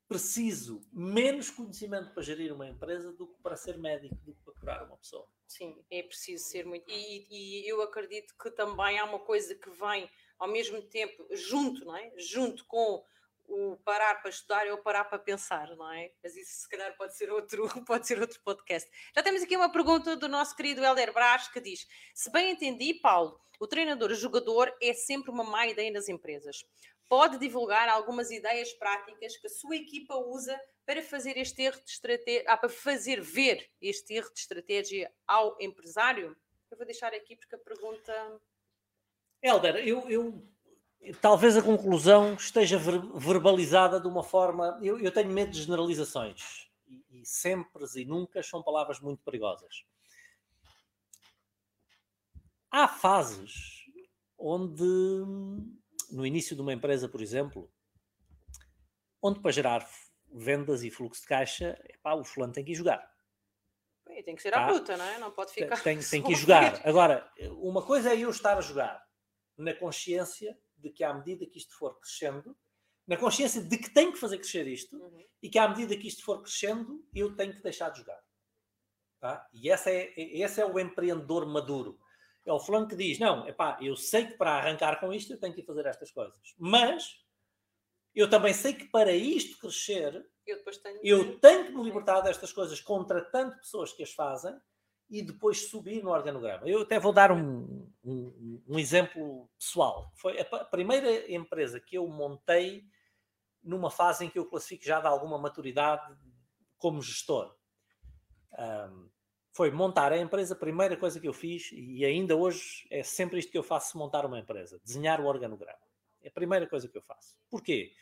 preciso 0.08 0.80
menos 0.92 1.50
conhecimento 1.50 2.12
para 2.12 2.22
gerir 2.22 2.52
uma 2.52 2.68
empresa 2.68 3.12
do 3.12 3.28
que 3.28 3.40
para 3.42 3.56
ser 3.56 3.78
médico, 3.78 4.16
do 4.24 4.34
que 4.34 4.42
para 4.42 4.54
curar 4.54 4.86
uma 4.86 4.96
pessoa. 4.96 5.28
Sim, 5.46 5.84
é 5.88 6.02
preciso 6.02 6.44
ser 6.44 6.66
muito. 6.66 6.90
E, 6.90 7.26
e 7.30 7.70
eu 7.70 7.80
acredito 7.80 8.34
que 8.36 8.50
também 8.50 8.98
há 8.98 9.04
uma 9.04 9.20
coisa 9.20 9.54
que 9.54 9.70
vem 9.70 10.10
ao 10.40 10.48
mesmo 10.48 10.82
tempo 10.82 11.28
junto, 11.30 11.84
não 11.84 11.96
é? 11.96 12.10
Junto 12.16 12.64
com 12.64 13.04
o 13.46 13.76
parar 13.84 14.22
para 14.22 14.30
estudar 14.30 14.66
e 14.66 14.70
o 14.70 14.78
parar 14.78 15.04
para 15.04 15.18
pensar, 15.18 15.68
não 15.76 15.92
é? 15.92 16.12
Mas 16.22 16.36
isso 16.36 16.62
se 16.62 16.68
calhar 16.68 16.96
pode 16.96 17.16
ser 17.16 17.30
outro, 17.30 17.68
pode 17.86 18.06
ser 18.06 18.20
outro 18.20 18.40
podcast. 18.42 18.90
Já 19.14 19.22
temos 19.22 19.42
aqui 19.42 19.56
uma 19.56 19.70
pergunta 19.70 20.16
do 20.16 20.28
nosso 20.28 20.56
querido 20.56 20.82
Helder 20.82 21.12
Brás 21.12 21.48
que 21.48 21.60
diz: 21.60 21.86
Se 22.14 22.30
bem 22.30 22.52
entendi, 22.52 22.94
Paulo, 22.94 23.38
o 23.58 23.66
treinador-jogador 23.66 24.74
é 24.80 24.94
sempre 24.94 25.30
uma 25.30 25.44
má 25.44 25.66
ideia 25.66 25.90
nas 25.90 26.08
empresas. 26.08 26.64
Pode 27.08 27.38
divulgar 27.38 27.88
algumas 27.88 28.30
ideias 28.30 28.72
práticas 28.72 29.36
que 29.36 29.48
a 29.48 29.50
sua 29.50 29.76
equipa 29.76 30.14
usa 30.14 30.58
para 30.86 31.02
fazer 31.02 31.36
este 31.36 31.62
erro 31.62 31.80
de 31.84 31.90
estratégia, 31.90 32.44
ah, 32.46 32.56
para 32.56 32.68
fazer 32.68 33.20
ver 33.20 33.68
este 33.82 34.14
erro 34.14 34.32
de 34.32 34.40
estratégia 34.40 35.12
ao 35.26 35.56
empresário? 35.60 36.36
Eu 36.70 36.76
vou 36.76 36.86
deixar 36.86 37.12
aqui 37.12 37.36
porque 37.36 37.56
a 37.56 37.58
pergunta. 37.58 38.40
Helder, 39.42 39.76
eu, 39.76 40.08
eu- 40.10 40.46
talvez 41.20 41.56
a 41.56 41.62
conclusão 41.62 42.34
esteja 42.34 42.78
ver- 42.78 43.00
verbalizada 43.14 44.00
de 44.00 44.06
uma 44.06 44.22
forma. 44.22 44.78
Eu, 44.82 44.98
eu 44.98 45.10
tenho 45.12 45.30
medo 45.30 45.50
de 45.52 45.62
generalizações 45.62 46.68
e, 46.86 47.04
e 47.20 47.26
sempre 47.26 47.84
e 47.96 48.04
nunca 48.04 48.42
são 48.42 48.62
palavras 48.62 49.00
muito 49.00 49.22
perigosas. 49.22 49.84
Há 52.70 52.86
fases 52.86 53.84
onde, 54.38 54.84
no 56.10 56.24
início 56.24 56.54
de 56.54 56.62
uma 56.62 56.72
empresa, 56.72 57.08
por 57.08 57.20
exemplo, 57.20 57.70
onde 59.22 59.40
para 59.40 59.50
gerar 59.50 59.88
vendas 60.32 60.84
e 60.84 60.90
fluxo 60.90 61.22
de 61.22 61.26
caixa, 61.28 61.80
epá, 61.88 62.14
o 62.14 62.24
fulano 62.24 62.52
tem 62.52 62.64
que 62.64 62.72
ir 62.72 62.76
jogar. 62.76 63.10
Bem, 64.06 64.22
Tem 64.22 64.36
que 64.36 64.42
ser 64.42 64.52
Tá. 64.52 64.64
à 64.64 64.66
bruta, 64.68 64.96
não 64.96 65.04
é? 65.04 65.18
Não 65.18 65.30
pode 65.32 65.52
Tem, 65.52 65.64
ficar. 65.64 65.82
tem, 65.82 65.98
tem 65.98 66.20
só 66.20 66.22
que 66.26 66.32
ir 66.32 66.36
jogar. 66.36 66.80
Agora, 66.86 67.28
uma 67.60 67.82
coisa 67.82 68.14
é 68.14 68.18
eu 68.18 68.30
estar 68.30 68.56
a 68.56 68.60
jogar 68.60 69.04
na 69.60 69.74
consciência 69.74 70.58
de 70.76 70.90
que 70.90 71.04
à 71.04 71.12
medida 71.14 71.44
que 71.46 71.58
isto 71.58 71.76
for 71.76 71.98
crescendo, 72.00 72.56
na 73.06 73.16
consciência 73.16 73.62
de 73.62 73.76
que 73.78 73.90
tenho 73.90 74.12
que 74.12 74.18
fazer 74.18 74.38
crescer 74.38 74.66
isto 74.66 74.96
Uhum. 74.96 75.24
e 75.42 75.48
que 75.50 75.58
à 75.58 75.68
medida 75.68 75.96
que 75.96 76.06
isto 76.08 76.22
for 76.24 76.42
crescendo, 76.42 77.04
eu 77.14 77.34
tenho 77.36 77.54
que 77.54 77.62
deixar 77.62 77.90
de 77.90 77.98
jogar. 78.00 78.20
Tá? 79.18 79.46
E 79.52 79.68
esse 79.68 79.90
é, 79.90 80.14
esse 80.16 80.60
é 80.60 80.64
o 80.66 80.78
empreendedor 80.78 81.46
maduro. 81.46 81.98
É 82.46 82.52
o 82.52 82.58
fulano 82.58 82.88
que 82.88 82.96
diz: 82.96 83.18
Não, 83.18 83.46
epá, 83.46 83.78
eu 83.82 83.94
sei 83.94 84.26
que 84.26 84.34
para 84.34 84.52
arrancar 84.52 84.98
com 84.98 85.12
isto 85.12 85.32
eu 85.32 85.38
tenho 85.38 85.54
que 85.54 85.62
fazer 85.62 85.84
estas 85.86 86.10
coisas. 86.10 86.40
Mas 86.58 87.22
eu 88.14 88.30
também 88.30 88.54
sei 88.54 88.72
que 88.72 88.86
para 88.88 89.12
isto 89.12 89.58
crescer, 89.58 90.26
Eu 90.46 90.62
tenho. 90.64 91.00
eu 91.04 91.38
tenho 91.38 91.66
que 91.66 91.72
me 91.72 91.82
libertar 91.82 92.22
destas 92.22 92.52
coisas 92.52 92.80
contratando 92.80 93.56
pessoas 93.58 93.92
que 93.92 94.02
as 94.02 94.12
fazem 94.12 94.58
e 95.10 95.22
depois 95.22 95.68
subir 95.68 96.02
no 96.02 96.10
organograma. 96.10 96.68
Eu 96.68 96.82
até 96.82 96.98
vou 97.00 97.12
dar 97.12 97.32
um, 97.32 97.90
um- 98.04 98.62
um 98.68 98.78
exemplo 98.78 99.50
pessoal. 99.58 100.12
Foi 100.14 100.38
a 100.40 100.64
primeira 100.64 101.30
empresa 101.32 101.80
que 101.80 101.96
eu 101.96 102.06
montei 102.06 102.84
numa 103.62 103.90
fase 103.90 104.24
em 104.24 104.30
que 104.30 104.38
eu 104.38 104.46
classifico 104.46 104.84
já 104.84 105.00
de 105.00 105.08
alguma 105.08 105.36
maturidade 105.36 106.16
como 106.78 107.02
gestor. 107.02 107.54
Ahm, 108.56 109.08
foi 109.52 109.70
montar 109.72 110.12
a 110.12 110.18
empresa, 110.18 110.54
a 110.54 110.58
primeira 110.58 110.96
coisa 110.96 111.18
que 111.18 111.26
eu 111.26 111.32
fiz, 111.32 111.70
e 111.72 112.04
ainda 112.04 112.36
hoje 112.36 112.86
é 112.88 113.02
sempre 113.02 113.40
isto 113.40 113.50
que 113.50 113.58
eu 113.58 113.62
faço 113.64 113.90
se 113.90 113.98
montar 113.98 114.24
uma 114.24 114.38
empresa, 114.38 114.80
desenhar 114.84 115.20
o 115.20 115.26
organograma. 115.26 115.78
É 116.22 116.28
a 116.28 116.32
primeira 116.32 116.68
coisa 116.68 116.88
que 116.88 116.96
eu 116.96 117.02
faço. 117.02 117.36
Porquê? 117.50 117.92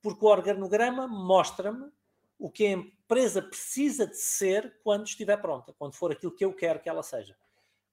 Porque 0.00 0.24
o 0.24 0.28
organograma 0.28 1.08
mostra-me 1.08 1.90
o 2.44 2.50
que 2.50 2.66
a 2.66 2.72
empresa 2.72 3.40
precisa 3.40 4.06
de 4.06 4.18
ser 4.18 4.78
quando 4.84 5.06
estiver 5.06 5.38
pronta, 5.38 5.72
quando 5.78 5.94
for 5.94 6.12
aquilo 6.12 6.30
que 6.30 6.44
eu 6.44 6.52
quero 6.52 6.78
que 6.78 6.90
ela 6.90 7.02
seja. 7.02 7.34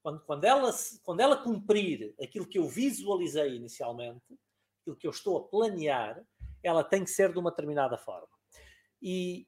Quando, 0.03 0.19
quando, 0.25 0.43
ela, 0.43 0.69
quando 1.03 1.21
ela 1.21 1.37
cumprir 1.37 2.13
aquilo 2.21 2.45
que 2.45 2.57
eu 2.57 2.67
visualizei 2.67 3.55
inicialmente, 3.55 4.37
aquilo 4.81 4.97
que 4.97 5.07
eu 5.07 5.11
estou 5.11 5.37
a 5.37 5.47
planear, 5.47 6.21
ela 6.61 6.83
tem 6.83 7.05
que 7.05 7.09
ser 7.09 7.31
de 7.31 7.39
uma 7.39 7.49
determinada 7.49 7.97
forma. 7.97 8.27
E 9.01 9.47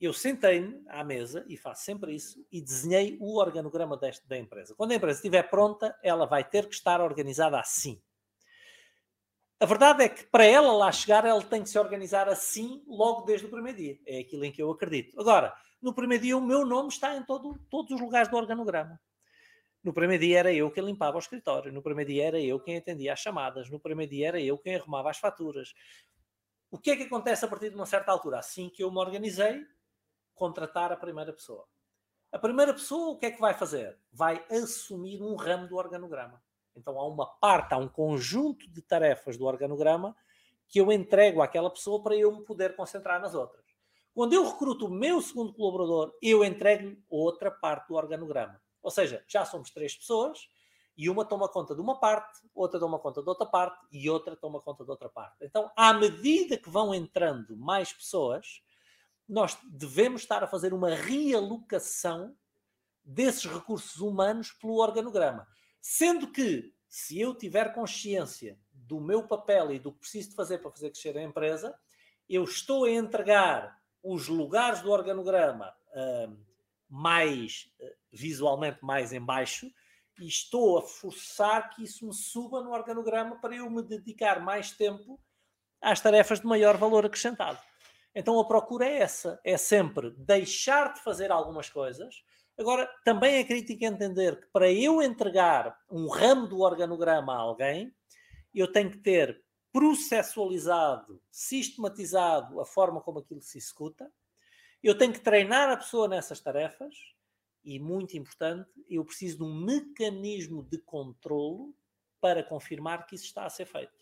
eu 0.00 0.12
sentei-me 0.12 0.82
à 0.88 1.04
mesa, 1.04 1.44
e 1.46 1.56
faço 1.56 1.84
sempre 1.84 2.12
isso, 2.12 2.44
e 2.50 2.60
desenhei 2.60 3.16
o 3.20 3.38
organograma 3.38 3.96
deste, 3.96 4.26
da 4.26 4.36
empresa. 4.36 4.74
Quando 4.74 4.90
a 4.90 4.96
empresa 4.96 5.20
estiver 5.20 5.48
pronta, 5.48 5.96
ela 6.02 6.26
vai 6.26 6.42
ter 6.42 6.68
que 6.68 6.74
estar 6.74 7.00
organizada 7.00 7.60
assim. 7.60 8.02
A 9.62 9.64
verdade 9.64 10.02
é 10.02 10.08
que 10.08 10.24
para 10.24 10.44
ela 10.44 10.72
lá 10.72 10.90
chegar, 10.90 11.24
ela 11.24 11.40
tem 11.40 11.62
que 11.62 11.70
se 11.70 11.78
organizar 11.78 12.28
assim 12.28 12.82
logo 12.84 13.22
desde 13.22 13.46
o 13.46 13.48
primeiro 13.48 13.78
dia. 13.78 13.96
É 14.04 14.18
aquilo 14.18 14.44
em 14.44 14.50
que 14.50 14.60
eu 14.60 14.68
acredito. 14.72 15.20
Agora, 15.20 15.54
no 15.80 15.94
primeiro 15.94 16.24
dia, 16.24 16.36
o 16.36 16.40
meu 16.40 16.66
nome 16.66 16.88
está 16.88 17.16
em 17.16 17.22
todo- 17.22 17.56
todos 17.70 17.92
os 17.92 18.00
lugares 18.00 18.28
do 18.28 18.36
organograma. 18.36 19.00
No 19.84 19.92
primeiro 19.92 20.20
dia 20.24 20.40
era 20.40 20.52
eu 20.52 20.68
quem 20.68 20.84
limpava 20.84 21.14
o 21.14 21.20
escritório. 21.20 21.72
No 21.72 21.80
primeiro 21.80 22.10
dia 22.10 22.26
era 22.26 22.40
eu 22.40 22.58
quem 22.58 22.76
atendia 22.76 23.12
às 23.12 23.20
chamadas. 23.20 23.70
No 23.70 23.78
primeiro 23.78 24.10
dia 24.10 24.26
era 24.26 24.40
eu 24.40 24.58
quem 24.58 24.74
arrumava 24.74 25.10
as 25.10 25.18
faturas. 25.18 25.72
O 26.68 26.76
que 26.76 26.90
é 26.90 26.96
que 26.96 27.04
acontece 27.04 27.44
a 27.44 27.48
partir 27.48 27.70
de 27.70 27.76
uma 27.76 27.86
certa 27.86 28.10
altura? 28.10 28.40
Assim 28.40 28.68
que 28.68 28.82
eu 28.82 28.90
me 28.90 28.98
organizei, 28.98 29.64
contratar 30.34 30.90
a 30.90 30.96
primeira 30.96 31.32
pessoa. 31.32 31.68
A 32.32 32.38
primeira 32.38 32.74
pessoa, 32.74 33.12
o 33.12 33.16
que 33.16 33.26
é 33.26 33.30
que 33.30 33.40
vai 33.40 33.54
fazer? 33.54 33.96
Vai 34.12 34.44
assumir 34.50 35.22
um 35.22 35.36
ramo 35.36 35.68
do 35.68 35.76
organograma. 35.76 36.41
Então 36.76 36.98
há 36.98 37.06
uma 37.06 37.26
parte, 37.26 37.74
há 37.74 37.76
um 37.76 37.88
conjunto 37.88 38.68
de 38.70 38.82
tarefas 38.82 39.36
do 39.36 39.44
organograma 39.44 40.16
que 40.68 40.80
eu 40.80 40.90
entrego 40.90 41.42
àquela 41.42 41.70
pessoa 41.70 42.02
para 42.02 42.16
eu 42.16 42.32
me 42.32 42.44
poder 42.44 42.74
concentrar 42.74 43.20
nas 43.20 43.34
outras. 43.34 43.64
Quando 44.14 44.32
eu 44.32 44.46
recruto 44.46 44.86
o 44.86 44.90
meu 44.90 45.20
segundo 45.20 45.52
colaborador, 45.52 46.14
eu 46.22 46.44
entrego-lhe 46.44 47.02
outra 47.08 47.50
parte 47.50 47.88
do 47.88 47.94
organograma. 47.94 48.60
Ou 48.82 48.90
seja, 48.90 49.24
já 49.26 49.44
somos 49.44 49.70
três 49.70 49.94
pessoas 49.94 50.48
e 50.96 51.08
uma 51.08 51.24
toma 51.24 51.48
conta 51.48 51.74
de 51.74 51.80
uma 51.80 51.98
parte, 51.98 52.40
outra 52.54 52.78
toma 52.78 52.98
conta 52.98 53.22
de 53.22 53.28
outra 53.28 53.46
parte 53.46 53.86
e 53.90 54.10
outra 54.10 54.36
toma 54.36 54.60
conta 54.60 54.84
de 54.84 54.90
outra 54.90 55.08
parte. 55.08 55.36
Então, 55.40 55.70
à 55.76 55.92
medida 55.94 56.58
que 56.58 56.68
vão 56.68 56.94
entrando 56.94 57.56
mais 57.56 57.92
pessoas, 57.92 58.62
nós 59.28 59.56
devemos 59.64 60.22
estar 60.22 60.44
a 60.44 60.46
fazer 60.46 60.74
uma 60.74 60.94
realocação 60.94 62.36
desses 63.04 63.46
recursos 63.46 63.96
humanos 64.00 64.52
pelo 64.52 64.76
organograma. 64.76 65.46
Sendo 65.82 66.30
que, 66.30 66.72
se 66.88 67.20
eu 67.20 67.34
tiver 67.34 67.74
consciência 67.74 68.56
do 68.72 69.00
meu 69.00 69.26
papel 69.26 69.72
e 69.72 69.80
do 69.80 69.92
que 69.92 69.98
preciso 69.98 70.30
de 70.30 70.36
fazer 70.36 70.58
para 70.58 70.70
fazer 70.70 70.90
crescer 70.90 71.18
a 71.18 71.22
empresa, 71.22 71.76
eu 72.28 72.44
estou 72.44 72.84
a 72.84 72.90
entregar 72.90 73.76
os 74.00 74.28
lugares 74.28 74.80
do 74.80 74.92
organograma 74.92 75.74
ah, 75.92 76.32
mais 76.88 77.68
ah, 77.82 77.86
visualmente 78.12 78.78
mais 78.80 79.12
em 79.12 79.20
baixo 79.20 79.68
e 80.20 80.28
estou 80.28 80.78
a 80.78 80.82
forçar 80.82 81.70
que 81.70 81.82
isso 81.82 82.06
me 82.06 82.14
suba 82.14 82.62
no 82.62 82.70
organograma 82.70 83.40
para 83.40 83.56
eu 83.56 83.68
me 83.68 83.82
dedicar 83.82 84.40
mais 84.40 84.70
tempo 84.70 85.18
às 85.80 86.00
tarefas 86.00 86.40
de 86.40 86.46
maior 86.46 86.76
valor 86.76 87.04
acrescentado. 87.04 87.58
Então 88.14 88.38
a 88.38 88.46
procura 88.46 88.86
é 88.86 88.98
essa, 88.98 89.40
é 89.42 89.56
sempre 89.56 90.10
deixar 90.10 90.94
de 90.94 91.00
fazer 91.00 91.32
algumas 91.32 91.68
coisas. 91.68 92.22
Agora, 92.58 92.88
também 93.04 93.36
é 93.36 93.44
crítico 93.44 93.84
entender 93.84 94.38
que 94.40 94.46
para 94.52 94.70
eu 94.70 95.02
entregar 95.02 95.78
um 95.90 96.08
ramo 96.08 96.46
do 96.46 96.60
organograma 96.60 97.34
a 97.34 97.38
alguém, 97.38 97.94
eu 98.54 98.70
tenho 98.70 98.90
que 98.90 98.98
ter 98.98 99.42
processualizado, 99.72 101.20
sistematizado 101.30 102.60
a 102.60 102.66
forma 102.66 103.00
como 103.00 103.20
aquilo 103.20 103.40
se 103.40 103.56
executa, 103.56 104.12
eu 104.82 104.96
tenho 104.96 105.12
que 105.12 105.20
treinar 105.20 105.70
a 105.70 105.76
pessoa 105.76 106.06
nessas 106.06 106.40
tarefas 106.40 106.94
e, 107.64 107.78
muito 107.78 108.16
importante, 108.16 108.70
eu 108.88 109.04
preciso 109.04 109.38
de 109.38 109.44
um 109.44 109.54
mecanismo 109.54 110.62
de 110.64 110.78
controlo 110.78 111.74
para 112.20 112.42
confirmar 112.42 113.06
que 113.06 113.14
isso 113.14 113.24
está 113.24 113.46
a 113.46 113.50
ser 113.50 113.64
feito. 113.64 113.92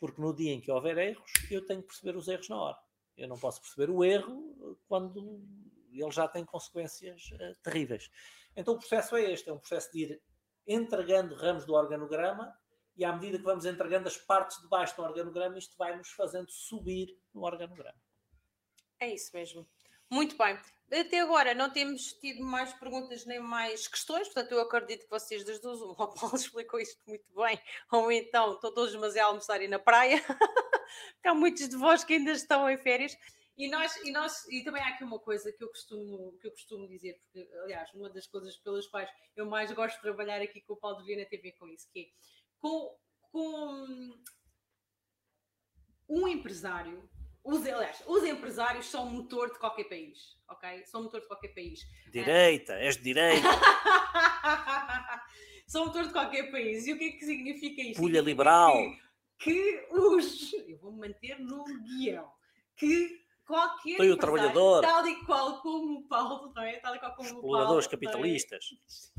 Porque 0.00 0.20
no 0.20 0.34
dia 0.34 0.52
em 0.52 0.60
que 0.60 0.70
houver 0.70 0.96
erros, 0.98 1.30
eu 1.50 1.64
tenho 1.66 1.82
que 1.82 1.88
perceber 1.88 2.16
os 2.16 2.28
erros 2.28 2.48
na 2.48 2.56
hora. 2.56 2.78
Eu 3.16 3.28
não 3.28 3.38
posso 3.38 3.60
perceber 3.60 3.90
o 3.90 4.04
erro 4.04 4.78
quando 4.88 5.42
ele 6.00 6.10
já 6.10 6.28
tem 6.28 6.44
consequências 6.44 7.30
uh, 7.32 7.54
terríveis. 7.62 8.10
Então 8.56 8.74
o 8.74 8.78
processo 8.78 9.16
é 9.16 9.32
este: 9.32 9.48
é 9.48 9.52
um 9.52 9.58
processo 9.58 9.92
de 9.92 10.02
ir 10.02 10.22
entregando 10.66 11.34
ramos 11.34 11.64
do 11.64 11.74
organograma 11.74 12.56
e 12.96 13.04
à 13.04 13.12
medida 13.12 13.38
que 13.38 13.44
vamos 13.44 13.66
entregando 13.66 14.08
as 14.08 14.16
partes 14.16 14.60
de 14.60 14.68
baixo 14.68 14.96
do 14.96 15.02
organograma, 15.02 15.58
isto 15.58 15.76
vai 15.76 15.96
nos 15.96 16.10
fazendo 16.10 16.50
subir 16.50 17.18
no 17.32 17.42
organograma. 17.42 17.98
É 19.00 19.12
isso 19.12 19.30
mesmo. 19.34 19.66
Muito 20.08 20.36
bem. 20.36 20.58
Até 20.92 21.20
agora 21.20 21.54
não 21.54 21.70
temos 21.70 22.12
tido 22.12 22.44
mais 22.44 22.72
perguntas 22.74 23.24
nem 23.24 23.40
mais 23.40 23.88
questões, 23.88 24.28
portanto 24.28 24.52
eu 24.52 24.60
acredito 24.60 25.04
que 25.04 25.10
vocês 25.10 25.42
das 25.42 25.58
duas, 25.58 25.80
o 25.80 25.94
Paulo 25.94 26.14
explicou 26.36 26.78
isto 26.78 27.00
muito 27.06 27.24
bem, 27.34 27.58
ou 27.90 28.12
então 28.12 28.52
estão 28.52 28.72
todos 28.72 28.92
demasiado 28.92 29.26
a 29.26 29.28
almoçarem 29.30 29.66
na 29.66 29.78
praia, 29.78 30.22
há 31.24 31.34
muitos 31.34 31.68
de 31.68 31.76
vós 31.76 32.04
que 32.04 32.14
ainda 32.14 32.30
estão 32.30 32.70
em 32.70 32.78
férias. 32.78 33.16
E 33.56 33.68
nós, 33.68 33.96
e 34.04 34.10
nós, 34.10 34.48
e 34.48 34.64
também 34.64 34.82
há 34.82 34.88
aqui 34.88 35.04
uma 35.04 35.20
coisa 35.20 35.52
que 35.52 35.62
eu 35.62 35.68
costumo, 35.68 36.36
que 36.40 36.48
eu 36.48 36.50
costumo 36.50 36.88
dizer, 36.88 37.20
porque, 37.20 37.48
aliás, 37.62 37.88
uma 37.94 38.10
das 38.10 38.26
coisas 38.26 38.56
pelas 38.56 38.86
quais 38.88 39.08
eu 39.36 39.46
mais 39.46 39.70
gosto 39.70 39.96
de 39.96 40.02
trabalhar 40.02 40.40
aqui 40.40 40.60
com 40.62 40.74
o 40.74 40.76
Paulo 40.76 40.98
de 40.98 41.06
Viana 41.06 41.28
tem 41.28 41.38
a 41.38 41.42
ver 41.42 41.52
com 41.52 41.68
isso, 41.68 41.88
que 41.92 42.00
é 42.00 42.06
com, 42.58 42.96
com 43.30 44.12
um 46.08 46.26
empresário, 46.26 47.08
os, 47.44 47.64
aliás, 47.64 48.02
os 48.06 48.24
empresários 48.24 48.86
são 48.86 49.08
motor 49.08 49.52
de 49.52 49.58
qualquer 49.58 49.84
país, 49.84 50.36
ok? 50.48 50.84
São 50.86 51.04
motor 51.04 51.20
de 51.20 51.28
qualquer 51.28 51.54
país. 51.54 51.80
Direita, 52.10 52.72
és 52.74 52.96
de 52.96 53.02
direita. 53.02 53.46
são 55.68 55.86
motor 55.86 56.06
de 56.06 56.12
qualquer 56.12 56.50
país. 56.50 56.86
E 56.86 56.92
o 56.92 56.98
que 56.98 57.04
é 57.04 57.12
que 57.12 57.24
significa 57.24 57.82
isto? 57.82 58.00
Pulha 58.00 58.20
liberal. 58.20 58.74
Que, 59.38 59.38
que 59.38 59.86
os. 59.90 60.52
Eu 60.54 60.78
vou-me 60.78 61.08
manter 61.08 61.38
no 61.38 61.64
guião. 61.82 62.30
Que 62.76 63.23
qualquer 63.46 63.96
Foi 63.96 64.10
o 64.10 64.16
trabalhador. 64.16 64.82
tal 64.82 65.06
e 65.06 65.24
qual 65.24 65.60
como 65.60 65.98
o 66.00 66.08
Paulo, 66.08 66.52
não 66.54 66.62
é? 66.62 66.78
Tal 66.78 66.94
e 66.94 66.98
qual 66.98 67.14
como 67.14 67.28
Exploradores 67.28 67.86
o 67.86 67.90
Paulo. 67.90 68.04
capitalistas. 68.06 68.64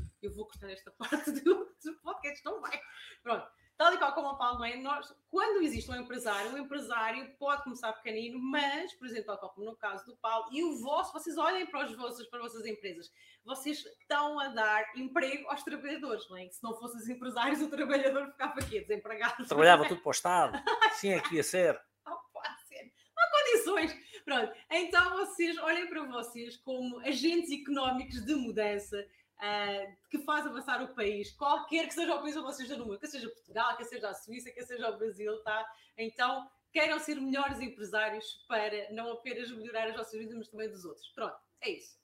É? 0.00 0.26
Eu 0.26 0.34
vou 0.34 0.46
cortar 0.46 0.70
esta 0.70 0.90
parte 0.92 1.30
do, 1.42 1.54
do 1.84 1.94
podcast, 2.02 2.44
não 2.44 2.60
vai. 2.60 2.80
Pronto. 3.22 3.46
Tal 3.76 3.92
e 3.92 3.98
qual 3.98 4.14
como 4.14 4.28
o 4.28 4.38
Paulo, 4.38 4.58
não 4.60 4.64
é? 4.64 4.74
Nós, 4.76 5.14
quando 5.28 5.62
existe 5.62 5.90
um 5.90 5.94
empresário, 5.96 6.50
um 6.50 6.56
empresário 6.56 7.30
pode 7.38 7.62
começar 7.62 7.92
pequenino, 7.92 8.38
mas, 8.38 8.94
por 8.94 9.06
exemplo, 9.06 9.36
tal 9.36 9.50
como 9.50 9.66
no 9.66 9.76
caso 9.76 10.02
do 10.06 10.16
Paulo, 10.16 10.48
e 10.50 10.64
o 10.64 10.80
vosso, 10.80 11.12
vocês 11.12 11.36
olhem 11.36 11.66
para 11.66 11.84
os 11.84 11.94
vossos, 11.94 12.26
para 12.28 12.38
as 12.38 12.52
vossas 12.52 12.66
empresas, 12.66 13.10
vocês 13.44 13.84
estão 14.00 14.40
a 14.40 14.48
dar 14.48 14.82
emprego 14.96 15.46
aos 15.50 15.62
trabalhadores, 15.62 16.26
não 16.30 16.38
é? 16.38 16.48
Se 16.48 16.62
não 16.62 16.74
fossem 16.78 17.00
os 17.02 17.08
empresários, 17.10 17.60
o 17.60 17.68
trabalhador 17.68 18.28
ficava 18.30 18.58
aqui, 18.58 18.80
desempregado. 18.80 19.46
Trabalhava 19.46 19.86
tudo 19.86 20.00
para 20.02 20.08
o 20.08 20.12
Estado. 20.12 20.58
Sim, 20.92 21.10
é 21.10 21.20
que 21.20 21.34
ia 21.34 21.42
ser. 21.44 21.78
Não 22.06 22.18
pode 22.32 22.58
ser. 22.66 22.82
Não 23.14 23.15
há 23.15 23.15
condições. 23.30 23.96
Pronto. 24.24 24.52
Então, 24.70 25.16
vocês 25.18 25.56
olhem 25.58 25.86
para 25.86 26.02
vocês 26.04 26.56
como 26.56 26.98
agentes 27.00 27.50
económicos 27.50 28.24
de 28.24 28.34
mudança 28.34 29.06
uh, 29.36 29.96
que 30.10 30.18
faz 30.18 30.46
avançar 30.46 30.82
o 30.82 30.94
país, 30.94 31.30
qualquer 31.32 31.86
que 31.86 31.94
seja 31.94 32.14
o 32.14 32.20
país 32.20 32.36
onde 32.36 32.46
vocês 32.46 32.70
estão 32.70 32.98
que 32.98 33.06
seja 33.06 33.28
Portugal, 33.28 33.76
que 33.76 33.84
seja 33.84 34.08
a 34.08 34.14
Suíça, 34.14 34.50
que 34.50 34.64
seja 34.64 34.90
o 34.90 34.98
Brasil, 34.98 35.36
tá? 35.42 35.64
Então, 35.96 36.50
queiram 36.72 36.98
ser 36.98 37.20
melhores 37.20 37.60
empresários 37.60 38.44
para 38.48 38.90
não 38.92 39.12
apenas 39.12 39.50
melhorar 39.50 39.88
as 39.88 39.96
vossas 39.96 40.18
vidas, 40.18 40.36
mas 40.36 40.48
também 40.48 40.68
dos 40.68 40.84
outros. 40.84 41.08
Pronto, 41.08 41.36
é 41.60 41.70
isso. 41.70 41.98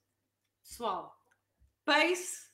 Pessoal, 0.61 1.15
pace, 1.83 2.52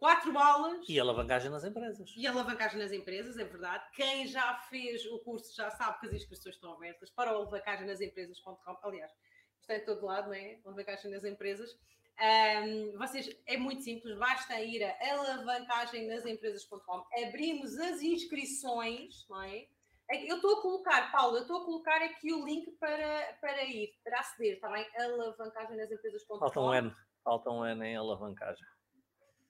quatro 0.00 0.32
balas. 0.32 0.88
E 0.88 0.98
alavancagem 0.98 1.50
nas 1.50 1.62
empresas. 1.62 2.12
E 2.16 2.26
alavancagem 2.26 2.78
nas 2.78 2.90
empresas, 2.90 3.36
é 3.36 3.44
verdade. 3.44 3.84
Quem 3.92 4.26
já 4.26 4.54
fez 4.70 5.04
o 5.04 5.18
curso 5.20 5.54
já 5.54 5.70
sabe 5.70 6.00
que 6.00 6.06
as 6.06 6.14
inscrições 6.14 6.54
estão 6.54 6.72
abertas 6.72 7.10
para 7.10 7.30
alavancagem 7.30 7.86
nas 7.86 8.00
empresas.com. 8.00 8.78
Aliás, 8.82 9.12
está 9.60 9.76
em 9.76 9.84
todo 9.84 10.06
lado, 10.06 10.28
não 10.28 10.34
é? 10.34 10.58
Alavancagem 10.64 11.10
nas 11.10 11.22
empresas. 11.22 11.78
Um, 12.18 12.98
vocês, 12.98 13.30
é 13.46 13.56
muito 13.56 13.82
simples, 13.82 14.18
basta 14.18 14.60
ir 14.60 14.82
a 14.84 14.94
alavancagemnasempresas.com, 15.14 17.06
abrimos 17.26 17.78
as 17.78 18.02
inscrições, 18.02 19.26
não 19.26 19.42
é? 19.42 19.66
é 20.10 20.30
eu 20.30 20.36
estou 20.36 20.58
a 20.58 20.60
colocar, 20.60 21.10
Paulo, 21.10 21.38
eu 21.38 21.42
estou 21.42 21.62
a 21.62 21.64
colocar 21.64 22.02
aqui 22.02 22.30
o 22.34 22.44
link 22.44 22.72
para, 22.72 23.38
para 23.40 23.64
ir, 23.64 23.94
para 24.04 24.20
aceder, 24.20 24.56
está 24.56 24.68
bem? 24.70 24.86
Alavancagemnasempresas.com. 24.98 26.38
Falta 26.38 26.60
um 26.60 26.74
N, 26.74 26.94
falta 27.24 27.50
um 27.50 27.64
N 27.64 27.86
em 27.86 27.96
alavancagem. 27.96 28.66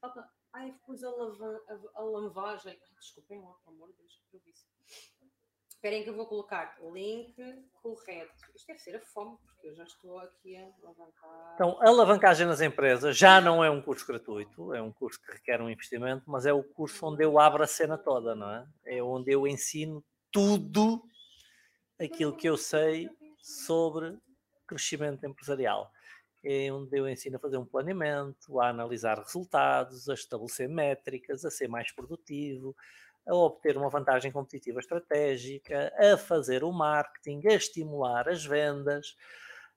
Falta, 0.00 0.30
ai, 0.52 0.74
pus 0.84 1.02
alavan, 1.02 1.58
alavancagem. 1.94 2.78
Desculpem 2.98 3.40
lá, 3.40 3.52
pelo 3.64 3.76
amor 3.76 3.88
de 3.92 3.98
Deus, 3.98 4.20
que 4.30 4.38
vi 4.38 4.52
Esperem 5.80 6.04
que 6.04 6.10
eu 6.10 6.14
vou 6.14 6.26
colocar 6.26 6.76
link 6.92 7.34
correto. 7.82 8.34
Isto 8.54 8.66
deve 8.66 8.80
ser 8.80 8.96
a 8.96 9.00
fome, 9.00 9.38
porque 9.46 9.68
eu 9.68 9.74
já 9.74 9.84
estou 9.84 10.18
aqui 10.18 10.54
a 10.54 10.68
alavancar. 10.82 11.52
Então, 11.54 11.78
alavancagem 11.80 12.46
nas 12.46 12.60
empresas 12.60 13.16
já 13.16 13.40
não 13.40 13.64
é 13.64 13.70
um 13.70 13.80
curso 13.80 14.06
gratuito, 14.06 14.74
é 14.74 14.82
um 14.82 14.92
curso 14.92 15.18
que 15.22 15.32
requer 15.32 15.62
um 15.62 15.70
investimento, 15.70 16.24
mas 16.26 16.44
é 16.44 16.52
o 16.52 16.62
curso 16.62 17.06
onde 17.06 17.24
eu 17.24 17.38
abro 17.38 17.62
a 17.62 17.66
cena 17.66 17.96
toda, 17.96 18.34
não 18.34 18.50
é? 18.50 18.66
É 18.84 19.02
onde 19.02 19.32
eu 19.32 19.46
ensino 19.46 20.04
tudo 20.30 21.02
aquilo 21.98 22.36
que 22.36 22.46
eu 22.46 22.58
sei 22.58 23.08
sobre 23.42 24.18
crescimento 24.66 25.24
empresarial. 25.24 25.90
É 26.42 26.72
onde 26.72 26.98
eu 26.98 27.08
ensino 27.08 27.36
a 27.36 27.40
fazer 27.40 27.58
um 27.58 27.66
planeamento, 27.66 28.60
a 28.60 28.68
analisar 28.68 29.18
resultados, 29.18 30.08
a 30.08 30.14
estabelecer 30.14 30.68
métricas, 30.68 31.44
a 31.44 31.50
ser 31.50 31.68
mais 31.68 31.92
produtivo, 31.92 32.74
a 33.26 33.34
obter 33.34 33.76
uma 33.76 33.90
vantagem 33.90 34.32
competitiva 34.32 34.80
estratégica, 34.80 35.92
a 35.98 36.16
fazer 36.16 36.64
o 36.64 36.72
marketing, 36.72 37.42
a 37.46 37.54
estimular 37.54 38.28
as 38.28 38.44
vendas, 38.44 39.14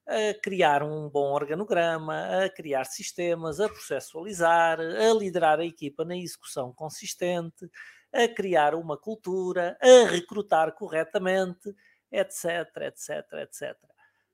a 0.07 0.33
criar 0.41 0.83
um 0.83 1.09
bom 1.09 1.31
organograma, 1.31 2.43
a 2.43 2.49
criar 2.49 2.85
sistemas, 2.85 3.59
a 3.59 3.69
processualizar, 3.69 4.79
a 4.79 5.13
liderar 5.13 5.59
a 5.59 5.65
equipa 5.65 6.03
na 6.03 6.17
execução 6.17 6.73
consistente, 6.73 7.69
a 8.11 8.27
criar 8.27 8.75
uma 8.75 8.97
cultura, 8.97 9.77
a 9.81 10.07
recrutar 10.09 10.73
corretamente, 10.73 11.73
etc, 12.11 12.45
etc, 12.83 13.33
etc. 13.41 13.77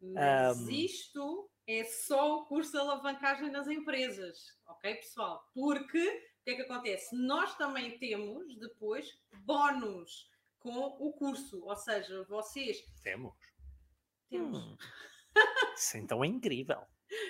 Mas 0.01 0.59
um... 0.59 0.69
isto 0.69 1.49
é 1.71 1.83
só 1.83 2.37
o 2.37 2.45
curso 2.45 2.71
de 2.71 2.77
alavancagem 2.79 3.51
nas 3.51 3.67
empresas, 3.67 4.57
ok, 4.65 4.95
pessoal? 4.95 5.49
Porque 5.53 6.29
que 6.49 6.53
é 6.53 6.55
que 6.55 6.61
acontece? 6.63 7.15
Nós 7.15 7.55
também 7.57 7.97
temos 7.99 8.57
depois 8.57 9.07
bónus 9.45 10.29
com 10.59 10.77
o 10.77 11.13
curso, 11.13 11.63
ou 11.63 11.75
seja, 11.75 12.23
vocês. 12.23 12.83
Temos. 13.03 13.33
Temos. 14.29 14.57
Hum. 14.57 14.77
Isso 15.77 15.97
então 15.97 16.23
é 16.23 16.27
incrível. 16.27 16.81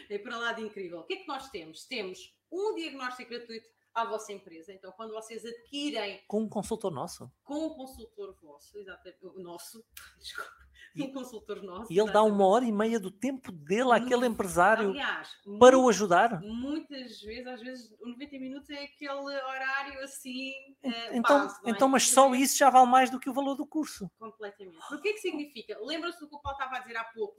É 0.09 0.17
para 0.17 0.37
lá 0.37 0.53
de 0.53 0.61
incrível. 0.61 0.99
O 0.99 1.03
que 1.03 1.13
é 1.13 1.17
que 1.17 1.27
nós 1.27 1.49
temos? 1.49 1.85
Temos 1.85 2.33
um 2.51 2.75
diagnóstico 2.75 3.29
gratuito 3.29 3.67
à 3.93 4.05
vossa 4.05 4.31
empresa. 4.31 4.73
Então, 4.73 4.91
quando 4.91 5.13
vocês 5.13 5.45
adquirem. 5.45 6.23
Com 6.27 6.43
um 6.43 6.49
consultor 6.49 6.91
nosso? 6.91 7.31
Com 7.43 7.67
um 7.67 7.69
consultor 7.75 8.35
vosso, 8.41 8.77
exatamente. 8.77 9.25
O 9.25 9.39
nosso, 9.39 9.83
desculpa 10.19 10.69
um 10.97 11.11
consultor 11.11 11.61
nosso. 11.63 11.91
E 11.91 11.99
ele 11.99 12.11
dá 12.11 12.23
uma 12.23 12.45
hora 12.47 12.65
e 12.65 12.71
meia 12.71 12.99
do 12.99 13.11
tempo 13.11 13.51
dele 13.51 13.91
àquele 13.91 14.25
empresário 14.25 14.89
aliás, 14.89 15.29
para 15.59 15.77
muito, 15.77 15.85
o 15.85 15.89
ajudar. 15.89 16.41
Muitas 16.41 17.21
vezes, 17.21 17.47
às 17.47 17.61
vezes, 17.61 17.99
90 18.01 18.39
minutos 18.39 18.69
é 18.69 18.83
aquele 18.83 19.11
horário 19.11 20.03
assim. 20.03 20.51
Uh, 20.83 20.91
então, 21.13 21.39
base, 21.39 21.59
é? 21.65 21.69
então 21.69 21.87
mas 21.87 22.09
só 22.09 22.33
isso 22.33 22.57
já 22.57 22.69
vale 22.69 22.89
mais 22.89 23.09
do 23.09 23.19
que 23.19 23.29
o 23.29 23.33
valor 23.33 23.55
do 23.55 23.67
curso. 23.67 24.09
Completamente. 24.17 24.77
O 24.91 25.01
que 25.01 25.09
é 25.09 25.13
que 25.13 25.19
significa? 25.19 25.77
Lembra-se 25.81 26.19
do 26.19 26.27
que 26.27 26.35
o 26.35 26.39
Paulo 26.39 26.57
estava 26.57 26.77
a 26.77 26.79
dizer 26.79 26.97
há 26.97 27.03
pouco, 27.05 27.35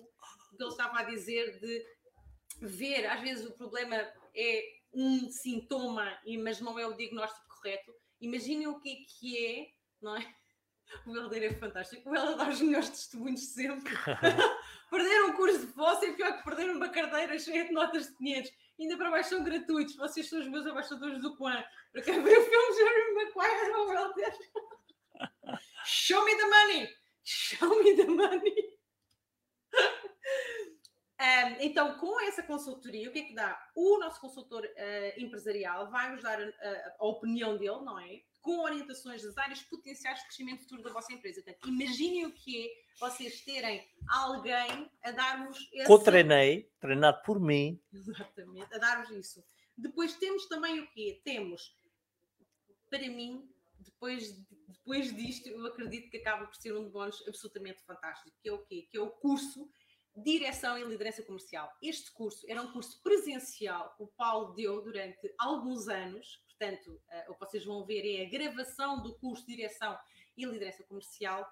que 0.56 0.62
ele 0.62 0.70
estava 0.70 1.00
a 1.00 1.02
dizer 1.04 1.58
de 1.60 1.84
ver, 2.60 3.06
às 3.06 3.20
vezes 3.20 3.46
o 3.46 3.52
problema 3.52 3.96
é 4.34 4.79
um 4.92 5.30
sintoma, 5.30 6.18
mas 6.42 6.60
não 6.60 6.78
é 6.78 6.86
o 6.86 6.94
diagnóstico 6.94 7.46
correto. 7.48 7.94
Imaginem 8.20 8.66
o 8.66 8.80
que 8.80 8.90
é 8.90 8.96
que 9.06 9.46
é, 9.46 9.70
não 10.00 10.16
é? 10.16 10.34
O 11.06 11.16
Helder 11.16 11.44
é 11.44 11.54
fantástico. 11.54 12.10
O 12.10 12.14
Helder 12.14 12.36
dá 12.36 12.48
os 12.48 12.60
melhores 12.60 12.88
testemunhos 12.88 13.40
sempre. 13.40 13.94
perder 14.90 15.24
um 15.24 15.32
curso 15.34 15.60
de 15.60 15.66
vosso 15.66 16.04
é 16.04 16.12
pior 16.12 16.36
que 16.36 16.42
perder 16.42 16.68
uma 16.68 16.88
carteira 16.88 17.38
cheia 17.38 17.64
de 17.64 17.72
notas 17.72 18.08
de 18.08 18.16
500. 18.16 18.52
Ainda 18.80 18.96
para 18.96 19.10
baixo 19.10 19.30
são 19.30 19.44
gratuitos. 19.44 19.94
Vocês 19.94 20.28
são 20.28 20.40
os 20.40 20.48
meus 20.48 20.66
abaixadores 20.66 21.22
do 21.22 21.36
Quan. 21.36 21.62
Para 21.92 22.02
quem 22.02 22.20
ver 22.22 22.38
o 22.38 22.44
filme 22.44 22.76
Jerry 22.76 23.14
Maguire 23.14 23.70
ou 23.76 23.92
Helder. 23.92 24.38
Show 25.84 26.24
me 26.24 26.36
the 26.36 26.46
money! 26.46 26.88
Show 27.22 27.82
me 27.82 27.94
the 27.94 28.06
money! 28.06 28.69
Um, 31.20 31.56
então, 31.60 31.98
com 31.98 32.18
essa 32.22 32.42
consultoria, 32.42 33.08
o 33.08 33.12
que 33.12 33.18
é 33.18 33.24
que 33.24 33.34
dá? 33.34 33.62
O 33.74 33.98
nosso 33.98 34.18
consultor 34.20 34.64
uh, 34.64 35.20
empresarial 35.20 35.90
vai 35.90 36.12
nos 36.12 36.22
dar 36.22 36.40
a, 36.40 36.44
a, 36.44 36.96
a 36.98 37.04
opinião 37.04 37.58
dele, 37.58 37.84
não 37.84 37.98
é? 37.98 38.22
com 38.40 38.60
orientações 38.60 39.22
das 39.22 39.36
áreas 39.36 39.60
potenciais 39.62 40.18
de 40.18 40.24
crescimento 40.24 40.62
futuro 40.62 40.82
da 40.82 40.92
vossa 40.92 41.12
empresa. 41.12 41.42
Portanto, 41.42 41.68
imaginem 41.68 42.26
o 42.26 42.32
que 42.32 42.66
é 42.66 42.70
vocês 42.98 43.42
terem 43.42 43.86
alguém 44.08 44.90
a 45.02 45.10
dar-vos 45.10 45.58
esse... 45.72 45.86
Co-treinei, 45.86 46.70
treinado 46.80 47.22
por 47.22 47.38
mim. 47.38 47.80
Exatamente, 47.92 48.74
a 48.74 48.78
dar-vos 48.78 49.10
isso. 49.10 49.44
Depois 49.76 50.14
temos 50.16 50.46
também 50.46 50.80
o 50.80 50.90
quê? 50.90 51.20
Temos, 51.24 51.76
para 52.88 53.00
mim, 53.08 53.48
depois, 53.78 54.32
depois 54.68 55.14
disto, 55.14 55.48
eu 55.48 55.66
acredito 55.66 56.10
que 56.10 56.18
acaba 56.18 56.46
por 56.46 56.56
ser 56.56 56.74
um 56.74 56.88
bónus 56.90 57.22
absolutamente 57.26 57.82
fantástico, 57.82 58.36
que 58.42 58.48
é 58.48 58.52
o 58.52 58.64
quê? 58.64 58.88
Que 58.90 58.98
é 58.98 59.00
o 59.00 59.10
curso 59.10 59.70
Direção 60.16 60.76
e 60.76 60.84
Liderança 60.84 61.22
Comercial. 61.22 61.70
Este 61.82 62.12
curso 62.12 62.44
era 62.48 62.60
um 62.60 62.72
curso 62.72 63.00
presencial 63.02 63.94
o 63.98 64.06
Paulo 64.08 64.54
deu 64.54 64.82
durante 64.82 65.32
alguns 65.38 65.88
anos, 65.88 66.42
portanto, 66.48 66.90
uh, 66.90 67.30
o 67.30 67.34
que 67.34 67.40
vocês 67.40 67.64
vão 67.64 67.84
ver 67.84 68.04
é 68.04 68.26
a 68.26 68.28
gravação 68.28 69.02
do 69.02 69.14
curso 69.18 69.46
de 69.46 69.56
Direção 69.56 69.98
e 70.36 70.44
Liderança 70.44 70.82
Comercial, 70.84 71.46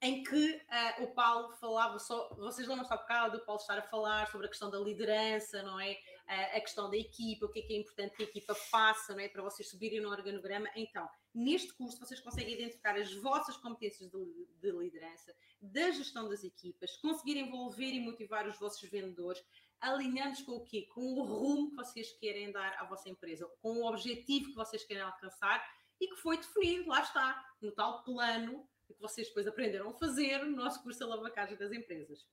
em 0.00 0.22
que 0.22 0.52
uh, 0.52 1.04
o 1.04 1.14
Paulo 1.14 1.54
falava 1.56 1.98
só, 1.98 2.28
vocês 2.36 2.68
lembram-se 2.68 2.92
há 2.92 2.96
bocado 2.96 3.38
do 3.38 3.44
Paulo 3.44 3.60
estar 3.60 3.78
a 3.78 3.82
falar 3.82 4.30
sobre 4.30 4.46
a 4.46 4.50
questão 4.50 4.70
da 4.70 4.78
liderança, 4.78 5.62
não 5.62 5.80
é? 5.80 5.92
Uh, 5.92 6.56
a 6.56 6.60
questão 6.60 6.90
da 6.90 6.96
equipa, 6.96 7.46
o 7.46 7.48
que 7.48 7.60
é 7.60 7.62
que 7.62 7.74
é 7.74 7.78
importante 7.78 8.16
que 8.16 8.22
a 8.22 8.26
equipa 8.26 8.54
faça, 8.54 9.14
não 9.14 9.20
é? 9.20 9.28
Para 9.28 9.42
vocês 9.42 9.68
subirem 9.70 10.00
no 10.00 10.10
organograma. 10.10 10.68
Então, 10.76 11.08
neste 11.36 11.72
curso 11.74 12.00
vocês 12.00 12.18
conseguem 12.20 12.54
identificar 12.54 12.96
as 12.96 13.12
vossas 13.14 13.56
competências 13.58 14.10
de, 14.10 14.48
de 14.60 14.70
liderança, 14.70 15.36
da 15.60 15.90
gestão 15.90 16.28
das 16.28 16.42
equipas, 16.42 16.96
conseguir 16.96 17.36
envolver 17.36 17.92
e 17.92 18.00
motivar 18.00 18.48
os 18.48 18.58
vossos 18.58 18.88
vendedores, 18.88 19.44
alinhando-os 19.78 20.42
com 20.42 20.52
o 20.52 20.64
quê? 20.64 20.88
Com 20.94 21.14
o 21.14 21.22
rumo 21.22 21.70
que 21.70 21.76
vocês 21.76 22.10
querem 22.12 22.50
dar 22.50 22.74
à 22.80 22.84
vossa 22.84 23.10
empresa, 23.10 23.46
com 23.60 23.80
o 23.80 23.86
objetivo 23.86 24.48
que 24.48 24.54
vocês 24.54 24.84
querem 24.84 25.02
alcançar 25.02 25.62
e 26.00 26.08
que 26.08 26.16
foi 26.16 26.38
definido, 26.38 26.88
lá 26.88 27.02
está, 27.02 27.44
no 27.60 27.70
tal 27.70 28.02
plano 28.02 28.66
que 28.86 28.94
vocês 28.98 29.28
depois 29.28 29.46
aprenderam 29.46 29.90
a 29.90 29.94
fazer 29.94 30.38
no 30.38 30.56
nosso 30.56 30.82
curso 30.82 30.98
de 30.98 31.04
alavancagem 31.04 31.56
das 31.56 31.72
empresas. 31.72 32.26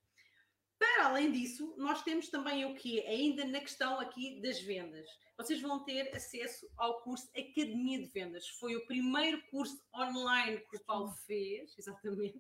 Para 0.84 1.06
além 1.06 1.32
disso, 1.32 1.74
nós 1.78 2.02
temos 2.02 2.28
também 2.28 2.66
o 2.66 2.76
que 2.76 3.00
ainda 3.08 3.46
na 3.46 3.62
questão 3.62 4.02
aqui 4.02 4.42
das 4.42 4.60
vendas. 4.60 5.10
Vocês 5.38 5.62
vão 5.62 5.82
ter 5.86 6.14
acesso 6.14 6.70
ao 6.76 7.02
curso 7.04 7.26
Academia 7.30 8.00
de 8.00 8.08
Vendas. 8.08 8.50
Foi 8.60 8.76
o 8.76 8.86
primeiro 8.86 9.42
curso 9.44 9.82
online 9.96 10.60
que 10.70 10.76
o 10.76 10.84
Paulo 10.84 11.14
fez, 11.26 11.74
exatamente, 11.80 12.38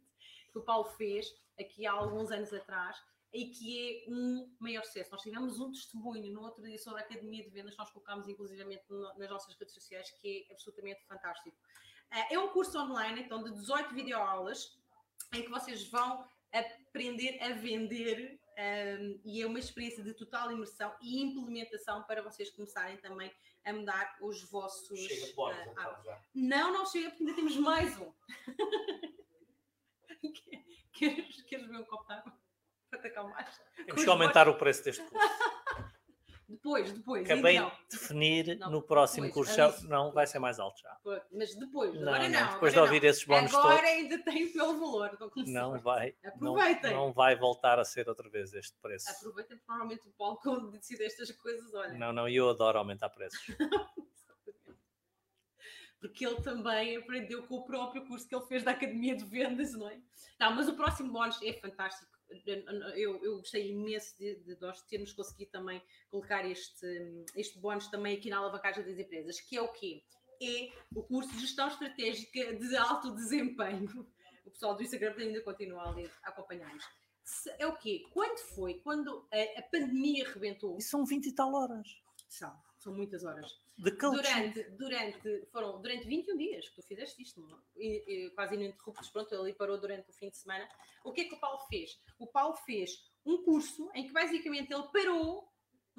que 0.52 0.60
o 0.60 0.62
Paulo 0.62 0.89
fez 0.98 1.26
aqui 1.58 1.88
há 1.88 1.94
alguns 1.94 2.32
anos 2.32 2.52
atrás 2.52 2.98
e 3.32 3.46
que 3.46 3.80
é 3.80 4.12
um 4.12 4.54
maior 4.60 4.84
sucesso. 4.84 5.12
Nós 5.12 5.22
tivemos 5.22 5.62
um 5.62 5.72
testemunho 5.72 6.34
no 6.34 6.41
outro 6.41 6.62
dia 6.64 6.78
sobre 6.78 7.00
a 7.00 7.06
Academia 7.06 7.46
de 7.46 7.50
Vendas, 7.50 7.78
nós 7.78 7.89
colocámos 7.91 8.28
inclusivamente 8.28 8.84
nas 9.18 9.30
nossas 9.30 9.56
redes 9.56 9.74
sociais, 9.74 10.12
que 10.20 10.46
é 10.50 10.52
absolutamente 10.52 11.02
fantástico. 11.08 11.56
É 12.30 12.38
um 12.38 12.50
curso 12.50 12.78
online, 12.78 13.22
então, 13.22 13.41
de 13.41 13.54
18 13.54 13.96
videoaulas, 13.96 14.78
em 15.34 15.44
que 15.44 15.50
vocês 15.50 15.89
vão 15.89 16.28
aprender 16.54 17.41
a 17.41 17.49
vender 17.49 18.39
um, 18.58 19.20
e 19.26 19.41
é 19.41 19.47
uma 19.47 19.58
experiência 19.58 20.04
de 20.04 20.14
total 20.14 20.51
imersão 20.51 20.93
e 21.01 21.22
implementação 21.24 22.04
para 22.04 22.22
vocês 22.22 22.51
começarem 22.51 22.97
também 22.97 23.32
a 23.66 23.74
mudar 23.74 24.16
os 24.22 24.43
vossos. 24.43 24.99
Chega 24.99 25.26
de 25.28 25.34
bónus, 25.34 25.58
uh, 25.58 25.72
então, 25.72 26.04
já. 26.04 26.22
Não, 26.36 26.72
não 26.72 26.86
chega, 26.86 27.10
porque 27.10 27.24
ainda 27.24 27.36
temos 27.36 27.56
mais 27.58 27.97
um. 27.97 28.14
queres, 30.93 31.41
queres 31.43 31.68
ver 31.68 31.78
um 31.78 31.86
copo 31.86 32.06
de 32.06 32.14
água? 32.14 32.34
Para 32.89 33.01
te 33.01 33.08
acalmar? 33.08 33.51
Temos 33.76 34.04
que 34.04 34.10
aumentar 34.10 34.47
o 34.47 34.56
preço 34.56 34.84
deste 34.84 35.04
curso. 35.04 35.28
Depois, 36.54 36.91
depois. 36.91 37.26
Acabei 37.26 37.58
então, 37.58 37.72
de 37.89 37.97
definir 37.97 38.58
não, 38.60 38.70
no 38.70 38.82
próximo 38.82 39.26
depois, 39.26 39.47
curso. 39.47 39.58
Já, 39.58 39.88
não, 39.88 40.12
vai 40.12 40.28
ser 40.28 40.38
mais 40.38 40.60
alto 40.60 40.80
já. 40.80 40.95
Mas 41.32 41.56
depois, 41.56 41.93
não, 41.95 42.14
agora 42.14 42.30
não. 42.30 42.39
não. 42.39 42.54
Depois 42.54 42.74
agora 42.74 42.89
de 42.89 42.95
ouvir 42.95 43.08
esses 43.08 43.24
bónus 43.24 43.54
agora 43.54 43.78
todos. 43.78 43.89
ainda 43.89 44.24
tem 44.24 44.54
pelo 44.54 44.80
valor. 44.80 45.18
Não 45.47 45.80
vai. 45.80 46.16
Aproveitem. 46.24 46.91
Não, 46.91 47.08
não, 47.08 47.14
vai 47.14 47.36
voltar 47.36 47.80
a 47.80 47.84
ser 47.84 48.08
outra 48.08 48.30
vez 48.30 48.54
este 48.54 48.78
preço. 48.80 49.10
Aproveitem, 49.10 49.58
porque 49.58 49.72
normalmente 49.72 50.08
o 50.08 50.12
Paulo, 50.12 50.38
quando 50.38 50.72
decide 50.72 51.04
estas 51.04 51.32
coisas, 51.32 51.74
olha. 51.74 51.93
Não, 51.93 52.14
não, 52.14 52.30
eu 52.30 52.47
adoro 52.49 52.78
aumentar 52.78 53.10
preços. 53.10 53.41
porque 55.99 56.26
ele 56.26 56.39
também 56.41 56.97
aprendeu 56.97 57.41
com 57.43 57.56
o 57.56 57.66
próprio 57.66 58.06
curso 58.06 58.28
que 58.28 58.36
ele 58.36 58.45
fez 58.45 58.64
da 58.64 58.72
Academia 58.72 59.16
de 59.16 59.24
Vendas, 59.24 59.74
não 59.74 59.89
é? 59.89 59.97
Não, 60.39 60.54
mas 60.54 60.68
o 60.68 60.76
próximo 60.76 61.12
bónus 61.12 61.41
é 61.41 61.54
fantástico 61.54 62.12
eu, 62.95 63.23
eu 63.23 63.38
gostei 63.38 63.69
imenso 63.69 64.17
de, 64.17 64.36
de 64.36 64.59
nós 64.59 64.81
termos 64.84 65.13
conseguido 65.13 65.51
também 65.51 65.81
colocar 66.09 66.45
este, 66.49 66.86
este 67.36 67.59
bónus 67.59 67.88
também 67.88 68.17
aqui 68.17 68.29
na 68.29 68.38
alavancagem 68.38 68.84
das 68.84 68.97
empresas, 68.97 69.39
que 69.41 69.57
é 69.57 69.61
o 69.61 69.67
quê? 69.69 70.03
É 70.41 70.71
o 70.95 71.03
curso 71.03 71.31
de 71.34 71.41
gestão 71.41 71.67
estratégica 71.67 72.55
de 72.55 72.75
alto 72.75 73.13
desempenho. 73.15 74.07
O 74.45 74.51
pessoal 74.51 74.75
do 74.75 74.84
Instagram 74.84 75.15
ainda 75.17 75.41
continua 75.41 75.89
ali 75.89 76.09
a 76.23 76.29
acompanhar-nos. 76.29 76.84
É 77.57 77.65
o 77.65 77.77
quê? 77.77 78.03
Quando 78.11 78.38
foi? 78.38 78.75
Quando 78.75 79.25
a, 79.31 79.59
a 79.59 79.61
pandemia 79.63 80.27
arrebentou? 80.27 80.77
E 80.77 80.81
são 80.81 81.05
20 81.05 81.27
e 81.27 81.31
tal 81.34 81.53
horas. 81.53 81.88
São, 82.27 82.53
são 82.77 82.93
muitas 82.93 83.23
horas 83.23 83.62
durante, 83.78 84.63
durante, 84.71 85.45
foram 85.51 85.82
durante 85.82 86.07
21 86.07 86.38
dias 86.38 86.69
que 86.69 86.76
tu 86.76 86.84
fizeste 86.84 87.21
isto, 87.21 87.41
e, 87.76 88.26
e, 88.26 88.30
quase 88.32 88.55
ininterruptos, 88.55 89.09
pronto, 89.09 89.34
ele 89.34 89.53
parou 89.53 89.80
durante 89.80 90.09
o 90.09 90.13
fim 90.13 90.30
de 90.30 90.38
semana. 90.38 90.67
O 91.03 91.11
que 91.11 91.21
é 91.21 91.24
que 91.26 91.34
o 91.34 91.39
Paulo 91.39 91.59
fez? 91.67 91.99
O 92.19 92.28
Paulo 92.28 92.55
fez 92.57 93.11
um 93.26 93.43
curso 93.43 93.89
em 93.93 94.05
que 94.05 94.13
basicamente 94.13 94.71
ele 94.71 94.88
parou, 94.93 95.51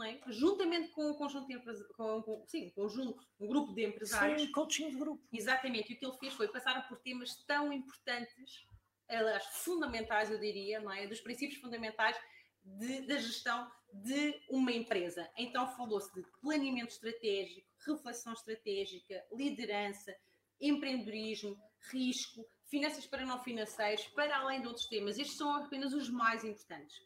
é? 0.03 0.21
juntamente 0.29 0.91
com 0.91 1.11
um 1.11 1.15
conjunto 1.15 1.47
de 1.47 1.85
com, 1.95 2.23
com, 2.23 2.45
sim, 2.47 2.67
um 2.67 2.71
conjunto, 2.71 3.25
um 3.39 3.47
grupo 3.47 3.73
de 3.73 3.85
empresários. 3.85 4.43
Sim, 4.43 4.53
coaching 4.53 4.91
de 4.91 4.97
grupo. 4.97 5.23
Exatamente, 5.33 5.93
e 5.93 5.97
o 5.97 5.99
que 5.99 6.07
ele 6.07 6.19
fez 6.19 6.33
foi 6.35 6.49
passar 6.49 6.89
por 6.89 6.99
temas 6.99 7.35
tão 7.45 7.73
importantes, 7.73 8.67
aliás, 9.09 9.45
fundamentais, 9.47 10.31
eu 10.31 10.39
diria, 10.39 10.81
não 10.81 10.93
é? 10.93 11.07
Dos 11.07 11.21
princípios 11.21 11.61
fundamentais 11.61 12.17
de, 12.65 13.03
da 13.03 13.17
gestão 13.17 13.71
de 13.93 14.41
uma 14.49 14.73
empresa. 14.73 15.29
Então 15.37 15.67
falou-se 15.77 16.13
de 16.15 16.23
planeamento 16.41 16.93
estratégico, 16.93 17.69
reflexão 17.87 18.33
estratégica, 18.33 19.25
liderança, 19.33 20.15
empreendedorismo, 20.61 21.57
risco, 21.93 22.47
finanças 22.67 23.07
para 23.07 23.25
não 23.25 23.43
financeiros, 23.43 24.07
para 24.09 24.37
além 24.39 24.61
de 24.61 24.67
outros 24.67 24.87
temas. 24.87 25.19
Estes 25.19 25.37
são 25.37 25.55
apenas 25.55 25.93
os 25.93 26.09
mais 26.09 26.45
importantes. 26.45 27.03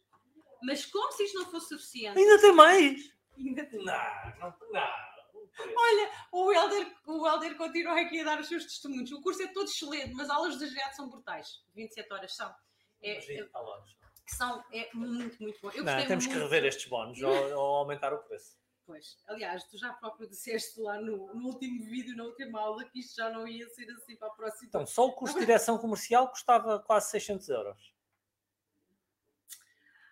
Mas 0.62 0.86
como 0.86 1.12
se 1.12 1.24
isto 1.24 1.38
não 1.38 1.50
fosse 1.50 1.68
suficiente. 1.68 2.18
Ainda 2.18 2.40
tem 2.40 2.52
mais! 2.52 3.18
Ainda 3.36 3.64
tem 3.66 3.84
não, 3.84 3.94
não, 4.40 4.54
não. 4.72 5.08
Olha, 5.60 6.10
o 6.32 6.52
Helder, 6.52 6.96
o 7.06 7.26
Helder 7.26 7.56
continua 7.56 8.00
aqui 8.00 8.20
a 8.20 8.24
dar 8.24 8.40
os 8.40 8.48
seus 8.48 8.64
testemunhos. 8.64 9.10
O 9.10 9.20
curso 9.20 9.42
é 9.42 9.48
todo 9.48 9.68
excelente, 9.68 10.14
mas 10.14 10.28
as 10.28 10.36
aulas 10.36 10.58
de 10.58 10.64
agilidade 10.64 10.96
são 10.96 11.08
brutais. 11.08 11.64
27 11.74 12.12
horas 12.12 12.34
são. 12.34 12.54
É, 13.00 13.12
é, 13.12 13.48
que 14.28 14.34
são 14.36 14.62
é 14.70 14.90
muito, 14.92 15.42
muito 15.42 15.58
bom. 15.60 15.70
Eu 15.70 15.82
não, 15.82 16.06
temos 16.06 16.26
muito... 16.26 16.38
que 16.38 16.44
rever 16.44 16.64
estes 16.66 16.86
bónus 16.86 17.20
ou, 17.22 17.32
ou, 17.56 17.76
aumentar 17.76 18.12
o 18.12 18.18
preço. 18.18 18.58
Pois, 18.86 19.18
aliás, 19.26 19.64
tu 19.64 19.78
já 19.78 19.92
próprio 19.94 20.28
disseste 20.28 20.80
lá 20.80 21.00
no, 21.00 21.34
no, 21.34 21.46
último 21.46 21.84
vídeo, 21.84 22.16
na 22.16 22.24
última 22.24 22.60
aula, 22.60 22.84
que 22.84 23.00
isto 23.00 23.16
já 23.16 23.30
não 23.30 23.46
ia 23.46 23.68
ser 23.70 23.90
assim 23.90 24.16
para 24.16 24.28
a 24.28 24.30
próxima. 24.30 24.68
Então, 24.68 24.86
só 24.86 25.06
o 25.06 25.12
custo 25.12 25.38
de 25.38 25.46
direção 25.46 25.78
comercial 25.78 26.28
custava 26.28 26.78
quase 26.80 27.10
600 27.10 27.48
euros. 27.48 27.94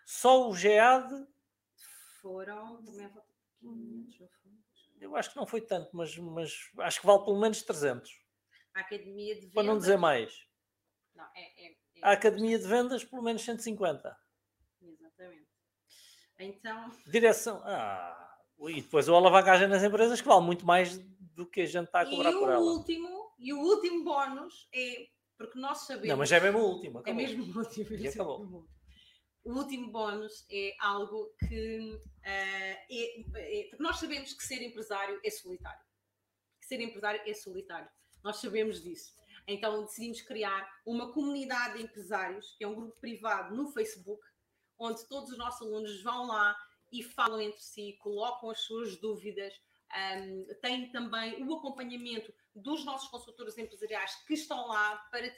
Só 0.05 0.49
o 0.49 0.55
GEAD. 0.55 1.27
Foram. 2.21 2.83
Eu 4.99 5.15
acho 5.15 5.31
que 5.31 5.35
não 5.35 5.45
foi 5.45 5.61
tanto, 5.61 5.95
mas, 5.95 6.17
mas 6.17 6.71
acho 6.79 7.01
que 7.01 7.05
vale 7.05 7.23
pelo 7.23 7.39
menos 7.39 7.61
300. 7.61 8.25
A 8.73 8.79
Academia 8.81 9.35
de 9.35 9.41
Vendas. 9.41 9.53
Para 9.53 9.63
não 9.63 9.77
dizer 9.77 9.97
mais. 9.97 10.47
Não, 11.15 11.25
é, 11.35 11.67
é 11.67 11.76
a 12.01 12.11
Academia 12.11 12.57
de 12.57 12.67
Vendas, 12.67 13.03
pelo 13.03 13.21
menos 13.21 13.41
150. 13.43 14.17
Exatamente. 14.81 15.47
Então. 16.39 16.91
Direção. 17.05 17.61
Ah, 17.63 18.37
e 18.59 18.81
depois 18.81 19.07
o 19.07 19.15
alavancagem 19.15 19.67
nas 19.67 19.83
empresas, 19.83 20.21
que 20.21 20.27
vale 20.27 20.45
muito 20.45 20.65
mais 20.65 20.97
do 20.97 21.45
que 21.45 21.61
a 21.61 21.65
gente 21.65 21.85
está 21.85 22.01
a 22.01 22.05
cobrar 22.05 22.31
e 22.31 22.33
por 22.33 22.49
ela. 22.49 22.59
Último, 22.59 23.31
e 23.37 23.53
o 23.53 23.59
último 23.59 24.03
bónus 24.03 24.67
é. 24.73 25.07
Porque 25.37 25.59
nós 25.59 25.79
sabemos. 25.85 26.07
Não, 26.07 26.17
mas 26.17 26.31
é 26.31 26.39
mesmo 26.39 26.59
o 26.59 26.73
último. 26.73 26.99
Acabou. 26.99 27.21
É 27.21 27.25
mesmo 27.25 27.43
o 27.43 27.59
último. 27.59 27.93
E 27.93 28.07
acabou. 28.09 28.67
O 29.43 29.53
último 29.53 29.91
bónus 29.91 30.45
é 30.51 30.75
algo 30.79 31.31
que. 31.47 31.93
Uh, 31.93 32.03
é, 32.25 32.81
é, 33.35 33.67
porque 33.69 33.83
nós 33.83 33.97
sabemos 33.97 34.33
que 34.33 34.43
ser 34.43 34.61
empresário 34.63 35.19
é 35.23 35.29
solitário. 35.29 35.85
Que 36.59 36.67
ser 36.67 36.81
empresário 36.81 37.21
é 37.25 37.33
solitário. 37.33 37.89
Nós 38.23 38.37
sabemos 38.37 38.81
disso. 38.81 39.13
Então 39.47 39.85
decidimos 39.85 40.21
criar 40.21 40.69
uma 40.85 41.13
comunidade 41.13 41.77
de 41.77 41.83
empresários, 41.83 42.53
que 42.57 42.65
é 42.65 42.67
um 42.67 42.75
grupo 42.75 42.99
privado 42.99 43.55
no 43.55 43.71
Facebook, 43.71 44.21
onde 44.77 45.07
todos 45.07 45.31
os 45.31 45.37
nossos 45.37 45.61
alunos 45.65 46.03
vão 46.03 46.27
lá 46.27 46.55
e 46.91 47.01
falam 47.01 47.39
entre 47.41 47.61
si, 47.61 47.97
colocam 48.01 48.49
as 48.49 48.59
suas 48.59 48.97
dúvidas, 48.97 49.53
um, 50.19 50.47
tem 50.61 50.91
também 50.91 51.41
o 51.43 51.55
acompanhamento 51.55 52.33
dos 52.53 52.83
nossos 52.83 53.07
consultores 53.07 53.57
empresariais 53.57 54.15
que 54.25 54.33
estão 54.33 54.67
lá 54.67 54.97
para 55.09 55.29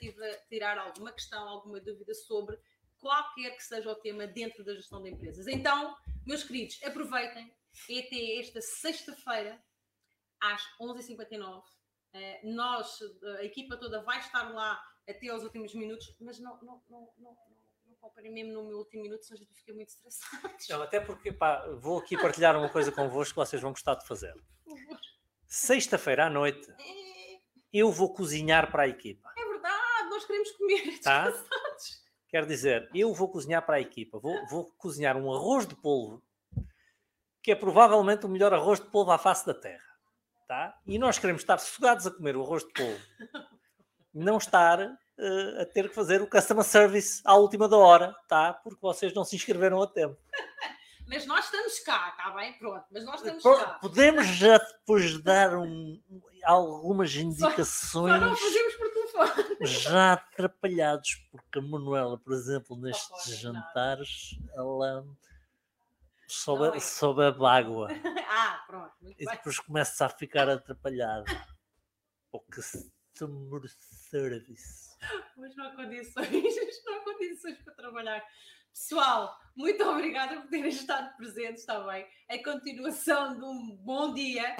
tirar 0.47 0.77
alguma 0.79 1.11
questão, 1.11 1.47
alguma 1.47 1.79
dúvida 1.79 2.13
sobre 2.15 2.59
qualquer 2.97 3.55
que 3.55 3.63
seja 3.63 3.91
o 3.91 3.95
tema 3.95 4.25
dentro 4.25 4.63
da 4.63 4.73
gestão 4.73 5.03
de 5.03 5.11
empresas. 5.11 5.47
Então, 5.47 5.95
meus 6.25 6.43
queridos, 6.43 6.81
aproveitem 6.83 7.53
até 7.85 8.39
esta 8.39 8.59
sexta-feira 8.59 9.63
às 10.41 10.63
11h59 10.81 11.61
Uh, 11.61 11.78
nós, 12.43 12.99
a 13.39 13.43
equipa 13.43 13.77
toda, 13.77 14.01
vai 14.03 14.19
estar 14.19 14.43
lá 14.53 14.81
até 15.07 15.27
aos 15.29 15.43
últimos 15.43 15.73
minutos, 15.73 16.15
mas 16.19 16.39
não, 16.39 16.57
não, 16.61 16.81
não, 16.89 17.13
não, 17.17 17.37
não 17.85 17.95
comparem 17.99 18.31
mesmo 18.31 18.53
no 18.53 18.67
meu 18.67 18.77
último 18.77 19.03
minuto, 19.03 19.23
senão 19.23 19.35
a 19.35 19.43
gente 19.43 19.53
fica 19.53 19.73
muito 19.73 19.89
estressado. 19.89 20.49
Não, 20.69 20.81
até 20.81 20.99
porque 20.99 21.31
pá, 21.31 21.67
vou 21.79 21.99
aqui 21.99 22.17
partilhar 22.17 22.57
uma 22.57 22.69
coisa 22.69 22.91
convosco 22.91 23.33
que 23.33 23.47
vocês 23.47 23.61
vão 23.61 23.71
gostar 23.71 23.95
de 23.95 24.07
fazer. 24.07 24.33
Sexta-feira 25.45 26.27
à 26.27 26.29
noite, 26.29 26.71
eu 27.73 27.91
vou 27.91 28.13
cozinhar 28.13 28.71
para 28.71 28.83
a 28.83 28.87
equipa. 28.87 29.31
É 29.37 29.45
verdade, 29.45 30.09
nós 30.09 30.25
queremos 30.25 30.51
comer. 30.51 30.99
Tá? 31.01 31.33
Quer 32.27 32.45
dizer, 32.45 32.89
eu 32.93 33.11
vou 33.11 33.31
cozinhar 33.31 33.65
para 33.65 33.77
a 33.77 33.81
equipa, 33.81 34.19
vou, 34.19 34.45
vou 34.47 34.71
cozinhar 34.77 35.17
um 35.17 35.33
arroz 35.33 35.65
de 35.65 35.75
polvo, 35.75 36.23
que 37.41 37.51
é 37.51 37.55
provavelmente 37.55 38.25
o 38.25 38.29
melhor 38.29 38.53
arroz 38.53 38.79
de 38.79 38.85
polvo 38.91 39.11
à 39.11 39.17
face 39.17 39.45
da 39.47 39.53
terra. 39.53 39.88
Tá? 40.49 40.75
E 40.87 40.97
nós 40.97 41.19
queremos 41.19 41.43
estar 41.43 41.59
sossegados 41.59 42.07
a 42.07 42.11
comer 42.11 42.35
o 42.35 42.41
arroz 42.41 42.63
de 42.63 42.73
polvo, 42.73 42.99
não 44.11 44.39
estar 44.39 44.79
uh, 44.81 45.61
a 45.61 45.65
ter 45.67 45.87
que 45.87 45.93
fazer 45.93 46.23
o 46.23 46.27
customer 46.27 46.63
service 46.63 47.21
à 47.23 47.35
última 47.35 47.69
da 47.69 47.77
hora, 47.77 48.15
tá? 48.27 48.51
porque 48.53 48.81
vocês 48.81 49.13
não 49.13 49.23
se 49.23 49.35
inscreveram 49.35 49.79
a 49.79 49.85
tempo. 49.85 50.17
Mas 51.07 51.27
nós 51.27 51.45
estamos 51.45 51.79
cá, 51.81 52.15
está 52.17 52.31
bem? 52.31 52.53
Pronto, 52.57 52.83
mas 52.91 53.05
nós 53.05 53.21
estamos 53.21 53.43
cá. 53.43 53.77
Podemos 53.79 54.25
já 54.25 54.57
depois 54.57 55.21
dar 55.21 55.55
um, 55.55 56.01
algumas 56.43 57.13
indicações. 57.15 57.67
Só, 57.67 58.07
só 58.07 58.17
não 58.17 58.35
fazemos 58.35 58.75
por 58.75 58.89
telefone. 58.89 59.57
Já 59.67 60.13
atrapalhados, 60.13 61.15
porque 61.31 61.59
a 61.59 61.61
Manuela, 61.61 62.17
por 62.17 62.33
exemplo, 62.33 62.75
nestes 62.75 63.37
jantares, 63.37 64.35
ela 64.55 65.05
sobe, 66.33 66.77
é. 66.77 66.79
sobe 66.79 67.23
a 67.23 67.51
água. 67.51 67.87
ah, 68.29 68.63
pronto. 68.67 68.93
e 69.01 69.25
depois 69.25 69.57
bem. 69.57 69.65
começa 69.65 70.05
a 70.05 70.09
ficar 70.09 70.49
atrapalhada. 70.49 71.25
Porque 72.31 72.61
customer 73.19 73.61
service. 74.09 74.89
Mas 75.37 75.55
não 75.55 75.67
há 75.67 75.75
condições, 75.75 76.29
não 76.85 76.95
há 76.95 77.03
condições 77.03 77.57
para 77.63 77.73
trabalhar. 77.73 78.23
Pessoal, 78.71 79.35
muito 79.55 79.83
obrigada 79.83 80.39
por 80.41 80.49
terem 80.49 80.69
estado 80.69 81.15
presentes, 81.17 81.61
está 81.61 81.79
bem? 81.85 82.05
A 82.29 82.43
continuação 82.43 83.37
de 83.37 83.43
um 83.43 83.75
bom 83.77 84.13
dia. 84.13 84.55